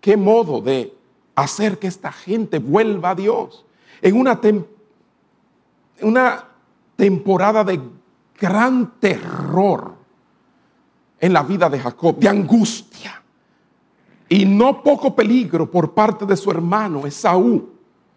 ¿Qué 0.00 0.16
modo 0.16 0.60
de 0.60 0.94
hacer 1.34 1.78
que 1.78 1.86
esta 1.86 2.10
gente 2.10 2.58
vuelva 2.58 3.10
a 3.10 3.14
Dios? 3.14 3.64
En 4.00 4.16
una, 4.16 4.40
una 6.00 6.48
temporada 6.96 7.62
de 7.62 7.80
gran 8.38 8.98
terror 8.98 9.94
en 11.20 11.32
la 11.32 11.42
vida 11.42 11.70
de 11.70 11.78
Jacob, 11.78 12.18
de 12.18 12.28
angustia 12.28 13.21
y 14.32 14.46
no 14.46 14.82
poco 14.82 15.14
peligro 15.14 15.70
por 15.70 15.92
parte 15.92 16.24
de 16.24 16.38
su 16.38 16.50
hermano 16.50 17.06
Esaú 17.06 17.68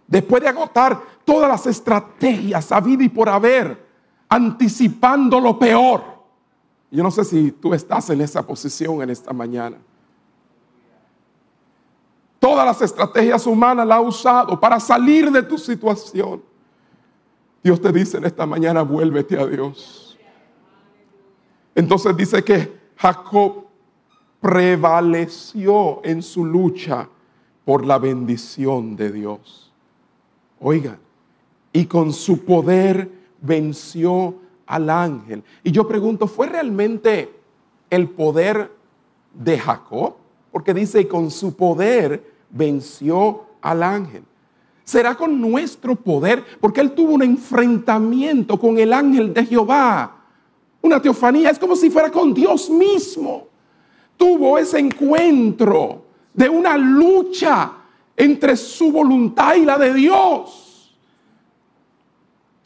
después 0.07 0.41
de 0.41 0.47
agotar 0.47 0.97
todas 1.25 1.49
las 1.49 1.67
estrategias 1.67 2.69
vida 2.85 3.03
y 3.03 3.09
por 3.09 3.27
haber, 3.27 3.85
anticipando 4.29 5.41
lo 5.41 5.59
peor. 5.59 6.01
Yo 6.89 7.03
no 7.03 7.11
sé 7.11 7.25
si 7.25 7.51
tú 7.51 7.73
estás 7.73 8.09
en 8.11 8.21
esa 8.21 8.47
posición 8.47 9.01
en 9.01 9.09
esta 9.09 9.33
mañana. 9.33 9.75
Todas 12.39 12.65
las 12.65 12.81
estrategias 12.81 13.45
humanas 13.45 13.85
la 13.85 13.95
ha 13.95 14.01
usado 14.01 14.57
para 14.57 14.79
salir 14.79 15.29
de 15.29 15.43
tu 15.43 15.57
situación. 15.57 16.41
Dios 17.61 17.81
te 17.81 17.91
dice 17.91 18.19
en 18.19 18.23
esta 18.23 18.45
mañana, 18.45 18.83
vuélvete 18.83 19.37
a 19.37 19.45
Dios. 19.45 20.17
Entonces 21.75 22.15
dice 22.15 22.41
que 22.41 22.73
Jacob 22.95 23.64
prevaleció 24.45 26.01
en 26.03 26.21
su 26.21 26.45
lucha 26.45 27.09
por 27.65 27.83
la 27.83 27.97
bendición 27.97 28.95
de 28.95 29.11
Dios. 29.11 29.73
Oiga, 30.59 30.99
y 31.73 31.85
con 31.85 32.13
su 32.13 32.45
poder 32.45 33.09
venció 33.41 34.35
al 34.67 34.91
ángel. 34.91 35.43
Y 35.63 35.71
yo 35.71 35.87
pregunto, 35.87 36.27
¿fue 36.27 36.45
realmente 36.45 37.33
el 37.89 38.07
poder 38.07 38.71
de 39.33 39.57
Jacob? 39.57 40.13
Porque 40.51 40.75
dice, 40.75 41.01
y 41.01 41.05
con 41.05 41.31
su 41.31 41.55
poder 41.55 42.31
venció 42.51 43.45
al 43.63 43.81
ángel. 43.81 44.21
¿Será 44.83 45.15
con 45.15 45.41
nuestro 45.41 45.95
poder? 45.95 46.45
Porque 46.61 46.81
él 46.81 46.91
tuvo 46.91 47.13
un 47.13 47.23
enfrentamiento 47.23 48.59
con 48.59 48.77
el 48.77 48.93
ángel 48.93 49.33
de 49.33 49.43
Jehová. 49.43 50.17
Una 50.83 51.01
teofanía, 51.01 51.49
es 51.49 51.57
como 51.57 51.75
si 51.75 51.89
fuera 51.89 52.11
con 52.11 52.31
Dios 52.31 52.69
mismo. 52.69 53.54
Tuvo 54.17 54.57
ese 54.57 54.79
encuentro 54.79 56.05
de 56.33 56.49
una 56.49 56.77
lucha 56.77 57.71
entre 58.15 58.55
su 58.55 58.91
voluntad 58.91 59.55
y 59.55 59.65
la 59.65 59.77
de 59.77 59.93
Dios. 59.93 60.95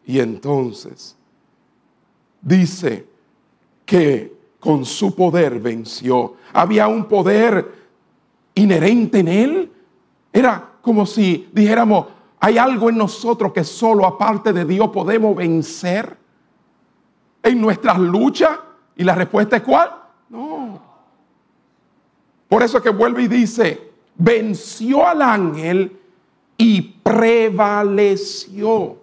Y 0.05 0.19
entonces 0.19 1.15
dice 2.41 3.07
que 3.85 4.37
con 4.59 4.85
su 4.85 5.15
poder 5.15 5.59
venció. 5.59 6.35
Había 6.53 6.87
un 6.87 7.05
poder 7.05 7.71
inherente 8.55 9.19
en 9.19 9.27
él. 9.27 9.71
Era 10.33 10.73
como 10.81 11.05
si 11.05 11.49
dijéramos, 11.53 12.05
¿Hay 12.39 12.57
algo 12.57 12.89
en 12.89 12.97
nosotros 12.97 13.51
que 13.51 13.63
solo 13.63 14.05
aparte 14.05 14.53
de 14.53 14.63
Dios 14.63 14.89
podemos 14.89 15.35
vencer 15.35 16.17
en 17.43 17.59
nuestras 17.59 17.99
luchas? 17.99 18.57
Y 18.95 19.03
la 19.03 19.13
respuesta 19.13 19.57
es 19.57 19.63
cuál? 19.63 19.91
No. 20.29 20.88
Por 22.49 22.63
eso 22.63 22.81
que 22.81 22.89
vuelve 22.89 23.23
y 23.23 23.27
dice, 23.27 23.91
venció 24.17 25.07
al 25.07 25.21
ángel 25.21 25.95
y 26.57 26.81
prevaleció. 26.81 28.97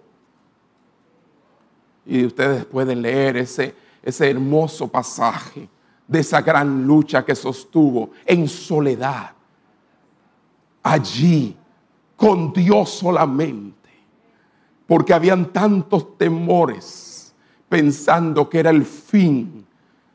Y 2.05 2.25
ustedes 2.25 2.65
pueden 2.65 3.01
leer 3.01 3.37
ese, 3.37 3.73
ese 4.03 4.29
hermoso 4.29 4.89
pasaje 4.89 5.69
de 6.07 6.19
esa 6.19 6.41
gran 6.41 6.85
lucha 6.85 7.23
que 7.23 7.35
sostuvo 7.35 8.11
en 8.25 8.49
soledad, 8.49 9.31
allí, 10.83 11.55
con 12.17 12.51
Dios 12.51 12.89
solamente, 12.89 13.89
porque 14.85 15.13
habían 15.13 15.53
tantos 15.53 16.17
temores 16.17 17.33
pensando 17.69 18.49
que 18.49 18.59
era 18.59 18.71
el 18.71 18.85
fin 18.85 19.65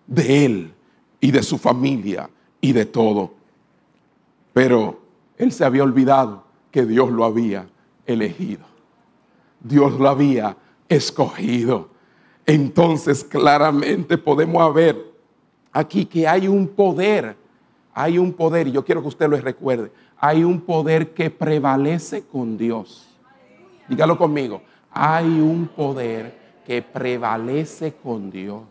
de 0.06 0.44
él 0.44 0.74
y 1.20 1.30
de 1.30 1.42
su 1.42 1.56
familia 1.56 2.28
y 2.62 2.72
de 2.72 2.86
todo. 2.86 3.34
Pero 4.54 5.02
él 5.36 5.52
se 5.52 5.66
había 5.66 5.82
olvidado 5.82 6.44
que 6.70 6.86
Dios 6.86 7.10
lo 7.10 7.26
había 7.26 7.68
elegido. 8.06 8.64
Dios 9.60 9.92
lo 10.00 10.08
había 10.08 10.56
escogido. 10.88 11.90
Entonces 12.46 13.24
claramente 13.24 14.16
podemos 14.16 14.72
ver 14.74 15.12
aquí 15.72 16.06
que 16.06 16.26
hay 16.26 16.48
un 16.48 16.68
poder, 16.68 17.36
hay 17.92 18.18
un 18.18 18.32
poder, 18.32 18.68
y 18.68 18.72
yo 18.72 18.84
quiero 18.84 19.02
que 19.02 19.08
usted 19.08 19.28
lo 19.28 19.36
recuerde, 19.36 19.92
hay 20.16 20.44
un 20.44 20.60
poder 20.60 21.12
que 21.14 21.30
prevalece 21.30 22.24
con 22.24 22.56
Dios. 22.56 23.08
Dígalo 23.88 24.16
conmigo, 24.16 24.62
hay 24.90 25.26
un 25.26 25.68
poder 25.68 26.40
que 26.64 26.82
prevalece 26.82 27.94
con 27.94 28.30
Dios. 28.30 28.62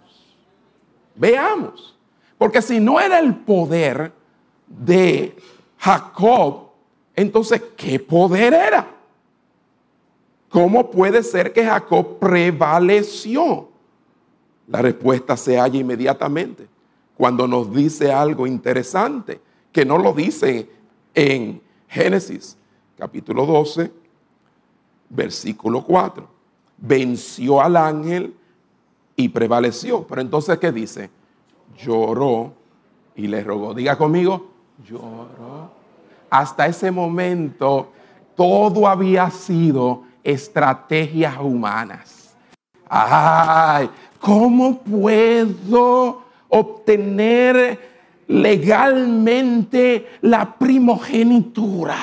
Veamos, 1.15 1.97
porque 2.41 2.63
si 2.63 2.79
no 2.79 2.99
era 2.99 3.19
el 3.19 3.35
poder 3.35 4.11
de 4.65 5.37
Jacob, 5.77 6.71
entonces, 7.15 7.61
¿qué 7.77 7.99
poder 7.99 8.55
era? 8.55 8.87
¿Cómo 10.49 10.89
puede 10.89 11.21
ser 11.21 11.53
que 11.53 11.63
Jacob 11.63 12.17
prevaleció? 12.17 13.69
La 14.67 14.81
respuesta 14.81 15.37
se 15.37 15.59
halla 15.59 15.77
inmediatamente 15.77 16.67
cuando 17.15 17.47
nos 17.47 17.71
dice 17.71 18.11
algo 18.11 18.47
interesante, 18.47 19.39
que 19.71 19.85
no 19.85 19.99
lo 19.99 20.11
dice 20.11 20.67
en 21.13 21.61
Génesis 21.87 22.57
capítulo 22.97 23.45
12, 23.45 23.91
versículo 25.09 25.83
4. 25.83 26.27
Venció 26.79 27.61
al 27.61 27.77
ángel 27.77 28.35
y 29.15 29.29
prevaleció. 29.29 30.07
Pero 30.07 30.21
entonces, 30.21 30.57
¿qué 30.57 30.71
dice? 30.71 31.20
Lloró 31.77 32.53
y 33.15 33.27
le 33.27 33.43
rogó. 33.43 33.73
Diga 33.73 33.97
conmigo, 33.97 34.47
lloró. 34.85 35.71
Hasta 36.29 36.65
ese 36.67 36.91
momento 36.91 37.91
todo 38.35 38.87
había 38.87 39.29
sido 39.29 40.03
estrategias 40.23 41.37
humanas. 41.39 42.35
Ay, 42.87 43.89
¿cómo 44.19 44.79
puedo 44.79 46.23
obtener 46.49 47.91
legalmente 48.27 50.17
la 50.21 50.57
primogenitura, 50.57 51.97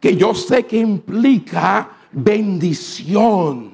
que 0.00 0.16
yo 0.16 0.34
sé 0.34 0.66
que 0.66 0.78
implica 0.78 1.90
bendición. 2.10 3.72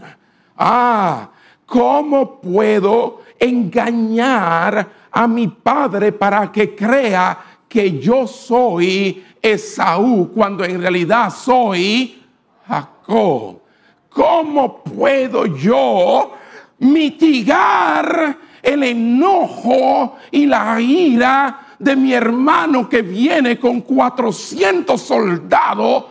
Ah, 0.57 1.31
¿cómo 1.67 2.41
puedo 2.41 3.23
engañar 3.39 5.00
a 5.13 5.27
mi 5.27 5.49
padre 5.49 6.13
para 6.13 6.51
que 6.51 6.75
crea 6.75 7.39
que 7.69 7.99
yo 7.99 8.27
soy 8.27 9.25
Esaú 9.41 10.31
cuando 10.35 10.65
en 10.65 10.81
realidad 10.81 11.31
soy 11.31 12.23
Jacob? 12.67 13.61
¿Cómo 14.09 14.83
puedo 14.83 15.47
yo 15.47 16.33
mitigar 16.79 18.37
el 18.63 18.83
enojo 18.83 20.17
y 20.31 20.47
la 20.47 20.81
ira 20.81 21.77
de 21.79 21.97
mi 21.97 22.13
hermano 22.13 22.89
que 22.89 23.03
viene 23.03 23.59
con 23.59 23.81
400 23.81 25.01
soldados 25.01 26.05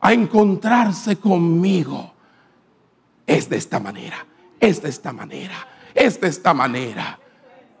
a 0.00 0.12
encontrarse 0.12 1.16
conmigo. 1.16 2.12
Es 3.26 3.48
de 3.48 3.56
esta 3.56 3.80
manera, 3.80 4.24
es 4.60 4.82
de 4.82 4.88
esta 4.88 5.12
manera, 5.12 5.66
es 5.94 6.20
de 6.20 6.28
esta 6.28 6.54
manera. 6.54 7.18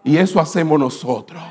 Y 0.04 0.16
eso 0.16 0.40
hacemos 0.40 0.78
nosotros. 0.78 1.42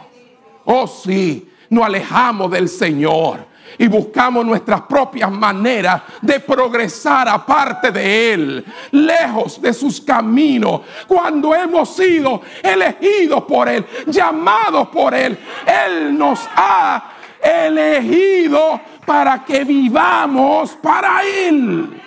Oh 0.65 0.87
sí, 0.87 1.49
nos 1.69 1.85
alejamos 1.85 2.51
del 2.51 2.67
Señor 2.67 3.51
y 3.77 3.87
buscamos 3.87 4.45
nuestras 4.45 4.81
propias 4.81 5.31
maneras 5.31 6.01
de 6.21 6.39
progresar 6.39 7.27
aparte 7.29 7.91
de 7.91 8.33
Él, 8.33 8.65
lejos 8.91 9.61
de 9.61 9.73
sus 9.73 10.01
caminos, 10.01 10.81
cuando 11.07 11.55
hemos 11.55 11.95
sido 11.95 12.41
elegidos 12.61 13.43
por 13.43 13.69
Él, 13.69 13.85
llamados 14.07 14.89
por 14.89 15.13
Él. 15.13 15.37
Él 15.65 16.17
nos 16.17 16.41
ha 16.55 17.11
elegido 17.41 18.79
para 19.05 19.43
que 19.43 19.63
vivamos 19.63 20.71
para 20.81 21.23
Él. 21.23 22.01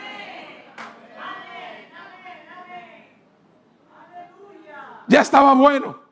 Ya 5.06 5.20
estaba 5.20 5.54
bueno. 5.54 6.03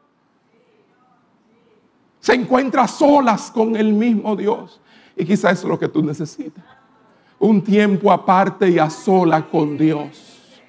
Se 2.23 2.35
encuentra 2.35 2.87
solas 2.87 3.51
con 3.51 3.75
el 3.75 3.93
mismo 3.93 4.37
Dios. 4.37 4.81
Y 5.17 5.25
quizás 5.25 5.55
eso 5.55 5.67
es 5.67 5.71
lo 5.71 5.79
que 5.79 5.89
tú 5.89 6.05
necesitas. 6.05 6.63
Un 7.41 7.61
tiempo 7.63 8.13
aparte 8.13 8.71
y 8.71 8.79
a 8.79 8.89
sola 8.89 9.43
con 9.43 9.77
Dios. 9.77 10.63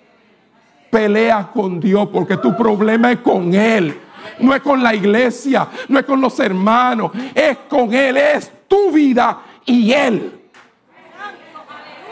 Pelea 0.90 1.52
con 1.54 1.80
Dios 1.80 2.10
porque 2.12 2.38
tu 2.38 2.58
problema 2.58 3.12
es 3.12 3.20
con 3.20 3.54
Él. 3.54 3.96
No 4.40 4.56
es 4.56 4.62
con 4.64 4.82
la 4.82 4.96
iglesia, 4.96 5.68
no 5.90 6.00
es 6.00 6.06
con 6.06 6.20
los 6.20 6.40
hermanos, 6.40 7.12
es 7.36 7.56
con 7.70 7.94
Él, 7.94 8.18
es 8.18 8.52
tu 8.68 8.92
vida 8.92 9.40
y 9.64 9.92
Él. 9.92 10.50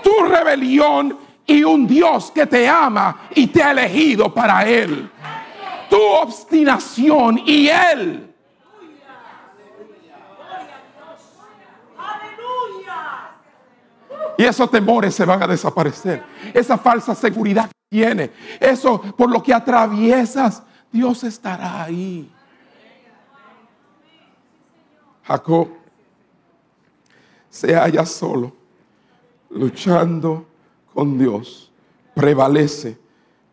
Tu 0.04 0.24
rebelión 0.24 1.18
y 1.48 1.64
un 1.64 1.88
Dios 1.88 2.30
que 2.30 2.46
te 2.46 2.70
ama 2.70 3.22
y 3.34 3.48
te 3.48 3.64
ha 3.64 3.72
elegido 3.72 4.32
para 4.32 4.70
Él. 4.70 5.10
Tu 5.90 6.00
obstinación 6.00 7.42
y 7.44 7.70
Él. 7.70 8.31
Y 14.42 14.44
esos 14.44 14.72
temores 14.72 15.14
se 15.14 15.24
van 15.24 15.44
a 15.44 15.46
desaparecer. 15.46 16.24
Esa 16.52 16.76
falsa 16.76 17.14
seguridad 17.14 17.68
que 17.68 17.98
tiene. 17.98 18.32
Eso 18.60 19.00
por 19.00 19.30
lo 19.30 19.44
que 19.44 19.54
atraviesas, 19.54 20.64
Dios 20.92 21.24
estará 21.24 21.84
ahí. 21.84 22.28
Jacob 25.26 25.68
se 27.52 27.76
halla 27.76 28.04
solo, 28.04 28.52
luchando 29.52 30.48
con 30.92 31.20
Dios. 31.20 31.72
Prevalece, 32.16 32.98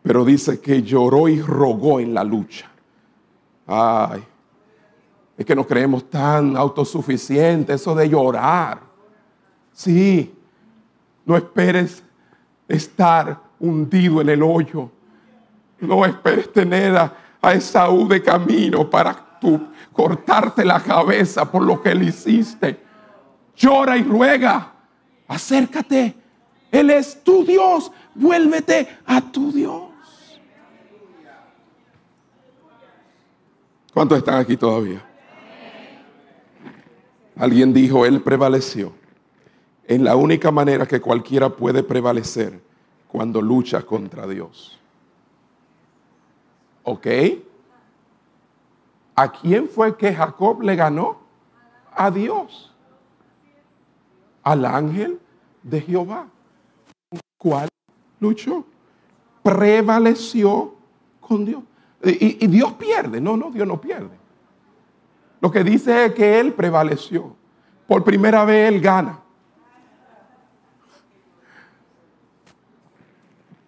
pero 0.01 0.25
dice 0.25 0.59
que 0.59 0.81
lloró 0.81 1.27
y 1.27 1.39
rogó 1.39 1.99
en 1.99 2.15
la 2.15 2.23
lucha. 2.23 2.67
Ay, 3.67 4.23
es 5.37 5.45
que 5.45 5.55
nos 5.55 5.67
creemos 5.67 6.09
tan 6.09 6.57
autosuficientes, 6.57 7.79
eso 7.79 7.93
de 7.93 8.09
llorar. 8.09 8.81
Sí, 9.71 10.33
no 11.29 11.37
esperes 11.37 12.01
estar 12.67 13.39
hundido 13.59 14.19
en 14.19 14.29
el 14.29 14.41
hoyo. 14.41 14.89
No 15.79 16.03
esperes 16.03 16.51
tener 16.51 16.97
a, 16.97 17.13
a 17.39 17.53
Esaú 17.53 18.07
de 18.07 18.23
camino 18.23 18.89
para 18.89 19.37
tú 19.39 19.67
cortarte 19.93 20.65
la 20.65 20.79
cabeza 20.79 21.49
por 21.49 21.61
lo 21.61 21.83
que 21.83 21.91
él 21.91 22.01
hiciste. 22.01 22.79
Llora 23.55 23.95
y 23.95 24.01
ruega. 24.01 24.73
Acércate. 25.27 26.15
Él 26.71 26.89
es 26.89 27.23
tu 27.23 27.45
Dios. 27.45 27.91
Vuélvete 28.15 28.97
a 29.05 29.21
tu 29.21 29.51
Dios. 29.51 29.83
¿Cuántos 33.93 34.17
están 34.17 34.39
aquí 34.39 34.57
todavía? 34.57 35.05
Alguien 37.35 37.71
dijo, 37.71 38.03
Él 38.03 38.19
prevaleció 38.19 38.98
en 39.89 40.03
la 40.03 40.15
única 40.15 40.51
manera 40.51 40.85
que 40.85 41.01
cualquiera 41.01 41.49
puede 41.49 41.81
prevalecer 41.81 42.61
cuando 43.07 43.41
lucha 43.41 43.81
contra 43.81 44.27
Dios. 44.27 44.79
¿Ok? 46.83 47.07
¿A 49.15 49.31
quién 49.31 49.67
fue 49.67 49.97
que 49.97 50.13
Jacob 50.13 50.61
le 50.61 50.75
ganó? 50.75 51.17
A 51.91 52.11
Dios. 52.11 52.71
Al 54.43 54.63
ángel 54.63 55.19
de 55.63 55.81
Jehová. 55.81 56.27
¿Cuál 57.39 57.67
luchó? 58.19 58.63
Prevaleció 59.41 60.75
con 61.19 61.45
Dios. 61.45 61.63
Y, 62.03 62.45
y 62.45 62.47
Dios 62.47 62.73
pierde. 62.73 63.19
No, 63.19 63.35
no, 63.35 63.49
Dios 63.49 63.67
no 63.67 63.81
pierde. 63.81 64.15
Lo 65.41 65.49
que 65.49 65.63
dice 65.63 66.05
es 66.05 66.13
que 66.13 66.39
Él 66.39 66.53
prevaleció. 66.53 67.35
Por 67.87 68.03
primera 68.03 68.45
vez 68.45 68.71
Él 68.71 68.79
gana. 68.81 69.23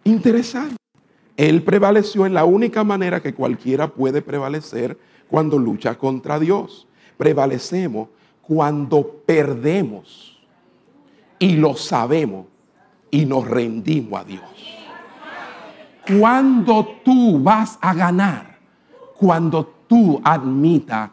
Interesante. 0.04 0.76
Él 1.38 1.64
prevaleció 1.64 2.26
en 2.26 2.34
la 2.34 2.45
única 2.45 2.84
manera 2.84 3.22
que 3.22 3.34
cualquiera 3.34 3.88
puede 3.88 4.22
prevalecer 4.22 4.97
cuando 5.30 5.58
lucha 5.58 5.97
contra 5.97 6.39
Dios. 6.39 6.88
Prevalecemos 7.18 8.10
cuando 8.41 9.24
perdemos 9.26 10.39
y 11.39 11.56
lo 11.56 11.76
sabemos 11.76 12.47
y 13.10 13.26
nos 13.26 13.47
rendimos 13.47 14.22
a 14.22 14.24
Dios. 14.24 14.43
Cuando 16.20 16.99
tú 17.06 17.41
vas 17.41 17.78
a 17.82 17.93
ganar, 17.93 18.58
cuando 19.18 19.66
tú 19.88 20.20
admitas, 20.24 21.12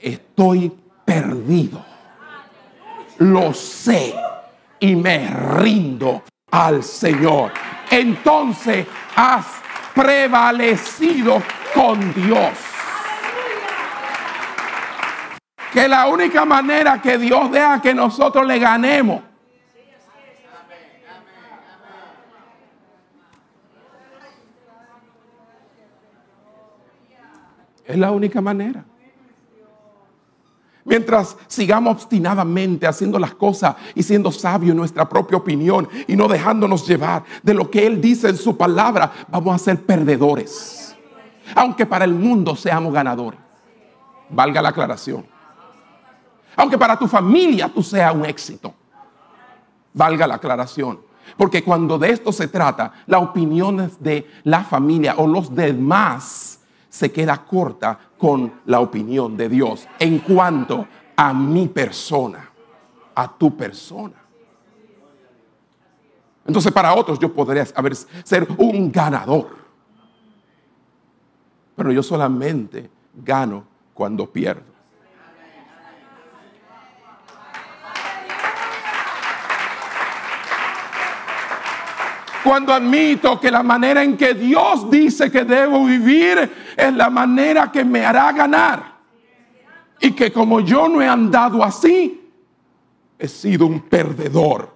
estoy 0.00 0.72
perdido, 1.04 1.84
lo 3.18 3.52
sé 3.52 4.14
y 4.80 4.94
me 4.94 5.28
rindo 5.28 6.22
al 6.50 6.82
Señor. 6.82 7.52
Entonces 7.90 8.86
has 9.16 9.46
prevalecido 9.94 11.42
con 11.74 12.12
Dios. 12.14 12.50
Que 15.72 15.86
la 15.86 16.06
única 16.06 16.44
manera 16.44 17.00
que 17.00 17.18
Dios 17.18 17.50
deja 17.50 17.80
que 17.80 17.94
nosotros 17.94 18.46
le 18.46 18.58
ganemos 18.58 19.22
Es 27.88 27.96
la 27.96 28.10
única 28.10 28.42
manera. 28.42 28.84
Mientras 30.98 31.36
sigamos 31.46 31.92
obstinadamente 31.92 32.84
haciendo 32.84 33.20
las 33.20 33.32
cosas 33.32 33.76
y 33.94 34.02
siendo 34.02 34.32
sabios 34.32 34.72
en 34.72 34.78
nuestra 34.78 35.08
propia 35.08 35.38
opinión 35.38 35.88
y 36.08 36.16
no 36.16 36.26
dejándonos 36.26 36.88
llevar 36.88 37.22
de 37.40 37.54
lo 37.54 37.70
que 37.70 37.86
Él 37.86 38.00
dice 38.00 38.28
en 38.28 38.36
su 38.36 38.56
palabra, 38.56 39.12
vamos 39.28 39.54
a 39.54 39.58
ser 39.58 39.80
perdedores. 39.86 40.96
Aunque 41.54 41.86
para 41.86 42.04
el 42.04 42.14
mundo 42.14 42.56
seamos 42.56 42.92
ganadores. 42.92 43.38
Valga 44.28 44.60
la 44.60 44.70
aclaración. 44.70 45.24
Aunque 46.56 46.76
para 46.76 46.98
tu 46.98 47.06
familia 47.06 47.70
tú 47.72 47.80
seas 47.80 48.12
un 48.12 48.24
éxito. 48.24 48.74
Valga 49.94 50.26
la 50.26 50.34
aclaración. 50.34 50.98
Porque 51.36 51.62
cuando 51.62 51.96
de 51.96 52.10
esto 52.10 52.32
se 52.32 52.48
trata, 52.48 52.92
las 53.06 53.22
opiniones 53.22 54.02
de 54.02 54.28
la 54.42 54.64
familia 54.64 55.14
o 55.18 55.28
los 55.28 55.54
demás 55.54 56.58
se 56.88 57.12
queda 57.12 57.36
corta 57.44 58.00
con 58.18 58.52
la 58.66 58.80
opinión 58.80 59.36
de 59.36 59.48
Dios 59.48 59.88
en 59.98 60.18
cuanto 60.18 60.86
a 61.16 61.32
mi 61.32 61.68
persona, 61.68 62.50
a 63.14 63.38
tu 63.38 63.56
persona. 63.56 64.14
Entonces 66.46 66.72
para 66.72 66.94
otros 66.94 67.18
yo 67.18 67.32
podría 67.32 67.64
ser 68.24 68.48
un 68.58 68.90
ganador. 68.90 69.56
Pero 71.76 71.92
yo 71.92 72.02
solamente 72.02 72.90
gano 73.14 73.64
cuando 73.94 74.26
pierdo. 74.30 74.77
Cuando 82.44 82.72
admito 82.72 83.40
que 83.40 83.50
la 83.50 83.62
manera 83.62 84.02
en 84.02 84.16
que 84.16 84.34
Dios 84.34 84.90
dice 84.90 85.30
que 85.30 85.44
debo 85.44 85.84
vivir 85.84 86.50
es 86.76 86.94
la 86.94 87.10
manera 87.10 87.70
que 87.72 87.84
me 87.84 88.04
hará 88.04 88.32
ganar. 88.32 88.98
Y 90.00 90.12
que 90.12 90.32
como 90.32 90.60
yo 90.60 90.88
no 90.88 91.02
he 91.02 91.08
andado 91.08 91.62
así, 91.64 92.30
he 93.18 93.26
sido 93.26 93.66
un 93.66 93.80
perdedor 93.80 94.74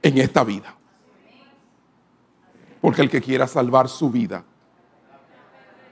en 0.00 0.18
esta 0.18 0.44
vida. 0.44 0.74
Porque 2.80 3.02
el 3.02 3.10
que 3.10 3.20
quiera 3.20 3.48
salvar 3.48 3.88
su 3.88 4.10
vida 4.10 4.44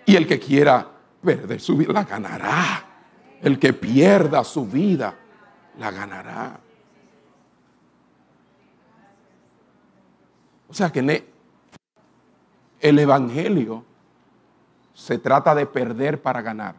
y 0.06 0.14
el 0.14 0.26
que 0.26 0.38
quiera 0.38 0.86
perder 1.22 1.60
su 1.60 1.76
vida, 1.76 1.92
la 1.92 2.04
ganará. 2.04 2.86
El 3.42 3.58
que 3.58 3.72
pierda 3.72 4.44
su 4.44 4.66
vida, 4.66 5.14
la 5.78 5.90
ganará. 5.90 6.60
O 10.74 10.76
sea 10.76 10.90
que 10.90 11.24
el 12.80 12.98
Evangelio 12.98 13.84
se 14.92 15.18
trata 15.18 15.54
de 15.54 15.66
perder 15.66 16.20
para 16.20 16.42
ganar. 16.42 16.74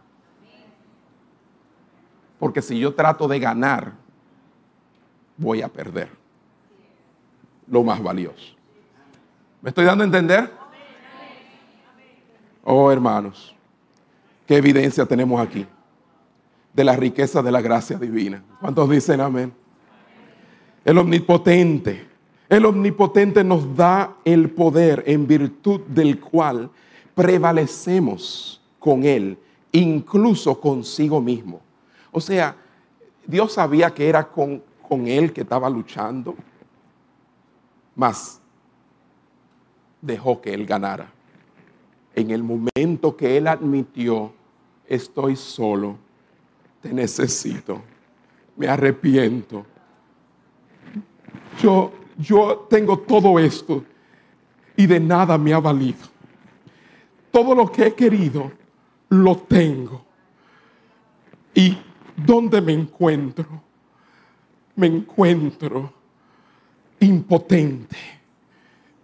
Porque 2.37 2.61
si 2.61 2.77
yo 2.77 2.93
trato 2.93 3.25
de 3.29 3.39
ganar, 3.39 3.93
voy 5.37 5.61
a 5.61 5.69
perder 5.69 6.09
lo 7.67 7.85
más 7.85 8.03
valioso. 8.03 8.53
¿Me 9.61 9.69
estoy 9.69 9.85
dando 9.85 10.03
a 10.03 10.07
entender? 10.07 10.51
Oh, 12.65 12.91
hermanos, 12.91 13.55
qué 14.45 14.57
evidencia 14.57 15.05
tenemos 15.05 15.39
aquí 15.39 15.65
de 16.73 16.83
la 16.83 16.97
riqueza 16.97 17.41
de 17.41 17.49
la 17.49 17.61
gracia 17.61 17.97
divina. 17.97 18.43
¿Cuántos 18.59 18.89
dicen 18.89 19.21
amén? 19.21 19.53
El 20.83 20.97
omnipotente 20.97 22.14
el 22.49 22.65
omnipotente 22.65 23.43
nos 23.43 23.75
da 23.75 24.17
el 24.23 24.51
poder 24.51 25.03
en 25.07 25.25
virtud 25.25 25.81
del 25.87 26.19
cual 26.19 26.69
prevalecemos 27.15 28.61
con 28.79 29.03
Él, 29.03 29.37
incluso 29.71 30.59
consigo 30.59 31.19
mismo. 31.19 31.61
O 32.11 32.21
sea, 32.21 32.55
Dios 33.25 33.53
sabía 33.53 33.93
que 33.93 34.07
era 34.07 34.27
con, 34.27 34.61
con 34.87 35.07
Él 35.07 35.33
que 35.33 35.41
estaba 35.41 35.69
luchando, 35.69 36.35
mas 37.95 38.39
dejó 40.01 40.39
que 40.39 40.53
Él 40.53 40.65
ganara. 40.65 41.11
En 42.13 42.29
el 42.29 42.43
momento 42.43 43.17
que 43.17 43.37
Él 43.37 43.47
admitió, 43.47 44.31
estoy 44.87 45.35
solo, 45.35 45.97
te 46.81 46.93
necesito, 46.93 47.81
me 48.55 48.67
arrepiento. 48.67 49.65
Yo 51.59 51.91
yo 52.18 52.68
tengo 52.70 52.99
todo 52.99 53.39
esto 53.39 53.84
y 54.76 54.86
de 54.88 54.99
nada 54.99 55.38
me 55.38 55.53
ha 55.53 55.59
valido. 55.59 56.07
Todo 57.32 57.53
lo 57.53 57.72
que 57.72 57.88
he 57.88 57.93
querido, 57.93 58.51
lo 59.09 59.38
tengo. 59.38 60.05
¿Y 61.53 61.78
dónde 62.16 62.61
me 62.61 62.74
encuentro? 62.74 63.61
Me 64.76 64.88
encuentro 64.88 65.93
impotente. 66.99 67.97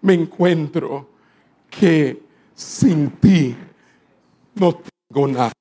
Me 0.02 0.14
encuentro 0.14 1.10
que 1.70 2.24
sin 2.54 3.12
ti 3.12 3.56
no 4.56 4.82
tengo 5.10 5.28
nada. 5.28 5.54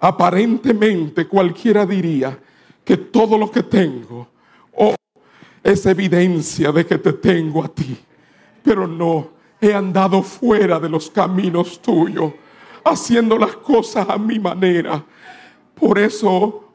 Aparentemente 0.00 1.28
cualquiera 1.28 1.86
diría 1.86 2.38
que 2.84 2.96
todo 2.96 3.38
lo 3.38 3.50
que 3.50 3.62
tengo 3.62 4.28
es 5.62 5.86
evidencia 5.86 6.72
de 6.72 6.84
que 6.86 6.98
te 6.98 7.12
tengo 7.12 7.64
a 7.64 7.68
ti. 7.68 7.96
Pero 8.62 8.86
no, 8.86 9.30
he 9.60 9.72
andado 9.72 10.22
fuera 10.22 10.80
de 10.80 10.88
los 10.88 11.10
caminos 11.10 11.80
tuyos, 11.80 12.32
haciendo 12.84 13.38
las 13.38 13.56
cosas 13.56 14.08
a 14.08 14.18
mi 14.18 14.38
manera. 14.38 15.04
Por 15.74 15.98
eso 15.98 16.72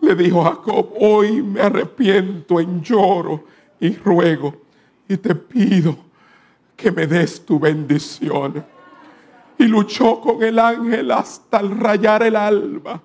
le 0.00 0.14
dijo 0.14 0.42
Jacob, 0.44 0.92
hoy 1.00 1.42
me 1.42 1.60
arrepiento 1.60 2.60
en 2.60 2.82
lloro 2.82 3.44
y 3.80 3.96
ruego 3.96 4.54
y 5.08 5.16
te 5.16 5.34
pido 5.34 5.96
que 6.76 6.90
me 6.92 7.06
des 7.06 7.44
tu 7.44 7.58
bendición. 7.58 8.64
Y 9.58 9.64
luchó 9.64 10.20
con 10.20 10.42
el 10.42 10.58
ángel 10.58 11.10
hasta 11.10 11.60
el 11.60 11.78
rayar 11.78 12.22
el 12.24 12.36
alma. 12.36 13.00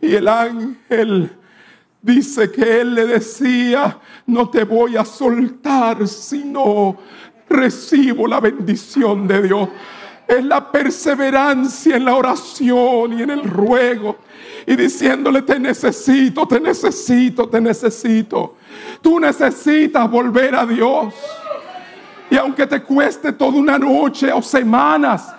Y 0.00 0.14
el 0.14 0.28
ángel 0.28 1.37
Dice 2.00 2.50
que 2.50 2.80
él 2.80 2.94
le 2.94 3.06
decía, 3.06 3.98
no 4.26 4.48
te 4.48 4.64
voy 4.64 4.96
a 4.96 5.04
soltar 5.04 6.06
si 6.06 6.44
no 6.44 6.96
recibo 7.48 8.26
la 8.26 8.40
bendición 8.40 9.26
de 9.26 9.42
Dios. 9.42 9.68
Es 10.26 10.44
la 10.44 10.70
perseverancia 10.70 11.96
en 11.96 12.04
la 12.04 12.14
oración 12.14 13.18
y 13.18 13.22
en 13.22 13.30
el 13.30 13.42
ruego. 13.42 14.18
Y 14.66 14.76
diciéndole, 14.76 15.42
te 15.42 15.58
necesito, 15.58 16.46
te 16.46 16.60
necesito, 16.60 17.48
te 17.48 17.60
necesito. 17.60 18.56
Tú 19.00 19.18
necesitas 19.18 20.08
volver 20.10 20.54
a 20.54 20.66
Dios. 20.66 21.14
Y 22.30 22.36
aunque 22.36 22.66
te 22.66 22.82
cueste 22.82 23.32
toda 23.32 23.58
una 23.58 23.78
noche 23.78 24.30
o 24.30 24.42
semanas, 24.42 25.34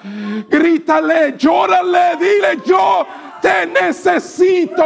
grítale, 0.49 1.36
llórale, 1.38 2.18
dile, 2.20 2.60
yo 2.66 3.05
te 3.41 3.68
necesito. 3.68 4.84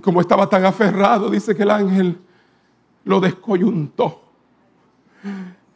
Como 0.00 0.20
estaba 0.20 0.48
tan 0.48 0.64
aferrado, 0.64 1.30
dice 1.30 1.54
que 1.54 1.62
el 1.62 1.70
ángel 1.70 2.18
lo 3.04 3.20
descoyuntó 3.20 4.22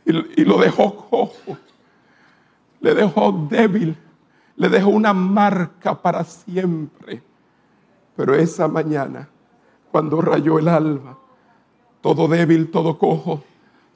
y, 0.05 0.41
y 0.41 0.45
lo 0.45 0.59
dejó 0.59 1.09
cojo, 1.09 1.59
le 2.81 2.95
dejó 2.95 3.47
débil, 3.51 3.97
le 4.57 4.69
dejó 4.69 4.89
una 4.89 5.13
marca 5.13 6.01
para 6.01 6.25
siempre. 6.25 7.23
Pero 8.17 8.35
esa 8.35 8.67
mañana, 8.67 9.29
cuando 9.93 10.21
rayó 10.21 10.59
el 10.59 10.69
alba, 10.69 11.17
todo 12.01 12.27
débil, 12.27 12.71
todo 12.71 12.99
cojo, 12.99 13.43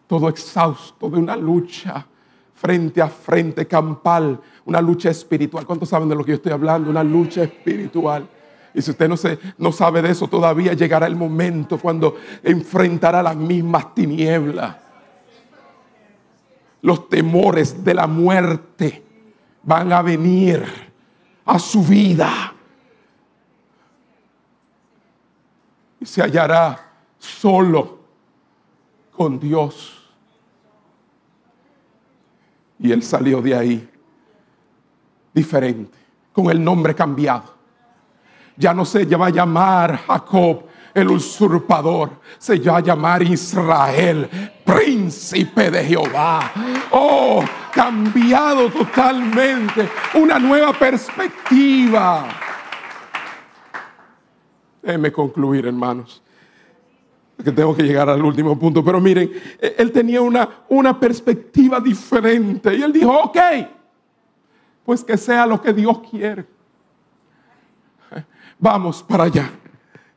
todo 0.06 0.28
exhausto 0.28 1.08
de 1.08 1.18
una 1.18 1.36
lucha 1.36 2.06
frente 2.54 3.02
a 3.02 3.08
frente, 3.08 3.66
campal, 3.66 4.40
una 4.64 4.80
lucha 4.80 5.10
espiritual. 5.10 5.66
¿Cuántos 5.66 5.88
saben 5.88 6.08
de 6.08 6.14
lo 6.14 6.24
que 6.24 6.30
yo 6.30 6.36
estoy 6.36 6.52
hablando? 6.52 6.90
Una 6.90 7.02
lucha 7.02 7.42
espiritual. 7.42 8.28
Y 8.74 8.80
si 8.80 8.90
usted 8.90 9.08
no, 9.08 9.16
se, 9.16 9.38
no 9.58 9.72
sabe 9.72 10.00
de 10.02 10.10
eso 10.10 10.28
todavía, 10.28 10.72
llegará 10.72 11.06
el 11.06 11.16
momento 11.16 11.78
cuando 11.78 12.16
enfrentará 12.42 13.22
las 13.22 13.36
mismas 13.36 13.94
tinieblas. 13.94 14.76
Los 16.80 17.08
temores 17.08 17.84
de 17.84 17.94
la 17.94 18.06
muerte 18.06 19.02
van 19.62 19.92
a 19.92 20.02
venir 20.02 20.64
a 21.44 21.58
su 21.58 21.84
vida. 21.84 22.54
Y 26.00 26.06
se 26.06 26.22
hallará 26.22 26.92
solo 27.18 27.98
con 29.12 29.38
Dios. 29.38 30.10
Y 32.78 32.90
él 32.90 33.02
salió 33.02 33.40
de 33.40 33.54
ahí 33.54 33.90
diferente, 35.32 35.96
con 36.32 36.50
el 36.50 36.62
nombre 36.62 36.94
cambiado. 36.94 37.51
Ya 38.56 38.74
no 38.74 38.84
se 38.84 39.04
va 39.04 39.26
a 39.26 39.30
llamar 39.30 39.98
Jacob 40.06 40.64
el 40.94 41.08
usurpador, 41.08 42.20
se 42.38 42.58
va 42.58 42.76
a 42.76 42.80
llamar 42.80 43.22
Israel, 43.22 44.28
príncipe 44.64 45.70
de 45.70 45.84
Jehová. 45.84 46.52
Oh, 46.90 47.42
cambiado 47.72 48.68
totalmente, 48.70 49.88
una 50.14 50.38
nueva 50.38 50.72
perspectiva. 50.74 52.28
Déjenme 54.82 55.12
concluir, 55.12 55.66
hermanos 55.66 56.22
que 57.42 57.52
tengo 57.52 57.74
que 57.74 57.82
llegar 57.82 58.08
al 58.08 58.24
último 58.24 58.58
punto, 58.58 58.84
pero 58.84 59.00
miren, 59.00 59.30
él 59.60 59.90
tenía 59.92 60.20
una, 60.20 60.48
una 60.68 60.98
perspectiva 60.98 61.80
diferente 61.80 62.74
y 62.74 62.82
él 62.82 62.92
dijo, 62.92 63.10
ok, 63.10 63.38
pues 64.84 65.04
que 65.04 65.16
sea 65.16 65.46
lo 65.46 65.60
que 65.60 65.72
Dios 65.72 66.00
quiere. 66.08 66.46
Vamos 68.62 69.02
para 69.02 69.24
allá. 69.24 69.50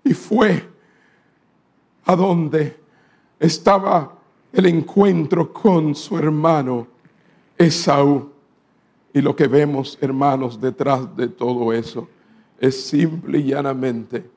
Y 0.03 0.13
fue 0.13 0.63
a 2.05 2.15
donde 2.15 2.79
estaba 3.39 4.19
el 4.53 4.67
encuentro 4.67 5.51
con 5.51 5.95
su 5.95 6.15
hermano 6.15 6.85
Esaú. 7.57 8.29
Y 9.11 9.19
lo 9.19 9.35
que 9.35 9.47
vemos, 9.47 9.97
hermanos, 9.99 10.61
detrás 10.61 11.17
de 11.17 11.27
todo 11.27 11.73
eso 11.73 12.07
es 12.59 12.85
simple 12.85 13.39
y 13.39 13.45
llanamente 13.45 14.29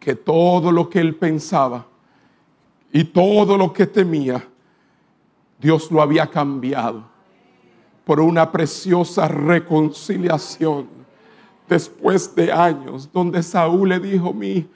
que 0.00 0.14
todo 0.14 0.72
lo 0.72 0.88
que 0.88 1.00
él 1.00 1.14
pensaba, 1.14 1.86
y 2.90 3.04
todo 3.04 3.58
lo 3.58 3.74
que 3.74 3.86
temía, 3.86 4.42
Dios 5.60 5.90
lo 5.90 6.00
había 6.00 6.28
cambiado 6.28 7.04
por 8.06 8.20
una 8.20 8.50
preciosa 8.50 9.28
reconciliación 9.28 11.03
después 11.68 12.34
de 12.34 12.52
años, 12.52 13.10
donde 13.12 13.42
Saúl 13.42 13.88
le 13.88 14.00
dijo, 14.00 14.32
mi, 14.32 14.66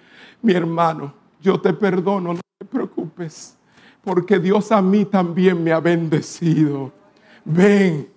mi 0.42 0.52
hermano, 0.52 1.12
yo 1.40 1.60
te 1.60 1.72
perdono, 1.72 2.34
no 2.34 2.40
te 2.58 2.66
preocupes, 2.66 3.56
porque 4.02 4.38
Dios 4.38 4.72
a 4.72 4.82
mí 4.82 5.04
también 5.04 5.62
me 5.62 5.72
ha 5.72 5.80
bendecido. 5.80 6.92
Ven. 7.44 8.08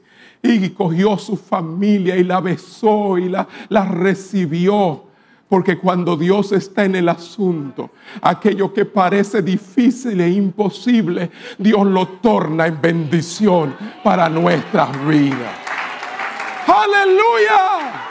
Y 0.43 0.69
cogió 0.71 1.19
su 1.19 1.37
familia 1.37 2.17
y 2.17 2.23
la 2.23 2.41
besó 2.41 3.19
y 3.19 3.29
la, 3.29 3.47
la 3.69 3.85
recibió 3.85 5.03
porque 5.51 5.77
cuando 5.77 6.15
Dios 6.15 6.53
está 6.53 6.85
en 6.85 6.95
el 6.95 7.09
asunto, 7.09 7.89
aquello 8.21 8.73
que 8.73 8.85
parece 8.85 9.41
difícil 9.41 10.21
e 10.21 10.29
imposible, 10.29 11.29
Dios 11.57 11.85
lo 11.85 12.07
torna 12.07 12.67
en 12.67 12.81
bendición 12.81 13.75
para 14.01 14.29
nuestras 14.29 14.89
vidas. 15.05 15.51
Aleluya. 16.65 18.10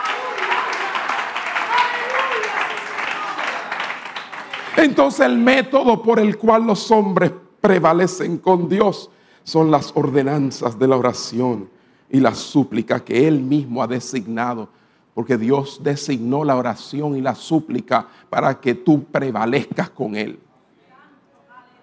Entonces 4.82 5.26
el 5.26 5.36
método 5.38 6.02
por 6.02 6.18
el 6.18 6.38
cual 6.38 6.66
los 6.66 6.90
hombres 6.90 7.32
prevalecen 7.60 8.38
con 8.38 8.68
Dios 8.68 9.10
son 9.44 9.70
las 9.70 9.92
ordenanzas 9.94 10.78
de 10.78 10.88
la 10.88 10.96
oración 10.96 11.68
y 12.08 12.20
la 12.20 12.34
súplica 12.34 13.04
que 13.04 13.28
Él 13.28 13.40
mismo 13.40 13.82
ha 13.82 13.86
designado 13.86 14.68
porque 15.14 15.36
Dios 15.36 15.80
designó 15.82 16.44
la 16.44 16.56
oración 16.56 17.16
y 17.16 17.20
la 17.20 17.34
súplica 17.34 18.06
para 18.30 18.58
que 18.58 18.74
tú 18.74 19.04
prevalezcas 19.04 19.90
con 19.90 20.16
Él. 20.16 20.38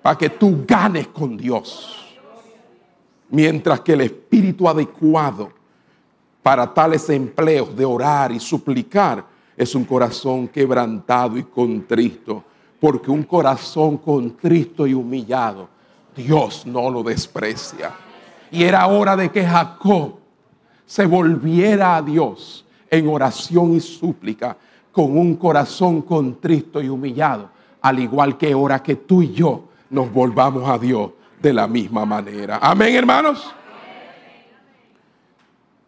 Para 0.02 0.18
que 0.18 0.30
tú 0.30 0.64
ganes 0.68 1.08
con 1.10 1.38
Dios. 1.38 2.18
Mientras 3.30 3.82
que 3.82 3.94
el 3.94 4.02
espíritu 4.02 4.68
adecuado 4.68 5.52
para 6.42 6.74
tales 6.74 7.10
empleos 7.10 7.76
de 7.76 7.86
orar 7.86 8.32
y 8.32 8.40
suplicar 8.40 9.24
es 9.56 9.76
un 9.76 9.84
corazón 9.84 10.48
quebrantado 10.48 11.38
y 11.38 11.44
contristo. 11.44 12.44
Porque 12.80 13.10
un 13.10 13.24
corazón 13.24 13.98
contristo 13.98 14.86
y 14.86 14.94
humillado, 14.94 15.68
Dios 16.16 16.66
no 16.66 16.90
lo 16.90 17.04
desprecia. 17.04 17.94
Y 18.52 18.64
era 18.64 18.88
hora 18.88 19.16
de 19.16 19.30
que 19.30 19.46
Jacob 19.46 20.16
se 20.86 21.06
volviera 21.06 21.98
a 21.98 22.02
Dios 22.02 22.66
en 22.90 23.08
oración 23.10 23.74
y 23.74 23.80
súplica 23.80 24.58
con 24.92 25.18
un 25.18 25.36
corazón 25.36 26.02
contristo 26.02 26.82
y 26.82 26.90
humillado, 26.90 27.50
al 27.82 28.00
igual 28.00 28.38
que 28.38 28.56
hora 28.56 28.82
que 28.82 28.96
tú 28.96 29.22
y 29.22 29.32
yo 29.32 29.66
nos 29.90 30.12
volvamos 30.12 30.68
a 30.68 30.78
Dios 30.78 31.12
de 31.42 31.54
la 31.54 31.68
misma 31.68 32.06
manera. 32.06 32.60
Amén, 32.62 32.96
hermanos. 32.96 33.54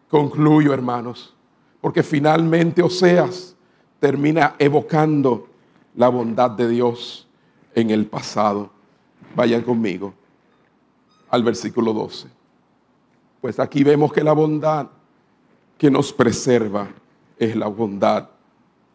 Concluyo, 0.08 0.72
hermanos, 0.74 1.34
porque 1.80 2.02
finalmente 2.02 2.82
Oseas 2.82 3.56
termina 3.98 4.54
evocando 4.58 5.49
la 5.94 6.08
bondad 6.08 6.50
de 6.50 6.68
Dios 6.68 7.26
en 7.74 7.90
el 7.90 8.06
pasado. 8.06 8.70
Vayan 9.34 9.62
conmigo 9.62 10.14
al 11.28 11.42
versículo 11.42 11.92
12. 11.92 12.28
Pues 13.40 13.58
aquí 13.58 13.84
vemos 13.84 14.12
que 14.12 14.22
la 14.22 14.32
bondad 14.32 14.88
que 15.78 15.90
nos 15.90 16.12
preserva 16.12 16.88
es 17.38 17.56
la 17.56 17.68
bondad 17.68 18.28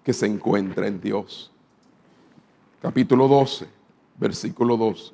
que 0.03 0.13
se 0.13 0.27
encuentra 0.27 0.87
en 0.87 1.01
Dios. 1.01 1.51
Capítulo 2.81 3.27
12, 3.27 3.67
versículo 4.19 4.77
12. 4.77 5.13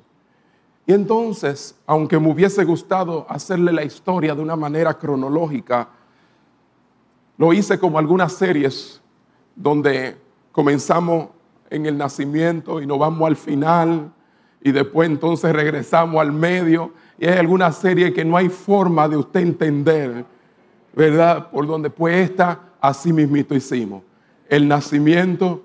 Y 0.86 0.92
entonces, 0.92 1.74
aunque 1.86 2.18
me 2.18 2.30
hubiese 2.30 2.64
gustado 2.64 3.24
hacerle 3.28 3.72
la 3.72 3.84
historia 3.84 4.34
de 4.34 4.42
una 4.42 4.56
manera 4.56 4.98
cronológica, 4.98 5.88
lo 7.38 7.52
hice 7.52 7.78
como 7.78 7.98
algunas 7.98 8.32
series 8.32 9.00
donde 9.54 10.20
comenzamos 10.50 11.28
en 11.72 11.86
el 11.86 11.96
nacimiento 11.98 12.80
y 12.80 12.86
nos 12.86 12.98
vamos 12.98 13.26
al 13.26 13.36
final 13.36 14.12
y 14.60 14.72
después 14.72 15.08
entonces 15.08 15.52
regresamos 15.52 16.20
al 16.20 16.32
medio. 16.32 16.92
Y 17.18 17.26
hay 17.26 17.38
alguna 17.38 17.72
serie 17.72 18.12
que 18.12 18.24
no 18.24 18.36
hay 18.36 18.48
forma 18.48 19.08
de 19.08 19.16
usted 19.16 19.40
entender 19.40 20.24
¿verdad? 20.94 21.50
Por 21.50 21.66
donde 21.66 21.90
pues 21.90 22.30
esta, 22.30 22.60
así 22.80 23.12
mismito 23.12 23.54
hicimos. 23.54 24.02
El 24.48 24.68
nacimiento, 24.68 25.62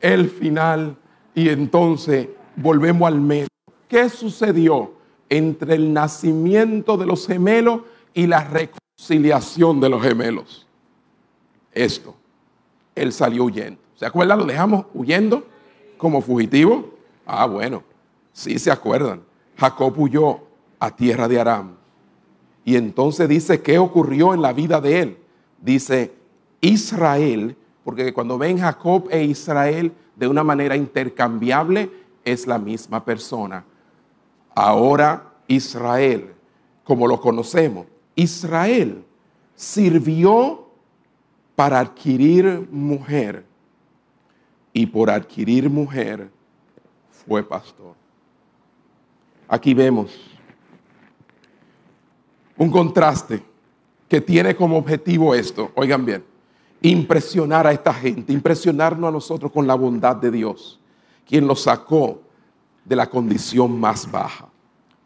el 0.00 0.28
final 0.28 0.96
y 1.34 1.48
entonces 1.48 2.28
volvemos 2.56 3.08
al 3.08 3.20
medio. 3.20 3.48
¿Qué 3.88 4.08
sucedió 4.08 4.94
entre 5.28 5.74
el 5.74 5.92
nacimiento 5.92 6.96
de 6.96 7.06
los 7.06 7.26
gemelos 7.26 7.82
y 8.14 8.26
la 8.26 8.44
reconciliación 8.44 9.80
de 9.80 9.88
los 9.88 10.02
gemelos? 10.02 10.66
Esto, 11.72 12.14
él 12.94 13.12
salió 13.12 13.44
huyendo. 13.44 13.80
¿Se 13.96 14.06
acuerdan? 14.06 14.38
Lo 14.38 14.44
dejamos 14.44 14.86
huyendo 14.94 15.44
como 15.96 16.20
fugitivo. 16.20 16.94
Ah, 17.26 17.46
bueno, 17.46 17.82
sí 18.32 18.58
se 18.58 18.70
acuerdan. 18.70 19.22
Jacob 19.56 19.98
huyó 19.98 20.40
a 20.78 20.94
tierra 20.94 21.26
de 21.28 21.40
Aram 21.40 21.76
y 22.64 22.76
entonces 22.76 23.28
dice, 23.28 23.62
¿qué 23.62 23.78
ocurrió 23.78 24.34
en 24.34 24.42
la 24.42 24.52
vida 24.52 24.80
de 24.80 25.00
él? 25.00 25.18
Dice, 25.62 26.12
Israel, 26.60 27.56
porque 27.84 28.12
cuando 28.12 28.38
ven 28.38 28.58
Jacob 28.58 29.08
e 29.10 29.24
Israel 29.24 29.92
de 30.16 30.28
una 30.28 30.44
manera 30.44 30.76
intercambiable, 30.76 31.90
es 32.24 32.46
la 32.46 32.58
misma 32.58 33.04
persona. 33.04 33.64
Ahora 34.54 35.32
Israel, 35.46 36.34
como 36.84 37.06
lo 37.06 37.20
conocemos, 37.20 37.86
Israel 38.16 39.04
sirvió 39.54 40.68
para 41.54 41.78
adquirir 41.78 42.68
mujer 42.70 43.44
y 44.76 44.84
por 44.84 45.08
adquirir 45.08 45.70
mujer 45.70 46.28
fue 47.08 47.42
pastor. 47.42 47.94
Aquí 49.48 49.72
vemos 49.72 50.14
un 52.58 52.70
contraste 52.70 53.42
que 54.06 54.20
tiene 54.20 54.54
como 54.54 54.76
objetivo 54.76 55.34
esto, 55.34 55.72
oigan 55.76 56.04
bien, 56.04 56.22
impresionar 56.82 57.66
a 57.66 57.72
esta 57.72 57.94
gente, 57.94 58.34
impresionarnos 58.34 59.08
a 59.08 59.12
nosotros 59.12 59.50
con 59.50 59.66
la 59.66 59.74
bondad 59.74 60.16
de 60.16 60.30
Dios, 60.30 60.78
quien 61.26 61.46
los 61.46 61.62
sacó 61.62 62.20
de 62.84 62.96
la 62.96 63.08
condición 63.08 63.80
más 63.80 64.10
baja. 64.10 64.46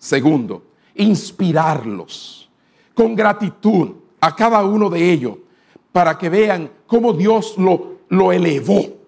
Segundo, 0.01 0.64
inspirarlos 0.97 2.51
con 2.92 3.14
gratitud 3.14 3.92
a 4.20 4.34
cada 4.34 4.64
uno 4.64 4.90
de 4.90 5.12
ellos 5.12 5.36
para 5.92 6.18
que 6.18 6.28
vean 6.28 6.72
cómo 6.88 7.12
Dios 7.12 7.55
lo, 7.56 8.01
lo 8.09 8.32
elevó 8.32 8.98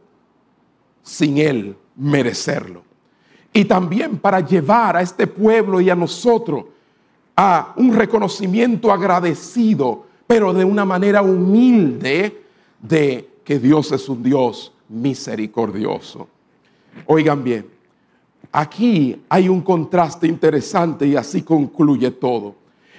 sin 1.02 1.38
él 1.38 1.76
merecerlo. 1.96 2.82
Y 3.52 3.64
también 3.64 4.18
para 4.18 4.40
llevar 4.40 4.96
a 4.96 5.02
este 5.02 5.26
pueblo 5.26 5.80
y 5.80 5.90
a 5.90 5.94
nosotros 5.94 6.64
a 7.36 7.74
un 7.76 7.94
reconocimiento 7.94 8.92
agradecido, 8.92 10.06
pero 10.26 10.52
de 10.52 10.64
una 10.64 10.84
manera 10.84 11.22
humilde 11.22 12.42
de 12.80 13.28
que 13.44 13.58
Dios 13.58 13.92
es 13.92 14.08
un 14.08 14.22
Dios 14.22 14.72
misericordioso. 14.88 16.28
Oigan 17.06 17.42
bien, 17.42 17.66
aquí 18.50 19.20
hay 19.28 19.48
un 19.48 19.60
contraste 19.60 20.26
interesante 20.26 21.06
y 21.06 21.16
así 21.16 21.42
concluye 21.42 22.10
todo. 22.10 22.54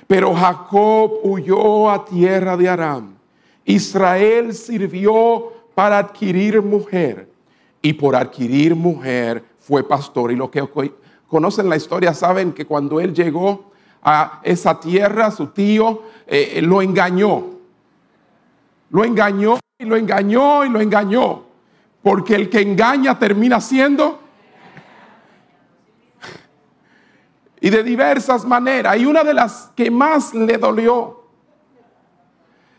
Pero 0.08 0.34
Jacob 0.34 1.20
huyó 1.24 1.90
a 1.90 2.04
tierra 2.06 2.58
de 2.58 2.70
Aram. 2.70 3.14
Israel 3.66 4.54
sirvió 4.54 5.52
para 5.74 5.98
adquirir 6.00 6.62
mujer 6.62 7.33
y 7.84 7.94
por 7.94 8.16
adquirir 8.16 8.76
mujer 8.76 9.44
fue 9.60 9.88
pastor. 9.88 10.32
Y 10.32 10.36
los 10.36 10.50
que 10.50 10.68
conocen 11.28 11.70
la 11.70 11.76
historia 11.76 12.14
saben 12.14 12.54
que 12.54 12.66
cuando 12.66 13.00
él 13.00 13.14
llegó 13.14 13.72
a 14.02 14.40
esa 14.44 14.80
tierra, 14.80 15.30
su 15.30 15.48
tío 15.48 16.02
eh, 16.26 16.62
lo 16.64 16.82
engañó. 16.82 17.44
Lo 18.90 19.04
engañó 19.04 19.60
y 19.78 19.86
lo 19.86 19.98
engañó 19.98 20.66
y 20.66 20.70
lo 20.70 20.80
engañó. 20.80 21.44
Porque 22.02 22.36
el 22.36 22.50
que 22.50 22.62
engaña 22.62 23.20
termina 23.20 23.60
siendo 23.60 24.20
y 27.60 27.70
de 27.70 27.84
diversas 27.84 28.46
maneras. 28.46 28.98
Y 28.98 29.06
una 29.06 29.26
de 29.26 29.34
las 29.34 29.72
que 29.76 29.92
más 29.92 30.34
le 30.34 30.58
dolió 30.58 31.24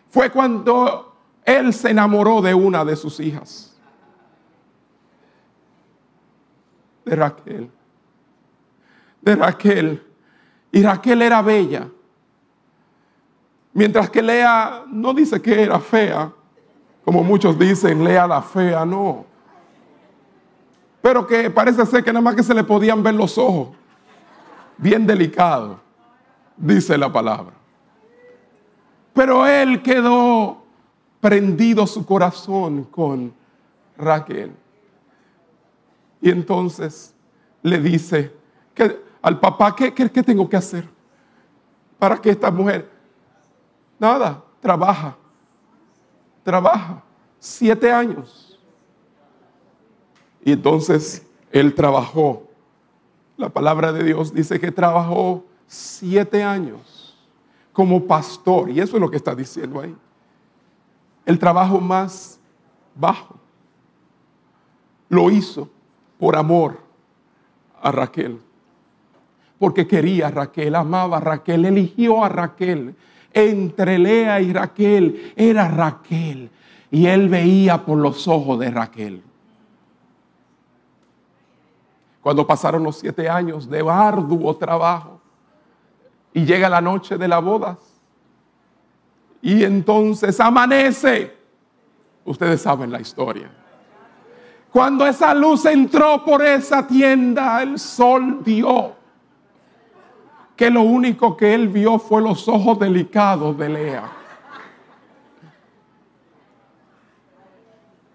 fue 0.09 0.31
cuando 0.31 1.14
él 1.44 1.74
se 1.74 1.90
enamoró 1.90 2.40
de 2.40 2.55
una 2.55 2.86
de 2.86 2.97
sus 2.97 3.20
hijas, 3.20 3.73
de 7.05 7.16
Raquel. 7.16 7.70
De 9.20 9.36
Raquel. 9.36 10.02
Y 10.72 10.82
Raquel 10.82 11.22
era 11.22 11.43
bella. 11.43 11.89
Mientras 13.72 14.09
que 14.10 14.22
Lea 14.22 14.85
no 14.89 15.12
dice 15.12 15.40
que 15.43 15.62
era 15.62 15.81
fea, 15.81 16.32
como 17.05 17.22
muchos 17.22 17.59
dicen, 17.59 18.05
Lea 18.05 18.26
la 18.26 18.40
fea, 18.40 18.85
no. 18.85 19.26
Pero 21.02 21.26
que 21.26 21.51
parece 21.51 21.85
ser 21.85 22.02
que 22.02 22.12
nada 22.12 22.22
más 22.22 22.35
que 22.35 22.43
se 22.43 22.55
le 22.55 22.64
podían 22.64 23.02
ver 23.02 23.14
los 23.14 23.36
ojos 23.36 23.70
bien 24.78 25.06
delicado, 25.06 25.81
dice 26.56 26.97
la 26.97 27.12
palabra. 27.12 27.52
Pero 29.12 29.47
él 29.47 29.82
quedó 29.82 30.62
prendido 31.20 31.86
su 31.86 32.05
corazón 32.05 32.85
con 32.85 33.32
Raquel. 33.97 34.52
Y 36.24 36.30
entonces 36.30 37.14
le 37.62 37.78
dice 37.78 38.34
que 38.72 38.98
al 39.20 39.38
papá, 39.38 39.76
¿qué, 39.76 39.92
qué, 39.92 40.10
qué 40.10 40.22
tengo 40.22 40.48
que 40.48 40.56
hacer 40.56 40.88
para 41.98 42.16
que 42.16 42.30
esta 42.30 42.51
mujer? 42.51 42.90
Nada, 43.98 44.42
trabaja, 44.59 45.18
trabaja, 46.42 47.02
siete 47.38 47.92
años. 47.92 48.59
Y 50.42 50.52
entonces 50.52 51.26
él 51.52 51.74
trabajó 51.74 52.48
la 53.36 53.51
palabra 53.51 53.92
de 53.92 54.02
Dios 54.02 54.32
dice 54.32 54.59
que 54.59 54.72
trabajó 54.72 55.44
siete 55.66 56.42
años 56.42 57.18
como 57.70 58.06
pastor, 58.06 58.70
y 58.70 58.80
eso 58.80 58.96
es 58.96 59.01
lo 59.02 59.10
que 59.10 59.18
está 59.18 59.34
diciendo 59.34 59.78
ahí. 59.78 59.94
El 61.26 61.38
trabajo 61.38 61.80
más 61.80 62.40
bajo 62.94 63.36
lo 65.10 65.30
hizo 65.30 65.68
por 66.24 66.36
amor 66.36 66.80
a 67.82 67.92
Raquel, 67.92 68.40
porque 69.59 69.86
quería 69.86 70.28
a 70.28 70.30
Raquel, 70.30 70.74
amaba 70.74 71.18
a 71.18 71.20
Raquel, 71.20 71.66
eligió 71.66 72.24
a 72.24 72.30
Raquel. 72.30 72.94
Entre 73.30 73.98
Lea 73.98 74.40
y 74.40 74.51
Raquel 74.51 75.34
era 75.36 75.68
Raquel, 75.68 76.48
y 76.90 77.05
él 77.05 77.28
veía 77.28 77.84
por 77.84 77.98
los 77.98 78.26
ojos 78.26 78.59
de 78.59 78.70
Raquel 78.70 79.22
cuando 82.22 82.46
pasaron 82.46 82.82
los 82.82 82.96
siete 82.96 83.28
años 83.28 83.68
de 83.68 83.84
arduo 83.86 84.56
trabajo 84.56 85.20
y 86.32 86.46
llega 86.46 86.70
la 86.70 86.80
noche 86.80 87.18
de 87.18 87.28
las 87.28 87.44
bodas. 87.44 87.76
Y 89.42 89.62
entonces 89.62 90.40
amanece. 90.40 91.36
Ustedes 92.24 92.62
saben 92.62 92.90
la 92.90 93.02
historia. 93.02 93.64
Cuando 94.74 95.06
esa 95.06 95.32
luz 95.32 95.66
entró 95.66 96.24
por 96.24 96.44
esa 96.44 96.84
tienda, 96.84 97.62
el 97.62 97.78
sol 97.78 98.42
dio. 98.42 98.96
Que 100.56 100.68
lo 100.68 100.82
único 100.82 101.36
que 101.36 101.55
él 101.55 101.68
vio 101.68 102.01
fue 102.01 102.20
los 102.20 102.48
ojos 102.48 102.80
delicados 102.80 103.56
de 103.56 103.68
Lea. 103.68 104.12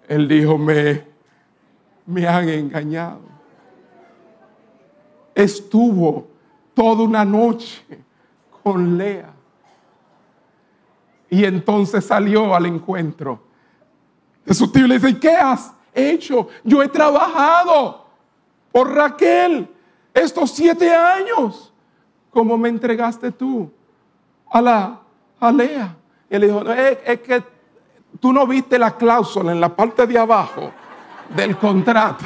Él 0.06 0.28
dijo, 0.28 0.58
me, 0.58 1.06
me 2.06 2.28
han 2.28 2.50
engañado 2.50 3.22
estuvo 5.34 6.28
toda 6.74 7.04
una 7.04 7.24
noche 7.24 7.82
con 8.62 8.98
Lea. 8.98 9.32
Y 11.30 11.46
entonces 11.46 12.04
salió 12.04 12.54
al 12.54 12.66
encuentro 12.66 13.48
su 14.54 14.72
tío 14.72 14.88
le 14.88 14.98
dice, 14.98 15.20
¿qué 15.20 15.30
has 15.30 15.74
hecho? 15.94 16.48
Yo 16.64 16.82
he 16.82 16.88
trabajado 16.88 18.06
por 18.72 18.94
Raquel 18.94 19.68
estos 20.14 20.52
siete 20.52 20.94
años. 20.94 21.74
como 22.32 22.58
me 22.58 22.70
entregaste 22.70 23.32
tú 23.32 23.72
a 24.52 24.62
la 24.62 25.00
a 25.40 25.52
Lea? 25.52 25.96
Y 26.30 26.36
él 26.36 26.42
dijo, 26.42 26.62
es, 26.72 27.20
que 27.22 27.44
tú 28.20 28.32
no 28.32 28.46
viste 28.46 28.78
la 28.78 28.96
cláusula 28.96 29.52
en 29.52 29.60
la 29.60 29.76
parte 29.76 30.06
de 30.06 30.18
abajo 30.18 30.72
del 31.36 31.58
contrato. 31.58 32.26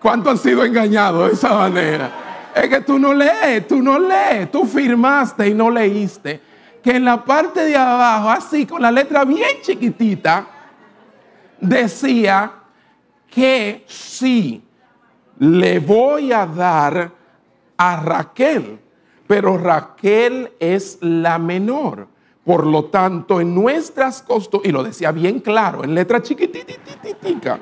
¿Cuántos 0.00 0.32
han 0.32 0.38
sido 0.38 0.64
engañados 0.64 1.28
de 1.28 1.34
esa 1.34 1.54
manera? 1.54 2.10
Es 2.54 2.68
que 2.68 2.80
tú 2.80 2.98
no 2.98 3.12
lees, 3.12 3.66
tú 3.66 3.82
no 3.82 3.98
lees, 3.98 4.50
tú 4.50 4.64
firmaste 4.64 5.48
y 5.48 5.54
no 5.54 5.70
leíste. 5.70 6.40
Que 6.82 6.96
en 6.96 7.04
la 7.04 7.24
parte 7.24 7.64
de 7.64 7.76
abajo, 7.76 8.30
así 8.30 8.66
con 8.66 8.82
la 8.82 8.90
letra 8.90 9.24
bien 9.24 9.60
chiquitita, 9.60 10.46
decía 11.60 12.52
que 13.28 13.84
sí, 13.86 14.62
le 15.38 15.78
voy 15.80 16.32
a 16.32 16.46
dar 16.46 17.12
a 17.76 17.96
Raquel, 17.96 18.78
pero 19.26 19.58
Raquel 19.58 20.52
es 20.58 20.98
la 21.00 21.38
menor. 21.38 22.08
Por 22.44 22.66
lo 22.66 22.86
tanto, 22.86 23.40
en 23.40 23.54
nuestras 23.54 24.22
costumbres, 24.22 24.70
y 24.70 24.72
lo 24.72 24.82
decía 24.82 25.12
bien 25.12 25.40
claro, 25.40 25.84
en 25.84 25.94
letra 25.94 26.22
chiquitititita 26.22 27.58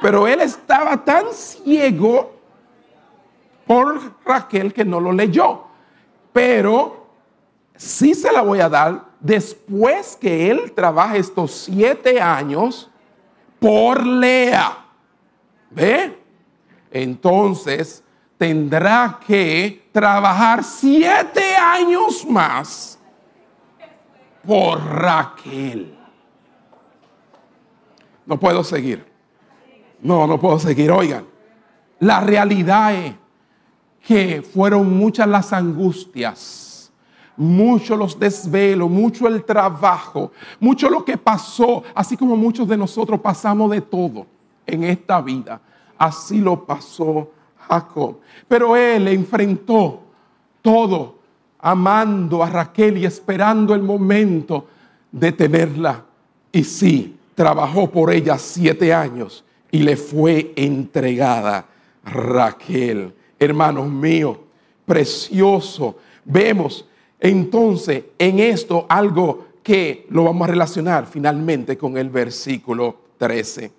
pero 0.00 0.26
él 0.26 0.40
estaba 0.40 1.04
tan 1.04 1.26
ciego 1.32 2.32
por 3.66 4.00
Raquel 4.24 4.72
que 4.72 4.84
no 4.84 5.00
lo 5.00 5.12
leyó. 5.12 5.64
Pero 6.32 6.99
sí 7.80 8.14
se 8.14 8.30
la 8.30 8.42
voy 8.42 8.60
a 8.60 8.68
dar 8.68 9.06
después 9.20 10.16
que 10.20 10.50
él 10.50 10.72
trabaje 10.72 11.16
estos 11.18 11.52
siete 11.52 12.20
años 12.20 12.90
por 13.58 14.04
Lea. 14.04 14.84
¿Ve? 15.70 16.18
Entonces 16.90 18.04
tendrá 18.36 19.18
que 19.26 19.88
trabajar 19.92 20.62
siete 20.62 21.56
años 21.56 22.26
más 22.26 22.98
por 24.46 24.84
Raquel. 24.84 25.96
No 28.26 28.38
puedo 28.38 28.62
seguir. 28.62 29.06
No, 30.02 30.26
no 30.26 30.38
puedo 30.38 30.58
seguir. 30.58 30.90
Oigan, 30.90 31.26
la 31.98 32.20
realidad 32.20 32.94
es 32.94 33.14
que 34.06 34.42
fueron 34.42 34.96
muchas 34.98 35.26
las 35.28 35.52
angustias, 35.52 36.69
mucho 37.40 37.96
los 37.96 38.18
desvelos, 38.18 38.90
mucho 38.90 39.26
el 39.26 39.42
trabajo, 39.44 40.30
mucho 40.58 40.90
lo 40.90 41.02
que 41.02 41.16
pasó, 41.16 41.82
así 41.94 42.14
como 42.14 42.36
muchos 42.36 42.68
de 42.68 42.76
nosotros 42.76 43.18
pasamos 43.18 43.70
de 43.70 43.80
todo 43.80 44.26
en 44.66 44.84
esta 44.84 45.22
vida. 45.22 45.58
Así 45.96 46.38
lo 46.38 46.66
pasó 46.66 47.30
Jacob. 47.66 48.18
Pero 48.46 48.76
él 48.76 49.08
enfrentó 49.08 50.02
todo 50.60 51.14
amando 51.60 52.44
a 52.44 52.50
Raquel 52.50 52.98
y 52.98 53.06
esperando 53.06 53.74
el 53.74 53.82
momento 53.82 54.66
de 55.10 55.32
tenerla. 55.32 56.04
Y 56.52 56.62
sí, 56.62 57.16
trabajó 57.34 57.90
por 57.90 58.12
ella 58.12 58.36
siete 58.36 58.92
años 58.92 59.46
y 59.70 59.78
le 59.78 59.96
fue 59.96 60.52
entregada 60.56 61.64
Raquel. 62.04 63.14
Hermanos 63.38 63.88
míos, 63.88 64.36
precioso. 64.84 65.96
Vemos 66.22 66.84
entonces 67.20 68.04
en 68.18 68.40
esto 68.40 68.86
algo 68.88 69.46
que 69.62 70.06
lo 70.10 70.24
vamos 70.24 70.48
a 70.48 70.50
relacionar 70.50 71.06
finalmente 71.06 71.76
con 71.76 71.96
el 71.96 72.08
versículo 72.08 72.96
13. 73.18 73.70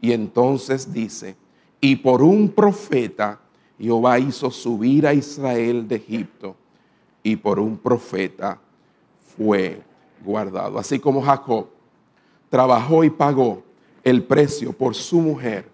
Y 0.00 0.12
entonces 0.12 0.92
dice, 0.92 1.36
y 1.80 1.96
por 1.96 2.22
un 2.22 2.50
profeta 2.50 3.40
Jehová 3.78 4.18
hizo 4.18 4.50
subir 4.50 5.06
a 5.06 5.14
Israel 5.14 5.88
de 5.88 5.96
Egipto, 5.96 6.54
y 7.22 7.36
por 7.36 7.58
un 7.58 7.76
profeta 7.76 8.60
fue 9.36 9.82
guardado. 10.24 10.78
Así 10.78 10.98
como 10.98 11.22
Jacob 11.22 11.68
trabajó 12.48 13.04
y 13.04 13.10
pagó 13.10 13.62
el 14.04 14.24
precio 14.24 14.72
por 14.72 14.94
su 14.94 15.20
mujer, 15.20 15.68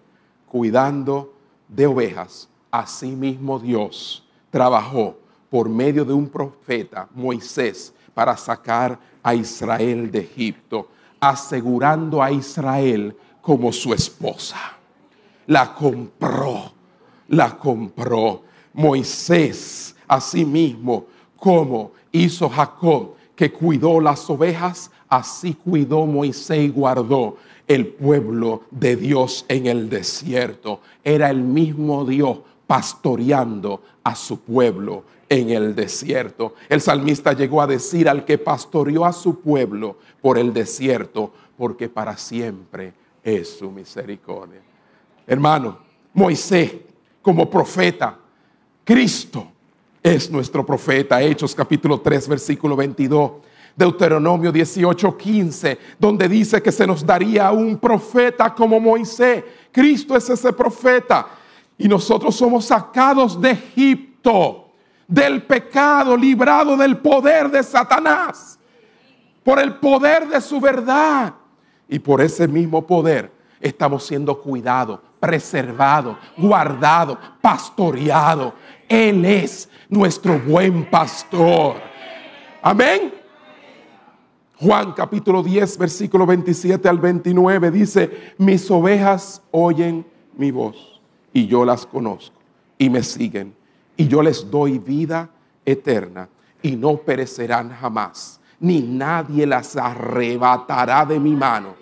cuidando 0.47 1.33
de 1.67 1.87
ovejas, 1.87 2.49
asimismo 2.71 3.59
Dios 3.59 4.27
trabajó 4.49 5.17
por 5.49 5.69
medio 5.69 6.05
de 6.05 6.13
un 6.13 6.27
profeta, 6.27 7.07
Moisés, 7.13 7.93
para 8.13 8.35
sacar 8.37 8.99
a 9.23 9.33
Israel 9.33 10.11
de 10.11 10.19
Egipto, 10.19 10.89
asegurando 11.19 12.21
a 12.21 12.31
Israel 12.31 13.15
como 13.41 13.71
su 13.71 13.93
esposa. 13.93 14.57
La 15.47 15.73
compró, 15.73 16.71
la 17.29 17.57
compró 17.57 18.43
Moisés, 18.73 19.95
asimismo, 20.07 21.05
como 21.35 21.91
hizo 22.11 22.49
Jacob, 22.49 23.15
que 23.35 23.51
cuidó 23.51 23.99
las 23.99 24.29
ovejas, 24.29 24.91
así 25.07 25.53
cuidó 25.53 26.05
Moisés 26.05 26.59
y 26.59 26.69
guardó 26.69 27.37
el 27.67 27.87
pueblo 27.87 28.63
de 28.69 28.95
Dios 28.95 29.45
en 29.47 29.67
el 29.67 29.89
desierto. 29.89 30.81
Era 31.03 31.29
el 31.29 31.41
mismo 31.41 32.03
Dios 32.05 32.39
pastoreando 32.67 33.81
a 34.03 34.15
su 34.15 34.41
pueblo 34.41 35.03
en 35.29 35.51
el 35.51 35.75
desierto. 35.75 36.55
El 36.67 36.81
salmista 36.81 37.33
llegó 37.33 37.61
a 37.61 37.67
decir 37.67 38.09
al 38.09 38.25
que 38.25 38.39
pastoreó 38.39 39.05
a 39.05 39.13
su 39.13 39.39
pueblo 39.39 39.97
por 40.21 40.39
el 40.39 40.51
desierto, 40.51 41.31
porque 41.55 41.87
para 41.87 42.17
siempre 42.17 42.93
es 43.23 43.57
su 43.59 43.69
misericordia. 43.69 44.61
Hermano, 45.27 45.77
Moisés 46.13 46.73
como 47.21 47.47
profeta, 47.47 48.17
Cristo 48.83 49.47
es 50.01 50.31
nuestro 50.31 50.65
profeta. 50.65 51.21
Hechos 51.21 51.53
capítulo 51.53 52.01
3, 52.01 52.27
versículo 52.27 52.75
22. 52.75 53.31
Deuteronomio 53.75 54.51
18, 54.51 55.15
15, 55.15 55.79
donde 55.97 56.27
dice 56.27 56.61
que 56.61 56.71
se 56.71 56.85
nos 56.85 57.05
daría 57.05 57.51
un 57.51 57.77
profeta 57.77 58.53
como 58.53 58.79
Moisés. 58.79 59.43
Cristo 59.71 60.17
es 60.17 60.29
ese 60.29 60.51
profeta. 60.51 61.27
Y 61.77 61.87
nosotros 61.87 62.35
somos 62.35 62.65
sacados 62.65 63.39
de 63.39 63.51
Egipto 63.51 64.68
del 65.09 65.41
pecado, 65.41 66.15
librado 66.15 66.77
del 66.77 66.97
poder 66.97 67.49
de 67.49 67.63
Satanás, 67.63 68.59
por 69.43 69.59
el 69.59 69.75
poder 69.77 70.27
de 70.27 70.39
su 70.39 70.61
verdad. 70.61 71.33
Y 71.87 71.97
por 71.97 72.21
ese 72.21 72.47
mismo 72.47 72.85
poder 72.85 73.31
estamos 73.59 74.05
siendo 74.05 74.39
cuidados, 74.39 74.99
preservados, 75.19 76.15
guardados, 76.37 77.17
pastoreados. 77.41 78.53
Él 78.87 79.25
es 79.25 79.67
nuestro 79.89 80.39
buen 80.39 80.87
pastor. 80.87 81.77
Amén. 82.61 83.11
Juan 84.59 84.91
capítulo 84.91 85.41
10, 85.41 85.77
versículo 85.79 86.27
27 86.27 86.87
al 86.87 86.99
29 86.99 87.71
dice, 87.71 88.33
mis 88.37 88.69
ovejas 88.69 89.41
oyen 89.51 90.05
mi 90.35 90.51
voz 90.51 91.01
y 91.33 91.47
yo 91.47 91.65
las 91.65 91.85
conozco 91.85 92.37
y 92.77 92.89
me 92.89 93.01
siguen 93.01 93.55
y 93.99 94.07
yo 94.07 94.23
les 94.23 94.49
doy 94.49 94.79
vida 94.79 95.29
eterna 95.65 96.29
y 96.61 96.77
no 96.77 96.95
perecerán 96.95 97.69
jamás, 97.69 98.39
ni 98.61 98.81
nadie 98.81 99.45
las 99.45 99.75
arrebatará 99.75 101.05
de 101.05 101.19
mi 101.19 101.35
mano. 101.35 101.75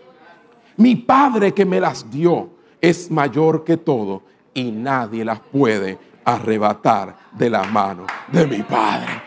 Mi 0.77 0.95
Padre 0.95 1.53
que 1.53 1.64
me 1.64 1.80
las 1.80 2.10
dio 2.10 2.49
es 2.81 3.11
mayor 3.11 3.64
que 3.64 3.77
todo 3.77 4.23
y 4.56 4.72
nadie 4.72 5.23
las 5.23 5.39
puede 5.41 5.99
arrebatar 6.26 7.15
de 7.34 7.52
la 7.52 7.64
mano 7.65 8.07
de 8.31 8.48
mi 8.48 8.64
Padre. 8.64 9.22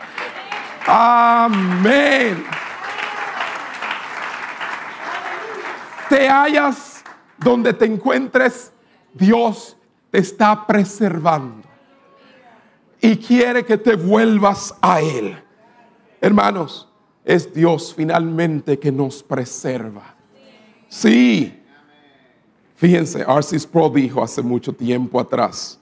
Amén. 0.85 2.43
Te 6.09 6.27
hallas 6.27 7.05
donde 7.37 7.71
te 7.71 7.85
encuentres, 7.85 8.73
Dios 9.13 9.77
te 10.09 10.17
está 10.17 10.67
preservando 10.67 11.70
y 13.01 13.17
quiere 13.17 13.65
que 13.65 13.77
te 13.77 13.95
vuelvas 13.95 14.75
a 14.79 15.01
Él. 15.01 15.35
Hermanos, 16.21 16.87
es 17.25 17.51
Dios 17.51 17.93
finalmente 17.95 18.77
que 18.77 18.91
nos 18.91 19.23
preserva. 19.23 20.15
Sí. 20.87 21.57
Fíjense, 22.75 23.21
R.C. 23.21 23.59
Sproul 23.59 23.93
dijo 23.93 24.23
hace 24.23 24.41
mucho 24.41 24.73
tiempo 24.73 25.19
atrás, 25.19 25.79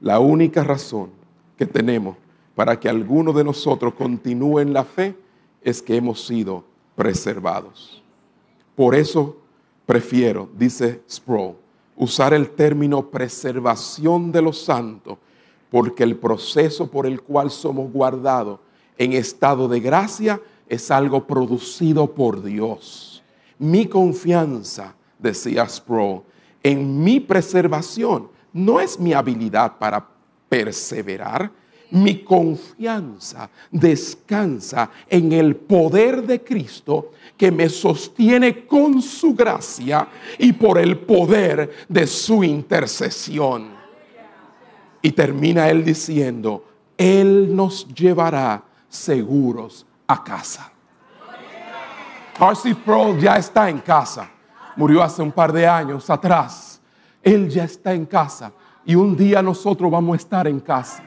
la 0.00 0.18
única 0.18 0.62
razón 0.62 1.10
que 1.56 1.66
tenemos 1.66 2.16
para 2.54 2.78
que 2.78 2.88
alguno 2.88 3.32
de 3.32 3.44
nosotros 3.44 3.94
continúe 3.94 4.60
en 4.60 4.72
la 4.72 4.84
fe 4.84 5.16
es 5.62 5.80
que 5.80 5.96
hemos 5.96 6.26
sido 6.26 6.64
preservados. 6.96 8.02
Por 8.74 8.94
eso 8.94 9.36
prefiero, 9.86 10.48
dice 10.56 11.02
Sproul, 11.08 11.56
usar 11.96 12.34
el 12.34 12.50
término 12.50 13.10
preservación 13.10 14.32
de 14.32 14.42
los 14.42 14.62
santos 14.62 15.18
porque 15.70 16.02
el 16.02 16.16
proceso 16.16 16.90
por 16.90 17.06
el 17.06 17.20
cual 17.22 17.50
somos 17.50 17.92
guardados 17.92 18.60
en 18.96 19.12
estado 19.12 19.68
de 19.68 19.80
gracia 19.80 20.40
es 20.68 20.90
algo 20.90 21.26
producido 21.26 22.14
por 22.14 22.42
Dios. 22.42 23.22
Mi 23.58 23.86
confianza, 23.86 24.94
decía 25.18 25.68
Sproul, 25.68 26.22
en 26.62 27.02
mi 27.02 27.20
preservación 27.20 28.28
no 28.52 28.80
es 28.80 28.98
mi 28.98 29.12
habilidad 29.12 29.78
para 29.78 30.06
perseverar, 30.48 31.50
mi 31.90 32.22
confianza 32.22 33.48
descansa 33.70 34.90
en 35.08 35.32
el 35.32 35.56
poder 35.56 36.22
de 36.26 36.42
Cristo 36.42 37.12
que 37.36 37.50
me 37.50 37.68
sostiene 37.68 38.66
con 38.66 39.00
su 39.00 39.34
gracia 39.34 40.06
y 40.38 40.52
por 40.52 40.78
el 40.78 40.98
poder 40.98 41.70
de 41.88 42.06
su 42.06 42.44
intercesión. 42.44 43.77
Y 45.02 45.12
termina 45.12 45.68
él 45.68 45.84
diciendo, 45.84 46.64
Él 46.96 47.54
nos 47.54 47.86
llevará 47.94 48.62
seguros 48.88 49.86
a 50.06 50.24
casa. 50.24 50.72
R.C. 52.40 52.72
Sproul 52.72 53.18
ya 53.18 53.36
está 53.36 53.68
en 53.68 53.78
casa. 53.78 54.30
Murió 54.76 55.02
hace 55.02 55.22
un 55.22 55.32
par 55.32 55.52
de 55.52 55.66
años 55.66 56.08
atrás. 56.08 56.80
Él 57.22 57.48
ya 57.48 57.64
está 57.64 57.92
en 57.92 58.06
casa. 58.06 58.52
Y 58.84 58.94
un 58.94 59.16
día 59.16 59.42
nosotros 59.42 59.90
vamos 59.90 60.14
a 60.14 60.16
estar 60.16 60.46
en 60.46 60.60
casa. 60.60 61.02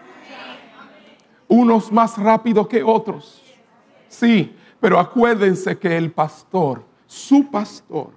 Unos 1.47 1.91
más 1.91 2.17
rápido 2.17 2.67
que 2.67 2.83
otros. 2.83 3.41
Sí, 4.07 4.55
pero 4.79 4.99
acuérdense 4.99 5.77
que 5.77 5.97
el 5.97 6.11
pastor, 6.11 6.83
su 7.07 7.49
pastor, 7.49 8.11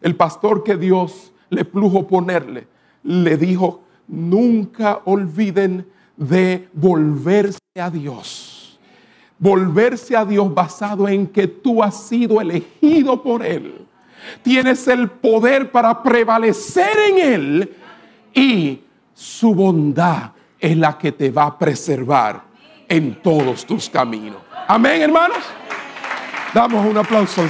el 0.00 0.14
pastor 0.16 0.62
que 0.62 0.76
Dios 0.76 1.32
le 1.50 1.64
plujo 1.64 2.06
ponerle, 2.06 2.68
le 3.02 3.36
dijo, 3.36 3.82
nunca 4.10 5.00
olviden 5.04 5.86
de 6.16 6.68
volverse 6.72 7.60
a 7.80 7.88
Dios. 7.90 8.78
Volverse 9.38 10.16
a 10.16 10.24
Dios 10.24 10.52
basado 10.52 11.08
en 11.08 11.26
que 11.26 11.46
tú 11.46 11.82
has 11.82 12.08
sido 12.08 12.40
elegido 12.40 13.22
por 13.22 13.44
Él. 13.44 13.86
Tienes 14.42 14.86
el 14.88 15.08
poder 15.08 15.70
para 15.70 16.02
prevalecer 16.02 16.98
en 17.08 17.18
Él 17.18 17.76
y 18.34 18.80
su 19.14 19.54
bondad 19.54 20.32
es 20.58 20.76
la 20.76 20.98
que 20.98 21.12
te 21.12 21.30
va 21.30 21.44
a 21.44 21.58
preservar 21.58 22.42
en 22.86 23.22
todos 23.22 23.64
tus 23.64 23.88
caminos. 23.88 24.42
Amén, 24.68 25.00
hermanos. 25.00 25.38
Damos 26.52 26.84
un 26.84 26.98
aplauso 26.98 27.42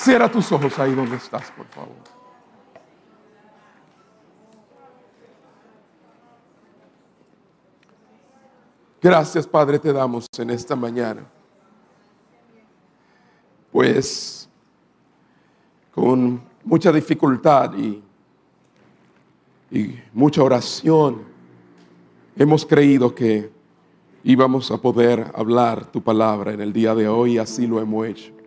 Cierra 0.00 0.30
tus 0.30 0.50
ojos 0.50 0.78
ahí 0.78 0.94
donde 0.94 1.16
estás, 1.16 1.50
por 1.50 1.66
favor. 1.66 1.94
Gracias, 9.02 9.46
Padre, 9.46 9.78
te 9.78 9.92
damos 9.92 10.24
en 10.38 10.48
esta 10.48 10.74
mañana. 10.74 11.26
Pues 13.70 14.48
con 15.90 16.40
mucha 16.64 16.90
dificultad 16.90 17.74
y, 17.74 18.02
y 19.70 20.00
mucha 20.14 20.42
oración 20.42 21.24
hemos 22.36 22.64
creído 22.64 23.14
que 23.14 23.52
íbamos 24.24 24.70
a 24.70 24.78
poder 24.78 25.30
hablar 25.34 25.84
tu 25.92 26.02
palabra 26.02 26.54
en 26.54 26.62
el 26.62 26.72
día 26.72 26.94
de 26.94 27.06
hoy 27.06 27.34
y 27.34 27.38
así 27.38 27.66
lo 27.66 27.78
hemos 27.80 28.06
hecho. 28.06 28.39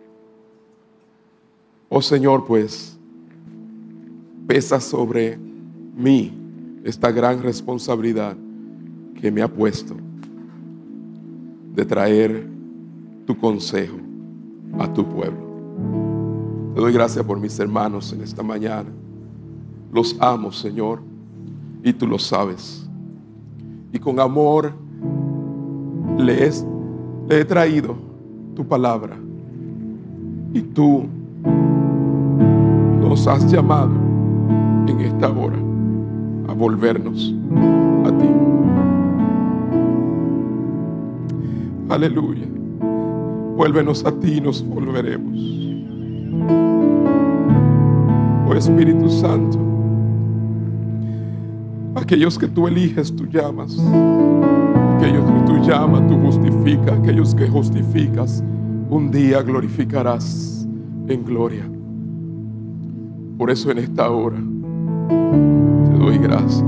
Oh 1.88 2.02
Señor, 2.02 2.44
pues 2.44 2.98
pesa 4.46 4.80
sobre 4.80 5.38
mí 5.96 6.32
esta 6.84 7.10
gran 7.10 7.42
responsabilidad 7.42 8.36
que 9.20 9.30
me 9.30 9.42
ha 9.42 9.48
puesto 9.48 9.94
de 11.74 11.84
traer 11.84 12.46
tu 13.26 13.36
consejo 13.36 13.96
a 14.78 14.92
tu 14.92 15.06
pueblo. 15.08 15.44
Te 16.74 16.80
doy 16.80 16.92
gracias 16.92 17.24
por 17.24 17.38
mis 17.38 17.58
hermanos 17.58 18.12
en 18.12 18.22
esta 18.22 18.42
mañana. 18.42 18.90
Los 19.92 20.16
amo, 20.20 20.50
Señor, 20.52 21.00
y 21.82 21.92
tú 21.92 22.06
lo 22.06 22.18
sabes. 22.18 22.88
Y 23.92 23.98
con 23.98 24.18
amor 24.18 24.72
le 26.18 26.50
he 27.30 27.44
traído 27.44 27.96
tu 28.56 28.66
palabra. 28.66 29.16
Y 30.52 30.62
tú 30.62 31.06
nos 31.44 33.26
has 33.26 33.50
llamado 33.50 33.92
en 34.88 35.00
esta 35.00 35.30
hora 35.30 35.56
a 36.48 36.52
volvernos 36.52 37.34
a 38.04 38.10
ti. 38.10 38.28
Aleluya. 41.88 42.46
Vuélvenos 43.56 44.04
a 44.04 44.10
ti 44.10 44.38
y 44.38 44.40
nos 44.40 44.66
volveremos. 44.66 45.38
Oh 48.48 48.54
Espíritu 48.54 49.08
Santo, 49.08 49.58
aquellos 51.94 52.38
que 52.38 52.48
tú 52.48 52.66
eliges, 52.66 53.14
tú 53.14 53.26
llamas. 53.26 53.78
Aquellos 54.96 55.24
que 55.24 55.40
tú 55.46 55.58
llamas, 55.58 56.06
tú 56.08 56.18
justificas. 56.18 56.98
Aquellos 56.98 57.34
que 57.34 57.48
justificas, 57.48 58.42
un 58.90 59.10
día 59.10 59.42
glorificarás 59.42 60.63
en 61.08 61.24
gloria. 61.24 61.68
Por 63.38 63.50
eso 63.50 63.70
en 63.70 63.78
esta 63.78 64.10
hora 64.10 64.38
te 65.08 65.98
doy 65.98 66.18
gracias. 66.18 66.64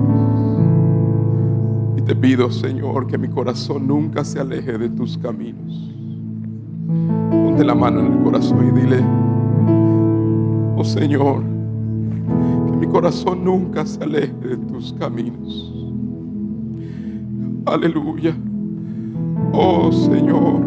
Y 1.96 2.02
te 2.02 2.14
pido, 2.14 2.50
Señor, 2.50 3.06
que 3.06 3.18
mi 3.18 3.28
corazón 3.28 3.86
nunca 3.86 4.24
se 4.24 4.40
aleje 4.40 4.76
de 4.76 4.88
tus 4.90 5.16
caminos. 5.18 5.92
Ponte 7.30 7.64
la 7.64 7.74
mano 7.74 8.00
en 8.00 8.12
el 8.12 8.22
corazón 8.22 8.68
y 8.68 8.80
dile, 8.80 9.02
oh 10.76 10.84
Señor, 10.84 11.42
que 12.70 12.76
mi 12.76 12.86
corazón 12.86 13.44
nunca 13.44 13.86
se 13.86 14.02
aleje 14.02 14.34
de 14.34 14.56
tus 14.56 14.92
caminos. 14.94 15.72
Aleluya. 17.64 18.36
Oh 19.52 19.90
Señor, 19.90 20.60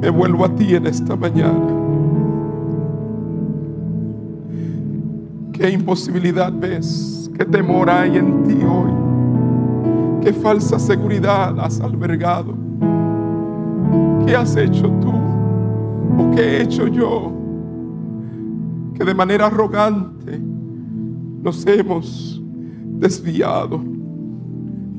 me 0.00 0.10
vuelvo 0.10 0.44
a 0.44 0.54
ti 0.54 0.74
en 0.74 0.86
esta 0.86 1.16
mañana. 1.16 1.83
¿Qué 5.64 5.70
imposibilidad 5.70 6.52
ves? 6.52 7.30
¿Qué 7.38 7.42
temor 7.42 7.88
hay 7.88 8.18
en 8.18 8.42
ti 8.42 8.52
hoy? 8.52 10.20
¿Qué 10.22 10.30
falsa 10.30 10.78
seguridad 10.78 11.58
has 11.58 11.80
albergado? 11.80 12.54
¿Qué 14.26 14.36
has 14.36 14.54
hecho 14.56 14.90
tú? 15.00 15.10
¿O 16.18 16.30
qué 16.32 16.42
he 16.42 16.62
hecho 16.64 16.86
yo? 16.86 17.32
Que 18.94 19.06
de 19.06 19.14
manera 19.14 19.46
arrogante 19.46 20.38
nos 21.42 21.66
hemos 21.66 22.42
desviado 22.98 23.80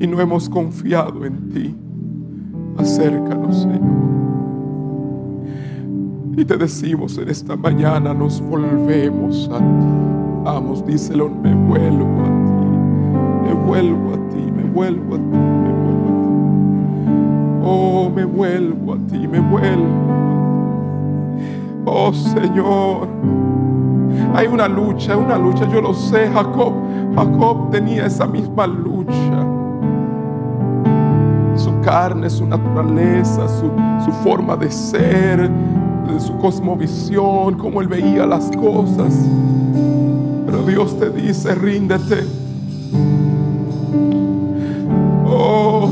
y 0.00 0.06
no 0.08 0.20
hemos 0.20 0.48
confiado 0.48 1.24
en 1.24 1.48
ti. 1.48 1.76
Acércanos, 2.76 3.62
Señor. 3.62 3.80
Y 6.36 6.44
te 6.44 6.56
decimos 6.56 7.16
en 7.18 7.28
esta 7.28 7.54
mañana, 7.54 8.12
nos 8.12 8.40
volvemos 8.40 9.48
a 9.48 9.58
ti. 9.58 10.15
Vamos, 10.46 10.86
díselo, 10.86 11.28
me 11.28 11.52
vuelvo 11.52 12.20
a 12.20 12.26
ti, 12.46 13.48
me 13.48 13.52
vuelvo 13.66 14.14
a 14.14 14.28
ti, 14.30 14.52
me 14.52 14.62
vuelvo 14.62 15.16
a 15.16 15.18
ti, 15.18 15.24
me 15.26 15.72
vuelvo 15.72 16.06
a 16.06 16.20
ti. 17.02 17.64
Oh, 17.64 18.08
me 18.14 18.24
vuelvo 18.24 18.92
a 18.92 18.96
ti, 19.08 19.26
me 19.26 19.40
vuelvo. 19.40 19.88
Oh 21.84 22.12
Señor, 22.12 23.08
hay 24.36 24.46
una 24.46 24.68
lucha, 24.68 25.16
una 25.16 25.36
lucha, 25.36 25.68
yo 25.68 25.80
lo 25.80 25.92
sé, 25.92 26.28
Jacob, 26.28 26.74
Jacob 27.16 27.70
tenía 27.72 28.06
esa 28.06 28.28
misma 28.28 28.68
lucha. 28.68 29.44
Su 31.56 31.72
carne, 31.80 32.30
su 32.30 32.46
naturaleza, 32.46 33.48
su, 33.48 33.68
su 34.04 34.12
forma 34.22 34.56
de 34.56 34.70
ser, 34.70 35.50
su 36.20 36.38
cosmovisión, 36.38 37.54
cómo 37.54 37.80
él 37.80 37.88
veía 37.88 38.24
las 38.26 38.48
cosas. 38.52 39.28
Dios 40.66 40.98
te 40.98 41.10
dice, 41.10 41.54
ríndete. 41.54 42.24
Oh, 45.28 45.88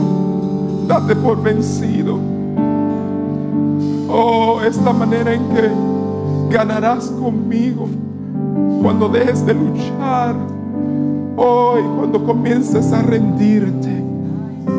date 0.88 1.14
por 1.14 1.40
vencido. 1.40 2.18
Oh, 4.08 4.60
esta 4.66 4.92
manera 4.92 5.32
en 5.32 5.48
que 5.50 5.70
ganarás 6.54 7.06
conmigo 7.06 7.88
cuando 8.82 9.08
dejes 9.08 9.46
de 9.46 9.54
luchar. 9.54 10.34
Hoy, 11.36 11.82
cuando 11.96 12.24
comiences 12.24 12.92
a 12.92 13.02
rendirte 13.02 14.04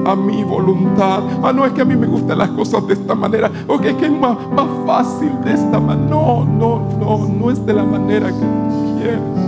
a 0.05 0.15
mi 0.15 0.43
voluntad. 0.43 1.21
Ah, 1.41 1.53
no 1.53 1.65
es 1.65 1.73
que 1.73 1.81
a 1.81 1.85
mí 1.85 1.95
me 1.95 2.07
gustan 2.07 2.37
las 2.37 2.49
cosas 2.49 2.85
de 2.87 2.93
esta 2.93 3.15
manera. 3.15 3.49
O 3.67 3.79
que 3.79 3.89
es 3.89 3.95
que 3.95 4.05
es 4.05 4.11
más, 4.11 4.37
más 4.53 4.67
fácil 4.85 5.31
de 5.43 5.53
esta 5.53 5.79
manera. 5.79 6.09
No, 6.09 6.45
no, 6.45 6.81
no, 6.99 7.27
no 7.27 7.51
es 7.51 7.65
de 7.65 7.73
la 7.73 7.83
manera 7.83 8.27
que 8.27 8.33
tú 8.33 8.97
quieres 8.97 9.44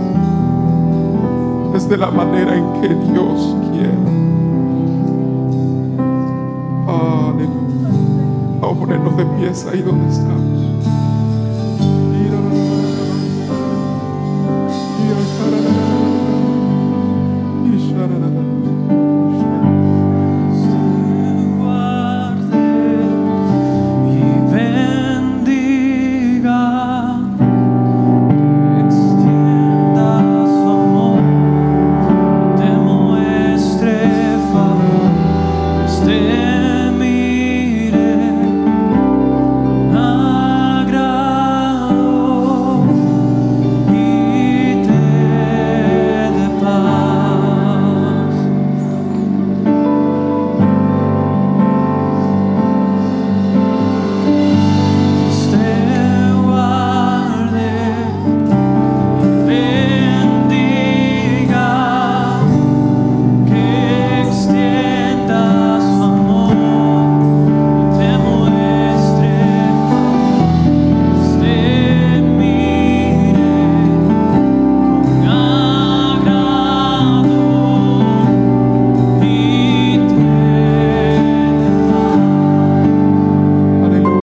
es 1.78 1.88
de 1.88 1.96
la 1.96 2.10
manera 2.10 2.56
en 2.56 2.80
que 2.80 2.88
Dios 2.88 3.54
quiere. 3.70 3.92
Aleluya. 6.88 7.88
Vamos 8.60 8.76
a 8.76 8.80
ponernos 8.80 9.16
de 9.16 9.24
pies 9.38 9.64
ahí 9.72 9.82
donde 9.82 10.12
estamos. 10.12 11.07